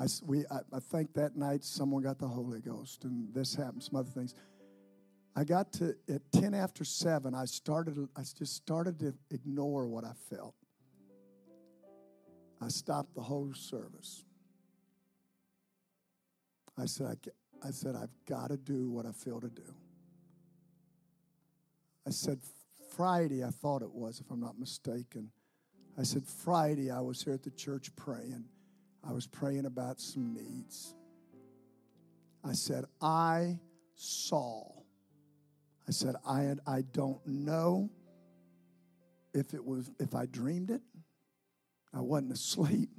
I, 0.00 0.06
we, 0.24 0.46
I, 0.50 0.60
I 0.72 0.80
think 0.80 1.12
that 1.14 1.36
night 1.36 1.62
someone 1.62 2.02
got 2.02 2.18
the 2.18 2.26
Holy 2.26 2.60
Ghost, 2.60 3.04
and 3.04 3.32
this 3.34 3.54
happened, 3.54 3.82
some 3.82 3.96
other 3.96 4.08
things. 4.08 4.34
I 5.36 5.44
got 5.44 5.72
to, 5.74 5.94
at 6.08 6.22
10 6.32 6.54
after 6.54 6.84
7, 6.84 7.34
I 7.34 7.44
started, 7.44 8.08
I 8.16 8.22
just 8.22 8.56
started 8.56 8.98
to 9.00 9.14
ignore 9.30 9.86
what 9.86 10.04
I 10.04 10.12
felt. 10.30 10.54
I 12.62 12.68
stopped 12.68 13.14
the 13.14 13.20
whole 13.20 13.52
service. 13.52 14.24
I 16.78 16.86
said, 16.86 17.18
I, 17.62 17.68
I 17.68 17.70
said, 17.70 17.94
I've 17.94 18.14
got 18.26 18.48
to 18.48 18.56
do 18.56 18.88
what 18.88 19.04
I 19.04 19.12
feel 19.12 19.38
to 19.40 19.48
do. 19.48 19.74
I 22.06 22.10
said, 22.10 22.38
Friday, 22.96 23.44
I 23.44 23.50
thought 23.50 23.82
it 23.82 23.92
was, 23.92 24.18
if 24.20 24.30
I'm 24.30 24.40
not 24.40 24.58
mistaken. 24.58 25.30
I 25.98 26.04
said, 26.04 26.24
Friday, 26.24 26.90
I 26.90 27.00
was 27.00 27.22
here 27.22 27.34
at 27.34 27.42
the 27.42 27.50
church 27.50 27.94
praying. 27.96 28.46
I 29.06 29.12
was 29.12 29.26
praying 29.26 29.66
about 29.66 30.00
some 30.00 30.34
needs. 30.34 30.94
I 32.44 32.52
said, 32.52 32.84
I 33.00 33.58
saw. 33.94 34.64
I 35.88 35.92
said, 35.92 36.16
I, 36.26 36.54
I 36.66 36.82
don't 36.92 37.24
know 37.26 37.90
if 39.34 39.54
it 39.54 39.64
was 39.64 39.90
if 39.98 40.14
I 40.14 40.26
dreamed 40.26 40.70
it. 40.70 40.82
I 41.92 42.00
wasn't 42.00 42.32
asleep. 42.32 42.90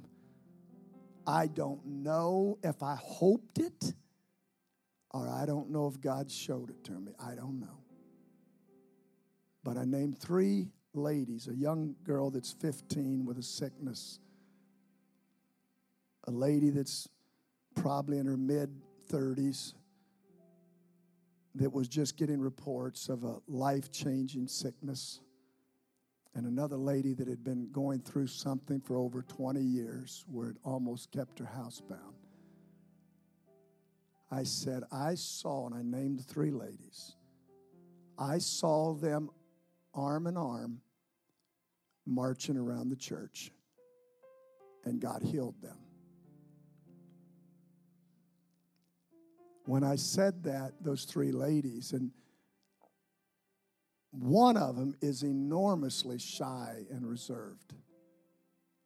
I 1.26 1.46
don't 1.46 1.84
know 1.86 2.58
if 2.62 2.82
I 2.82 2.96
hoped 3.00 3.58
it 3.58 3.94
or 5.12 5.28
I 5.28 5.46
don't 5.46 5.70
know 5.70 5.86
if 5.86 6.00
God 6.00 6.30
showed 6.30 6.70
it 6.70 6.84
to 6.84 6.92
me. 6.92 7.12
I 7.20 7.34
don't 7.34 7.60
know. 7.60 7.78
But 9.62 9.76
I 9.76 9.84
named 9.84 10.18
three 10.18 10.68
ladies 10.94 11.48
a 11.48 11.54
young 11.54 11.94
girl 12.04 12.30
that's 12.30 12.52
15 12.52 13.24
with 13.24 13.38
a 13.38 13.42
sickness, 13.42 14.18
a 16.24 16.30
lady 16.30 16.70
that's 16.70 17.08
probably 17.74 18.18
in 18.18 18.26
her 18.26 18.36
mid 18.36 18.70
30s 19.10 19.74
that 21.54 21.72
was 21.72 21.88
just 21.88 22.16
getting 22.16 22.40
reports 22.40 23.08
of 23.08 23.24
a 23.24 23.38
life 23.46 23.92
changing 23.92 24.48
sickness, 24.48 25.20
and 26.34 26.46
another 26.46 26.76
lady 26.76 27.12
that 27.12 27.28
had 27.28 27.44
been 27.44 27.68
going 27.72 28.00
through 28.00 28.26
something 28.26 28.80
for 28.80 28.96
over 28.96 29.22
20 29.22 29.60
years 29.60 30.24
where 30.30 30.50
it 30.50 30.56
almost 30.64 31.10
kept 31.12 31.38
her 31.38 31.50
housebound. 31.58 32.14
I 34.30 34.44
said, 34.44 34.84
I 34.90 35.14
saw, 35.14 35.66
and 35.66 35.74
I 35.74 35.82
named 35.82 36.18
the 36.18 36.22
three 36.22 36.50
ladies. 36.50 37.16
I 38.18 38.38
saw 38.38 38.94
them 38.94 39.28
arm 39.94 40.26
in 40.26 40.38
arm 40.38 40.80
marching 42.06 42.56
around 42.56 42.88
the 42.88 42.96
church, 42.96 43.52
and 44.84 45.00
God 45.00 45.22
healed 45.22 45.60
them. 45.60 45.76
When 49.64 49.84
I 49.84 49.96
said 49.96 50.42
that, 50.44 50.72
those 50.80 51.04
three 51.04 51.32
ladies, 51.32 51.92
and 51.92 52.10
one 54.10 54.56
of 54.56 54.76
them 54.76 54.94
is 55.00 55.22
enormously 55.22 56.18
shy 56.18 56.84
and 56.90 57.08
reserved. 57.08 57.74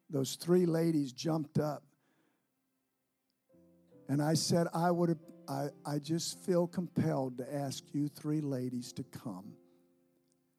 Those 0.09 0.37
three 0.37 0.67
ladies 0.67 1.13
jumped 1.13 1.59
up. 1.59 1.83
And 4.09 4.23
I 4.23 4.35
said, 4.35 4.69
I 4.73 4.91
would 4.91 5.09
have, 5.09 5.19
I, 5.49 5.69
I 5.85 5.99
just 5.99 6.39
feel 6.45 6.69
compelled 6.69 7.39
to 7.39 7.55
ask 7.55 7.83
you 7.93 8.09
three 8.09 8.41
ladies 8.41 8.93
to 8.95 9.03
come. 9.03 9.55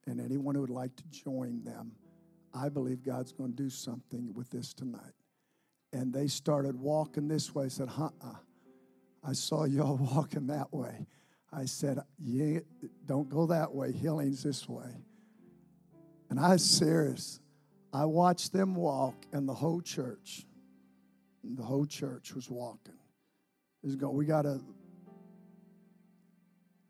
And 0.05 0.19
anyone 0.19 0.55
who 0.55 0.61
would 0.61 0.69
like 0.69 0.95
to 0.97 1.03
join 1.11 1.63
them, 1.63 1.93
I 2.53 2.69
believe 2.69 3.03
God's 3.03 3.31
going 3.31 3.51
to 3.51 3.63
do 3.63 3.69
something 3.69 4.33
with 4.33 4.49
this 4.49 4.73
tonight. 4.73 5.13
And 5.93 6.13
they 6.13 6.27
started 6.27 6.77
walking 6.77 7.27
this 7.27 7.55
way. 7.55 7.69
Said, 7.69 7.87
huh, 7.87 8.09
uh, 8.21 8.33
I 9.27 9.33
saw 9.33 9.65
y'all 9.65 9.97
walking 10.13 10.47
that 10.47 10.73
way. 10.73 11.05
I 11.51 11.65
said, 11.65 11.99
yeah, 12.19 12.59
don't 13.05 13.29
go 13.29 13.47
that 13.47 13.73
way. 13.73 13.91
Healing's 13.91 14.43
this 14.43 14.67
way. 14.67 15.03
And 16.29 16.39
I 16.39 16.53
was 16.53 16.63
serious. 16.63 17.39
I 17.93 18.05
watched 18.05 18.53
them 18.53 18.75
walk, 18.75 19.15
and 19.31 19.47
the 19.47 19.53
whole 19.53 19.81
church, 19.81 20.45
the 21.43 21.63
whole 21.63 21.85
church 21.85 22.33
was 22.33 22.49
walking. 22.49 22.97
We 23.81 24.25
got 24.25 24.45
a 24.45 24.59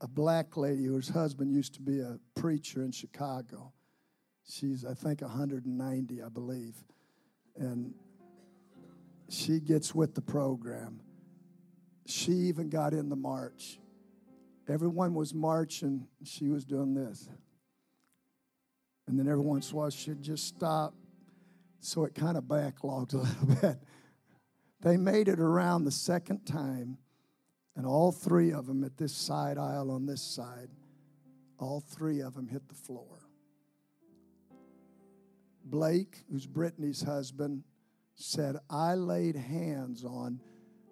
a 0.02 0.08
black 0.08 0.58
lady 0.58 0.86
whose 0.86 1.10
husband 1.10 1.52
used 1.52 1.74
to 1.74 1.82
be 1.82 2.00
a 2.00 2.20
preacher 2.36 2.84
in 2.84 2.92
Chicago. 2.92 3.74
She's, 4.48 4.86
I 4.86 4.94
think, 4.94 5.22
190, 5.22 6.22
I 6.22 6.30
believe. 6.30 6.76
And 7.56 7.94
she 9.30 9.60
gets 9.60 9.96
with 9.96 10.14
the 10.14 10.22
program. 10.22 11.02
She 12.08 12.32
even 12.32 12.70
got 12.70 12.94
in 12.94 13.10
the 13.10 13.18
march. 13.18 13.80
Everyone 14.70 15.14
was 15.14 15.34
marching, 15.34 16.08
she 16.24 16.48
was 16.48 16.64
doing 16.64 16.94
this. 16.94 17.30
And 19.08 19.20
then 19.20 19.28
every 19.28 19.44
once 19.44 19.70
in 19.70 19.76
a 19.76 19.78
while 19.80 19.90
she'd 19.90 20.22
just 20.22 20.48
stop. 20.48 20.94
So 21.82 22.06
it 22.06 22.16
kind 22.16 22.38
of 22.38 22.46
backlogged 22.46 23.14
a 23.14 23.18
little 23.48 23.62
bit. 23.62 23.80
They 24.80 24.96
made 24.96 25.28
it 25.28 25.40
around 25.40 25.84
the 25.84 25.92
second 25.92 26.46
time, 26.46 26.98
and 27.76 27.86
all 27.86 28.14
three 28.14 28.54
of 28.54 28.68
them 28.68 28.86
at 28.86 28.96
this 28.98 29.14
side 29.14 29.58
aisle 29.58 29.92
on 29.92 30.06
this 30.06 30.22
side, 30.22 30.70
all 31.60 31.82
three 31.82 32.22
of 32.22 32.36
them 32.36 32.48
hit 32.48 32.70
the 32.70 32.76
floor. 32.76 33.28
Blake, 35.66 36.24
who's 36.32 36.48
Brittany's 36.48 37.02
husband, 37.02 37.64
said, 38.16 38.56
I 38.70 38.94
laid 38.94 39.36
hands 39.36 40.06
on 40.06 40.40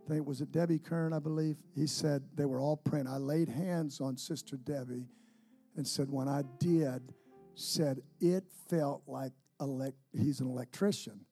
I 0.06 0.14
think 0.14 0.28
was 0.28 0.41
it 0.41 0.51
Debbie 0.51 0.80
Kern, 0.80 1.14
I 1.14 1.20
believe. 1.20 1.58
He 1.74 1.88
said 1.88 2.24
they 2.36 2.45
were 2.45 2.60
all 2.60 2.78
praying. 2.78 3.08
I 3.08 3.18
laid 3.18 3.49
hands 3.49 4.01
on 4.01 4.18
Sister 4.18 4.56
Debbie 4.56 5.08
and 5.76 5.88
said, 5.88 6.12
when 6.12 6.28
I 6.28 6.43
did, 6.60 7.14
said 7.56 8.01
it 8.20 8.43
felt 8.70 9.01
like 9.08 9.34
elect, 9.60 9.97
he's 10.14 10.41
an 10.41 10.47
electrician, 10.47 11.26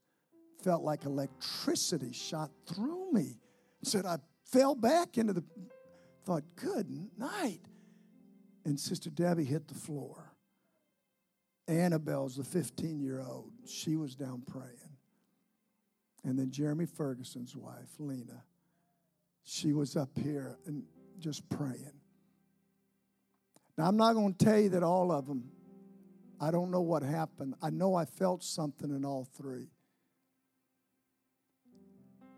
felt 0.63 0.83
like 0.83 1.05
electricity 1.05 2.13
shot 2.13 2.49
through 2.65 3.11
me. 3.11 3.39
Said 3.83 4.05
I 4.05 4.17
fell 4.45 4.75
back 4.75 5.17
into 5.17 5.33
the 5.33 5.43
thought, 6.25 6.43
good 6.55 6.89
night. 7.17 7.61
And 8.65 8.79
Sister 8.79 9.09
Debbie 9.09 9.43
hit 9.43 9.67
the 9.67 9.73
floor. 9.73 10.31
Annabelle's 11.67 12.37
the 12.37 12.43
15 12.43 12.99
year 12.99 13.21
old. 13.21 13.51
She 13.67 13.97
was 13.97 14.15
down 14.15 14.41
praying. 14.47 14.97
And 16.23 16.39
then 16.39 16.49
Jeremy 16.49 16.85
Ferguson's 16.85 17.55
wife, 17.55 17.89
Lena, 17.99 18.43
she 19.43 19.73
was 19.73 19.95
up 19.95 20.09
here 20.17 20.57
and 20.65 20.83
just 21.19 21.47
praying. 21.49 21.99
Now, 23.77 23.87
I'm 23.87 23.97
not 23.97 24.13
going 24.13 24.33
to 24.33 24.45
tell 24.45 24.59
you 24.59 24.69
that 24.69 24.83
all 24.83 25.11
of 25.11 25.25
them, 25.25 25.51
I 26.39 26.51
don't 26.51 26.71
know 26.71 26.81
what 26.81 27.03
happened. 27.03 27.55
I 27.61 27.69
know 27.69 27.95
I 27.95 28.05
felt 28.05 28.43
something 28.43 28.89
in 28.89 29.03
all 29.05 29.27
three. 29.37 29.69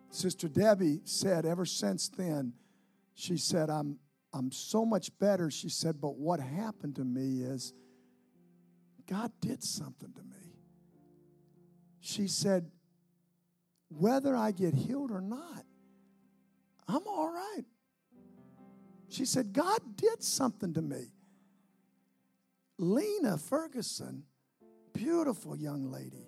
Sister 0.09 0.47
Debbie 0.47 1.01
said, 1.03 1.45
ever 1.45 1.65
since 1.65 2.09
then, 2.09 2.53
she 3.15 3.37
said, 3.37 3.69
I'm, 3.69 3.99
I'm 4.33 4.51
so 4.51 4.85
much 4.85 5.09
better. 5.19 5.51
She 5.51 5.69
said, 5.69 5.99
but 5.99 6.15
what 6.17 6.39
happened 6.39 6.95
to 6.95 7.03
me 7.03 7.41
is 7.41 7.73
God 9.07 9.31
did 9.41 9.63
something 9.63 10.13
to 10.13 10.23
me. 10.23 10.53
She 11.99 12.27
said, 12.27 12.71
whether 13.89 14.35
I 14.35 14.51
get 14.51 14.73
healed 14.73 15.11
or 15.11 15.21
not, 15.21 15.65
I'm 16.87 17.07
all 17.07 17.31
right. 17.31 17.65
She 19.09 19.25
said, 19.25 19.53
God 19.53 19.79
did 19.95 20.23
something 20.23 20.73
to 20.73 20.81
me. 20.81 21.11
Lena 22.77 23.37
Ferguson, 23.37 24.23
beautiful 24.93 25.55
young 25.55 25.89
lady, 25.91 26.27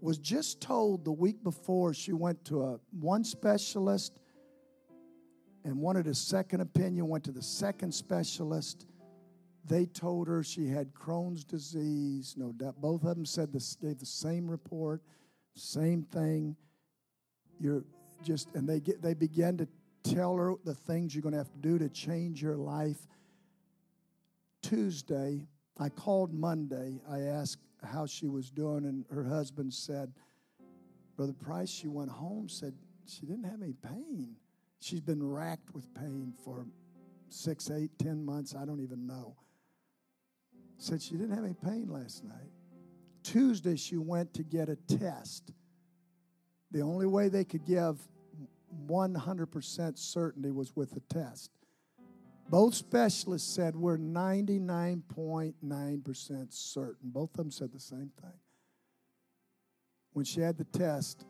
was 0.00 0.18
just 0.18 0.60
told 0.60 1.04
the 1.04 1.12
week 1.12 1.42
before 1.42 1.94
she 1.94 2.12
went 2.12 2.44
to 2.44 2.62
a 2.62 2.80
one 2.90 3.24
specialist 3.24 4.20
and 5.64 5.76
wanted 5.76 6.06
a 6.06 6.14
second 6.14 6.60
opinion, 6.60 7.08
went 7.08 7.24
to 7.24 7.32
the 7.32 7.42
second 7.42 7.92
specialist. 7.92 8.86
They 9.64 9.86
told 9.86 10.28
her 10.28 10.42
she 10.42 10.68
had 10.68 10.94
Crohn's 10.94 11.44
disease. 11.44 12.34
No 12.36 12.52
doubt. 12.52 12.80
Both 12.80 13.02
of 13.04 13.16
them 13.16 13.26
said 13.26 13.52
this, 13.52 13.76
gave 13.76 13.98
the 13.98 14.06
same 14.06 14.48
report, 14.50 15.02
same 15.54 16.02
thing. 16.02 16.56
You're 17.58 17.84
just 18.24 18.48
and 18.54 18.68
they 18.68 18.80
get 18.80 19.02
they 19.02 19.14
began 19.14 19.56
to 19.58 19.68
tell 20.02 20.36
her 20.36 20.54
the 20.64 20.74
things 20.74 21.14
you're 21.14 21.22
going 21.22 21.32
to 21.32 21.38
have 21.38 21.52
to 21.52 21.58
do 21.58 21.78
to 21.78 21.88
change 21.88 22.42
your 22.42 22.56
life. 22.56 23.06
Tuesday, 24.62 25.46
I 25.78 25.88
called 25.88 26.32
Monday. 26.32 27.00
I 27.08 27.20
asked 27.20 27.62
how 27.84 28.06
she 28.06 28.28
was 28.28 28.50
doing, 28.50 28.84
and 28.84 29.04
her 29.10 29.24
husband 29.24 29.72
said, 29.72 30.12
Brother 31.16 31.32
Price, 31.32 31.70
she 31.70 31.88
went 31.88 32.10
home, 32.10 32.48
said 32.48 32.74
she 33.06 33.26
didn't 33.26 33.44
have 33.44 33.62
any 33.62 33.74
pain. 33.74 34.36
She's 34.80 35.00
been 35.00 35.22
racked 35.22 35.74
with 35.74 35.92
pain 35.94 36.32
for 36.44 36.66
six, 37.28 37.70
eight, 37.70 37.90
ten 37.98 38.24
months. 38.24 38.54
I 38.54 38.64
don't 38.64 38.80
even 38.80 39.06
know. 39.06 39.36
Said 40.78 41.02
she 41.02 41.12
didn't 41.12 41.34
have 41.34 41.44
any 41.44 41.54
pain 41.54 41.88
last 41.88 42.24
night. 42.24 42.52
Tuesday, 43.22 43.76
she 43.76 43.96
went 43.96 44.32
to 44.34 44.42
get 44.42 44.68
a 44.68 44.76
test 44.76 45.52
the 46.70 46.82
only 46.82 47.06
way 47.06 47.28
they 47.28 47.44
could 47.44 47.64
give 47.64 47.98
100% 48.86 49.98
certainty 49.98 50.50
was 50.50 50.76
with 50.76 50.94
a 50.96 51.00
test. 51.12 51.50
Both 52.50 52.74
specialists 52.74 53.52
said 53.52 53.76
we're 53.76 53.98
99.9% 53.98 56.52
certain. 56.52 57.10
Both 57.10 57.30
of 57.30 57.36
them 57.36 57.50
said 57.50 57.72
the 57.72 57.80
same 57.80 58.10
thing. 58.20 58.32
When 60.12 60.24
she 60.24 60.40
had 60.40 60.56
the 60.56 60.64
test, 60.64 61.26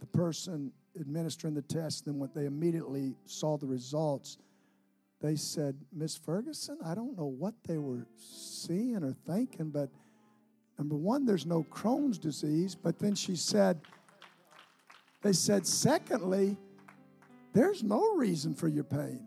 the 0.00 0.06
person 0.06 0.72
administering 0.98 1.54
the 1.54 1.62
test, 1.62 2.06
then 2.06 2.18
when 2.18 2.30
they 2.34 2.46
immediately 2.46 3.14
saw 3.24 3.56
the 3.56 3.66
results, 3.66 4.38
they 5.20 5.36
said, 5.36 5.76
Miss 5.92 6.16
Ferguson, 6.16 6.78
I 6.84 6.94
don't 6.94 7.16
know 7.16 7.26
what 7.26 7.54
they 7.66 7.78
were 7.78 8.06
seeing 8.16 9.04
or 9.04 9.14
thinking, 9.26 9.70
but 9.70 9.90
number 10.78 10.96
one, 10.96 11.24
there's 11.24 11.46
no 11.46 11.64
Crohn's 11.70 12.18
disease. 12.18 12.74
But 12.74 12.98
then 12.98 13.14
she 13.14 13.36
said, 13.36 13.80
they 15.22 15.32
said, 15.32 15.66
secondly, 15.66 16.56
there's 17.52 17.82
no 17.82 18.14
reason 18.14 18.54
for 18.54 18.68
your 18.68 18.84
pain. 18.84 19.26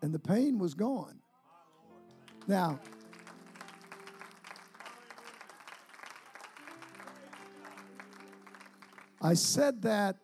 And 0.00 0.14
the 0.14 0.18
pain 0.18 0.58
was 0.58 0.74
gone. 0.74 1.18
Now, 2.46 2.78
I 9.20 9.34
said 9.34 9.82
that 9.82 10.16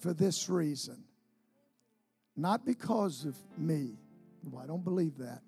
for 0.00 0.12
this 0.14 0.48
reason. 0.48 1.04
Not 2.36 2.64
because 2.64 3.24
of 3.24 3.36
me. 3.58 3.98
Well, 4.42 4.62
I 4.62 4.66
don't 4.66 4.82
believe 4.82 5.18
that. 5.18 5.42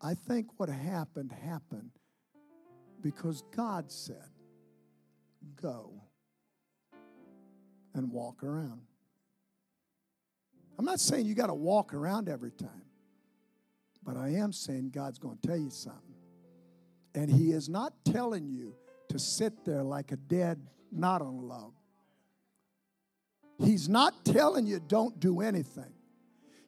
I 0.00 0.14
think 0.14 0.48
what 0.56 0.68
happened 0.68 1.32
happened 1.44 1.90
because 3.02 3.42
God 3.54 3.90
said, 3.92 4.30
Go 5.60 6.07
and 7.94 8.10
walk 8.10 8.42
around. 8.42 8.80
I'm 10.78 10.84
not 10.84 11.00
saying 11.00 11.26
you 11.26 11.34
got 11.34 11.48
to 11.48 11.54
walk 11.54 11.92
around 11.92 12.28
every 12.28 12.52
time, 12.52 12.84
but 14.04 14.16
I 14.16 14.34
am 14.34 14.52
saying 14.52 14.90
God's 14.90 15.18
going 15.18 15.38
to 15.38 15.48
tell 15.48 15.56
you 15.56 15.70
something. 15.70 16.14
And 17.14 17.30
He 17.30 17.50
is 17.50 17.68
not 17.68 17.92
telling 18.04 18.48
you 18.48 18.76
to 19.08 19.18
sit 19.18 19.64
there 19.64 19.82
like 19.82 20.12
a 20.12 20.16
dead 20.16 20.60
knot 20.92 21.20
on 21.20 21.34
a 21.34 21.40
log. 21.40 21.72
He's 23.58 23.88
not 23.88 24.24
telling 24.24 24.66
you 24.66 24.78
don't 24.78 25.18
do 25.18 25.40
anything. 25.40 25.92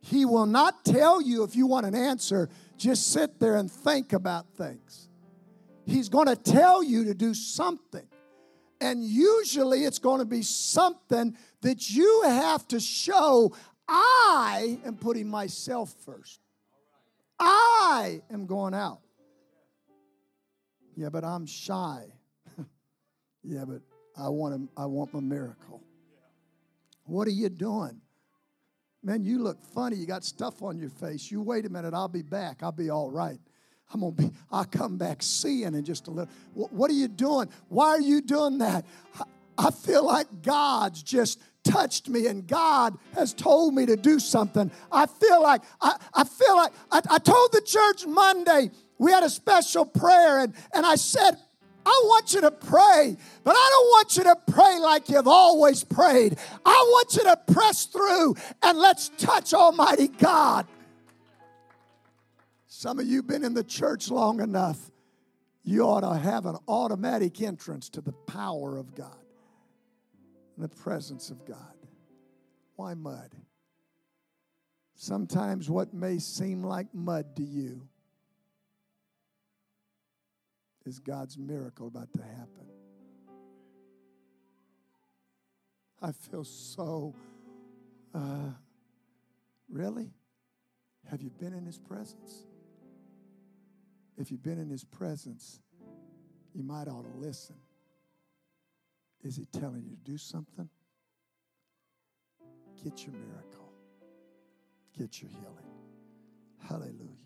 He 0.01 0.25
will 0.25 0.47
not 0.47 0.85
tell 0.85 1.21
you 1.21 1.45
if 1.45 1.55
you 1.55 1.67
want 1.67 1.87
an 1.87 1.95
answer, 1.95 2.49
just 2.77 3.13
sit 3.13 3.39
there 3.39 3.57
and 3.57 3.71
think 3.71 4.13
about 4.13 4.47
things. 4.57 5.09
He's 5.85 6.09
going 6.09 6.27
to 6.27 6.37
tell 6.37 6.83
you 6.83 7.05
to 7.05 7.15
do 7.15 7.35
something. 7.35 8.07
And 8.81 9.05
usually 9.05 9.85
it's 9.85 9.99
going 9.99 10.21
to 10.21 10.25
be 10.25 10.43
something 10.43 11.37
that 11.61 11.91
you 11.91 12.23
have 12.25 12.67
to 12.69 12.81
show 12.81 13.53
I 13.87 14.79
am 14.85 14.97
putting 14.97 15.29
myself 15.29 15.93
first. 16.05 16.41
I 17.39 18.23
am 18.31 18.47
going 18.47 18.73
out. 18.73 19.01
Yeah, 20.97 21.09
but 21.09 21.25
I'm 21.25 21.47
shy. 21.47 22.05
yeah, 23.43 23.65
but 23.67 23.81
I 24.17 24.29
want, 24.29 24.55
a, 24.55 24.81
I 24.81 24.87
want 24.87 25.13
my 25.13 25.21
miracle. 25.21 25.83
What 27.05 27.27
are 27.27 27.33
you 27.33 27.49
doing? 27.49 28.01
Man, 29.03 29.25
you 29.25 29.43
look 29.43 29.61
funny. 29.75 29.97
You 29.97 30.07
got 30.07 30.25
stuff 30.25 30.63
on 30.63 30.79
your 30.79 30.91
face. 30.91 31.31
You 31.31 31.41
wait 31.41 31.67
a 31.67 31.71
minute. 31.71 31.95
I'll 31.95 32.07
be 32.07 32.23
back. 32.23 32.63
I'll 32.63 32.71
be 32.71 32.91
all 32.91 33.11
right. 33.11 33.41
I'm 33.93 34.01
gonna 34.01 34.13
be. 34.13 34.31
I'll 34.51 34.65
come 34.65 34.97
back 34.97 35.23
seeing 35.23 35.75
in 35.75 35.85
just 35.85 36.07
a 36.07 36.11
little. 36.11 36.33
What 36.55 36.91
are 36.91 36.95
you 36.95 37.09
doing? 37.09 37.49
Why 37.69 37.89
are 37.89 38.01
you 38.01 38.21
doing 38.21 38.59
that? 38.59 38.85
I 39.59 39.71
feel 39.71 40.07
like 40.07 40.43
God's 40.43 41.03
just 41.03 41.41
touched 41.65 42.09
me 42.09 42.27
and 42.27 42.47
God 42.47 42.97
has 43.15 43.35
told 43.35 43.75
me 43.75 43.85
to 43.87 43.97
do 43.97 44.19
something. 44.19 44.71
I 44.91 45.07
feel 45.07 45.43
like 45.43 45.63
I, 45.81 45.97
I 46.15 46.25
feel 46.25 46.57
like 46.57 46.73
I, 46.91 47.01
I 47.11 47.19
told 47.19 47.53
the 47.53 47.61
church 47.61 48.07
Monday 48.07 48.71
we 48.99 49.13
had 49.13 49.23
a 49.23 49.31
special 49.31 49.85
prayer 49.85 50.39
and, 50.39 50.55
and 50.73 50.87
I 50.87 50.95
said 50.95 51.37
I 51.85 52.03
want 52.05 52.35
you 52.35 52.43
to 52.43 52.51
pray, 52.51 53.17
but 53.43 53.57
I 53.57 53.69
don't 53.73 53.87
want 53.87 54.17
you 54.17 54.25
to 54.25 54.37
pray 54.53 54.79
like 54.79 55.09
you've 55.09 55.27
always 55.27 55.83
prayed. 55.83 56.39
I 56.65 56.87
want 56.89 57.15
you 57.17 57.25
to 57.25 57.37
press 57.53 57.87
through 57.87 58.37
and 58.63 58.79
let's 58.79 59.09
touch 59.19 59.55
Almighty 59.55 60.09
God. 60.09 60.67
Some 62.81 62.99
of 62.99 63.07
you 63.07 63.23
been 63.23 63.45
in 63.45 63.53
the 63.53 63.63
church 63.63 64.11
long 64.11 64.41
enough, 64.41 64.91
you 65.63 65.83
ought 65.83 66.01
to 66.01 66.19
have 66.19 66.47
an 66.47 66.57
automatic 66.67 67.43
entrance 67.43 67.91
to 67.91 68.01
the 68.01 68.15
power 68.27 68.79
of 68.79 68.95
God, 68.95 69.23
the 70.57 70.71
presence 70.71 71.29
of 71.29 71.45
God. 71.45 71.75
Why 72.77 72.95
mud? 72.95 73.35
Sometimes 74.95 75.69
what 75.69 75.93
may 75.93 76.19
seem 76.19 76.63
like 76.63 76.87
mud 76.95 77.37
to 77.37 77.43
you 77.43 77.87
is 80.87 81.01
God's 81.01 81.37
miracle 81.37 81.87
about 81.87 82.11
to 82.15 82.23
happen. 82.23 82.67
I 86.01 86.13
feel 86.13 86.45
so, 86.45 87.15
uh, 88.15 88.53
really? 89.69 90.15
Have 91.11 91.21
you 91.21 91.29
been 91.29 91.53
in 91.53 91.67
His 91.67 91.79
presence? 91.79 92.47
If 94.21 94.31
you've 94.31 94.43
been 94.43 94.59
in 94.59 94.69
His 94.69 94.85
presence, 94.85 95.61
you 96.53 96.63
might 96.63 96.89
ought 96.89 97.11
to 97.11 97.19
listen. 97.19 97.57
Is 99.25 99.35
He 99.35 99.47
telling 99.47 99.83
you 99.83 99.97
to 99.97 100.11
do 100.11 100.19
something? 100.19 100.69
Get 102.85 103.07
your 103.07 103.15
miracle, 103.15 103.73
get 104.97 105.23
your 105.23 105.31
healing. 105.31 105.57
Hallelujah. 106.59 107.17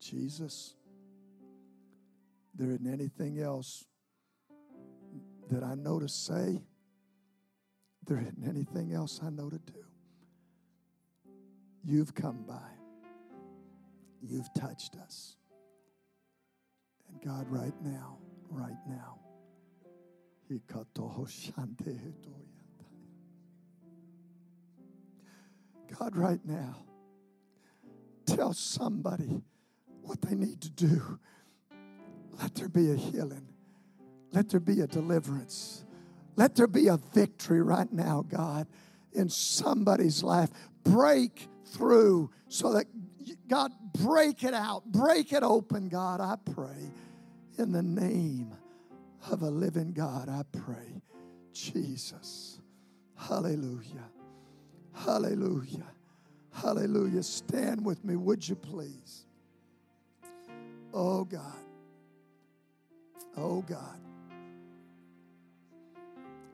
Jesus, 0.00 0.74
there 2.54 2.70
isn't 2.70 2.90
anything 2.90 3.38
else 3.38 3.84
that 5.50 5.62
I 5.62 5.74
know 5.74 6.00
to 6.00 6.08
say. 6.08 6.62
There 8.08 8.20
isn't 8.20 8.48
anything 8.48 8.94
else 8.94 9.20
I 9.22 9.28
know 9.28 9.50
to 9.50 9.58
do. 9.58 9.84
You've 11.84 12.14
come 12.14 12.42
by. 12.48 12.70
You've 14.22 14.48
touched 14.54 14.96
us. 14.96 15.36
And 17.08 17.20
God, 17.22 17.46
right 17.50 17.74
now, 17.82 18.18
right 18.50 18.78
now, 18.88 19.18
God, 25.98 26.16
right 26.16 26.40
now, 26.44 26.76
tell 28.24 28.54
somebody 28.54 29.42
what 30.00 30.22
they 30.22 30.34
need 30.34 30.62
to 30.62 30.70
do. 30.70 31.18
Let 32.40 32.54
there 32.54 32.68
be 32.68 32.90
a 32.90 32.96
healing. 32.96 33.48
Let 34.32 34.48
there 34.48 34.60
be 34.60 34.80
a 34.80 34.86
deliverance. 34.86 35.84
Let 36.38 36.54
there 36.54 36.68
be 36.68 36.86
a 36.86 36.96
victory 36.96 37.60
right 37.62 37.92
now, 37.92 38.24
God, 38.28 38.68
in 39.12 39.28
somebody's 39.28 40.22
life. 40.22 40.50
Break 40.84 41.48
through 41.64 42.30
so 42.46 42.74
that, 42.74 42.86
God, 43.48 43.72
break 43.92 44.44
it 44.44 44.54
out. 44.54 44.84
Break 44.86 45.32
it 45.32 45.42
open, 45.42 45.88
God, 45.88 46.20
I 46.20 46.36
pray. 46.54 46.92
In 47.58 47.72
the 47.72 47.82
name 47.82 48.54
of 49.28 49.42
a 49.42 49.50
living 49.50 49.90
God, 49.90 50.28
I 50.28 50.44
pray. 50.56 51.02
Jesus. 51.52 52.60
Hallelujah. 53.16 54.08
Hallelujah. 54.92 55.90
Hallelujah. 56.52 57.24
Stand 57.24 57.84
with 57.84 58.04
me, 58.04 58.14
would 58.14 58.48
you 58.48 58.54
please? 58.54 59.24
Oh 60.94 61.24
God. 61.24 61.64
Oh 63.36 63.60
God. 63.62 63.98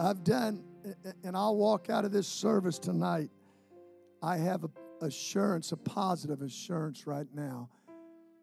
I've 0.04 0.22
done, 0.22 0.62
and 1.22 1.36
I'll 1.36 1.56
walk 1.56 1.88
out 1.90 2.04
of 2.04 2.12
this 2.12 2.28
service 2.28 2.78
tonight. 2.78 3.30
I 4.22 4.36
have 4.36 4.64
a 4.64 4.70
assurance, 5.04 5.72
a 5.72 5.76
positive 5.76 6.42
assurance 6.42 7.06
right 7.06 7.26
now 7.34 7.68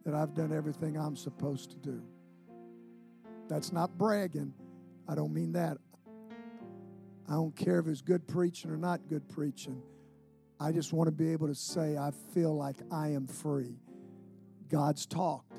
that 0.06 0.14
I've 0.14 0.34
done 0.34 0.54
everything 0.54 0.98
I'm 0.98 1.16
supposed 1.16 1.72
to 1.72 1.78
do. 1.78 2.02
That's 3.48 3.72
not 3.72 3.98
bragging. 3.98 4.54
I 5.08 5.16
don't 5.16 5.34
mean 5.34 5.54
that. 5.54 5.78
I 7.30 7.34
don't 7.34 7.56
care 7.56 7.80
if 7.80 7.88
it's 7.88 8.02
good 8.02 8.28
preaching 8.28 8.72
or 8.72 8.78
not 8.78 9.08
good 9.08 9.28
preaching. 9.30 9.82
I 10.60 10.72
just 10.72 10.94
want 10.94 11.08
to 11.08 11.12
be 11.12 11.32
able 11.32 11.48
to 11.48 11.56
say, 11.56 11.98
I 11.98 12.12
feel 12.34 12.56
like 12.56 12.78
I 12.92 13.10
am 13.10 13.28
free. 13.28 13.80
God's 14.70 15.06
talked, 15.06 15.54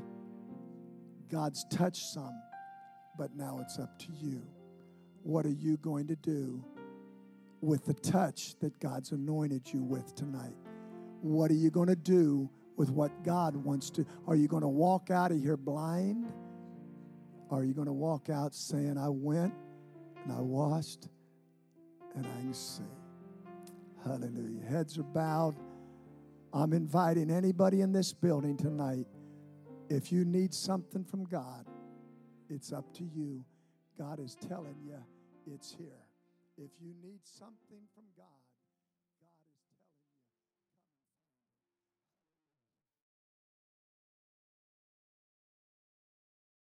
God's 1.31 1.65
touched 1.71 2.07
some, 2.13 2.41
but 3.19 3.35
now 3.37 3.61
it's 3.63 3.79
up 3.79 3.99
to 4.01 4.09
you. 4.21 4.43
What 5.23 5.47
are 5.47 5.51
you 5.51 5.77
going 5.77 6.09
to 6.09 6.17
do 6.17 6.65
with 7.61 7.85
the 7.87 7.95
touch 7.95 8.59
that 8.61 8.79
God's 8.81 9.13
anointed 9.13 9.73
you 9.73 9.83
with 9.83 10.15
tonight? 10.15 10.57
What 11.21 11.51
are 11.51 11.55
you 11.55 11.71
going 11.71 11.89
to 11.89 11.97
do 11.97 12.51
with 12.77 12.91
what 12.91 13.23
God 13.23 13.55
wants 13.55 13.91
to? 13.91 14.05
Are 14.27 14.35
you 14.35 14.49
going 14.49 14.63
to 14.63 14.69
walk 14.69 15.11
out 15.11 15.31
of 15.31 15.39
here 15.41 15.57
blind? 15.57 16.27
Are 17.51 17.63
you 17.63 17.73
going 17.73 17.87
to 17.87 17.93
walk 17.93 18.31
out 18.31 18.55
saying, 18.55 18.99
I 18.99 19.09
went 19.09 19.55
and 20.25 20.33
I 20.33 20.41
washed 20.41 21.09
and 22.17 22.27
I 22.27 22.41
can 22.41 22.55
see? 22.55 22.83
Hallelujah. 24.05 24.65
Heads 24.69 24.99
are 24.99 25.05
bowed. 25.05 25.55
I'm 26.53 26.73
inviting 26.73 27.31
anybody 27.31 27.81
in 27.83 27.93
this 27.93 28.13
building 28.13 28.57
tonight. 28.57 29.07
If 29.89 30.11
you 30.11 30.25
need 30.25 30.53
something 30.53 31.05
from 31.05 31.25
God, 31.25 31.67
it's 32.51 32.73
up 32.73 32.93
to 32.95 33.05
you. 33.05 33.45
God 33.97 34.19
is 34.19 34.35
telling 34.35 34.77
you 34.85 34.99
it's 35.47 35.75
here. 35.79 36.05
If 36.59 36.71
you 36.81 36.95
need 37.03 37.21
something 37.25 37.89
from 37.95 38.02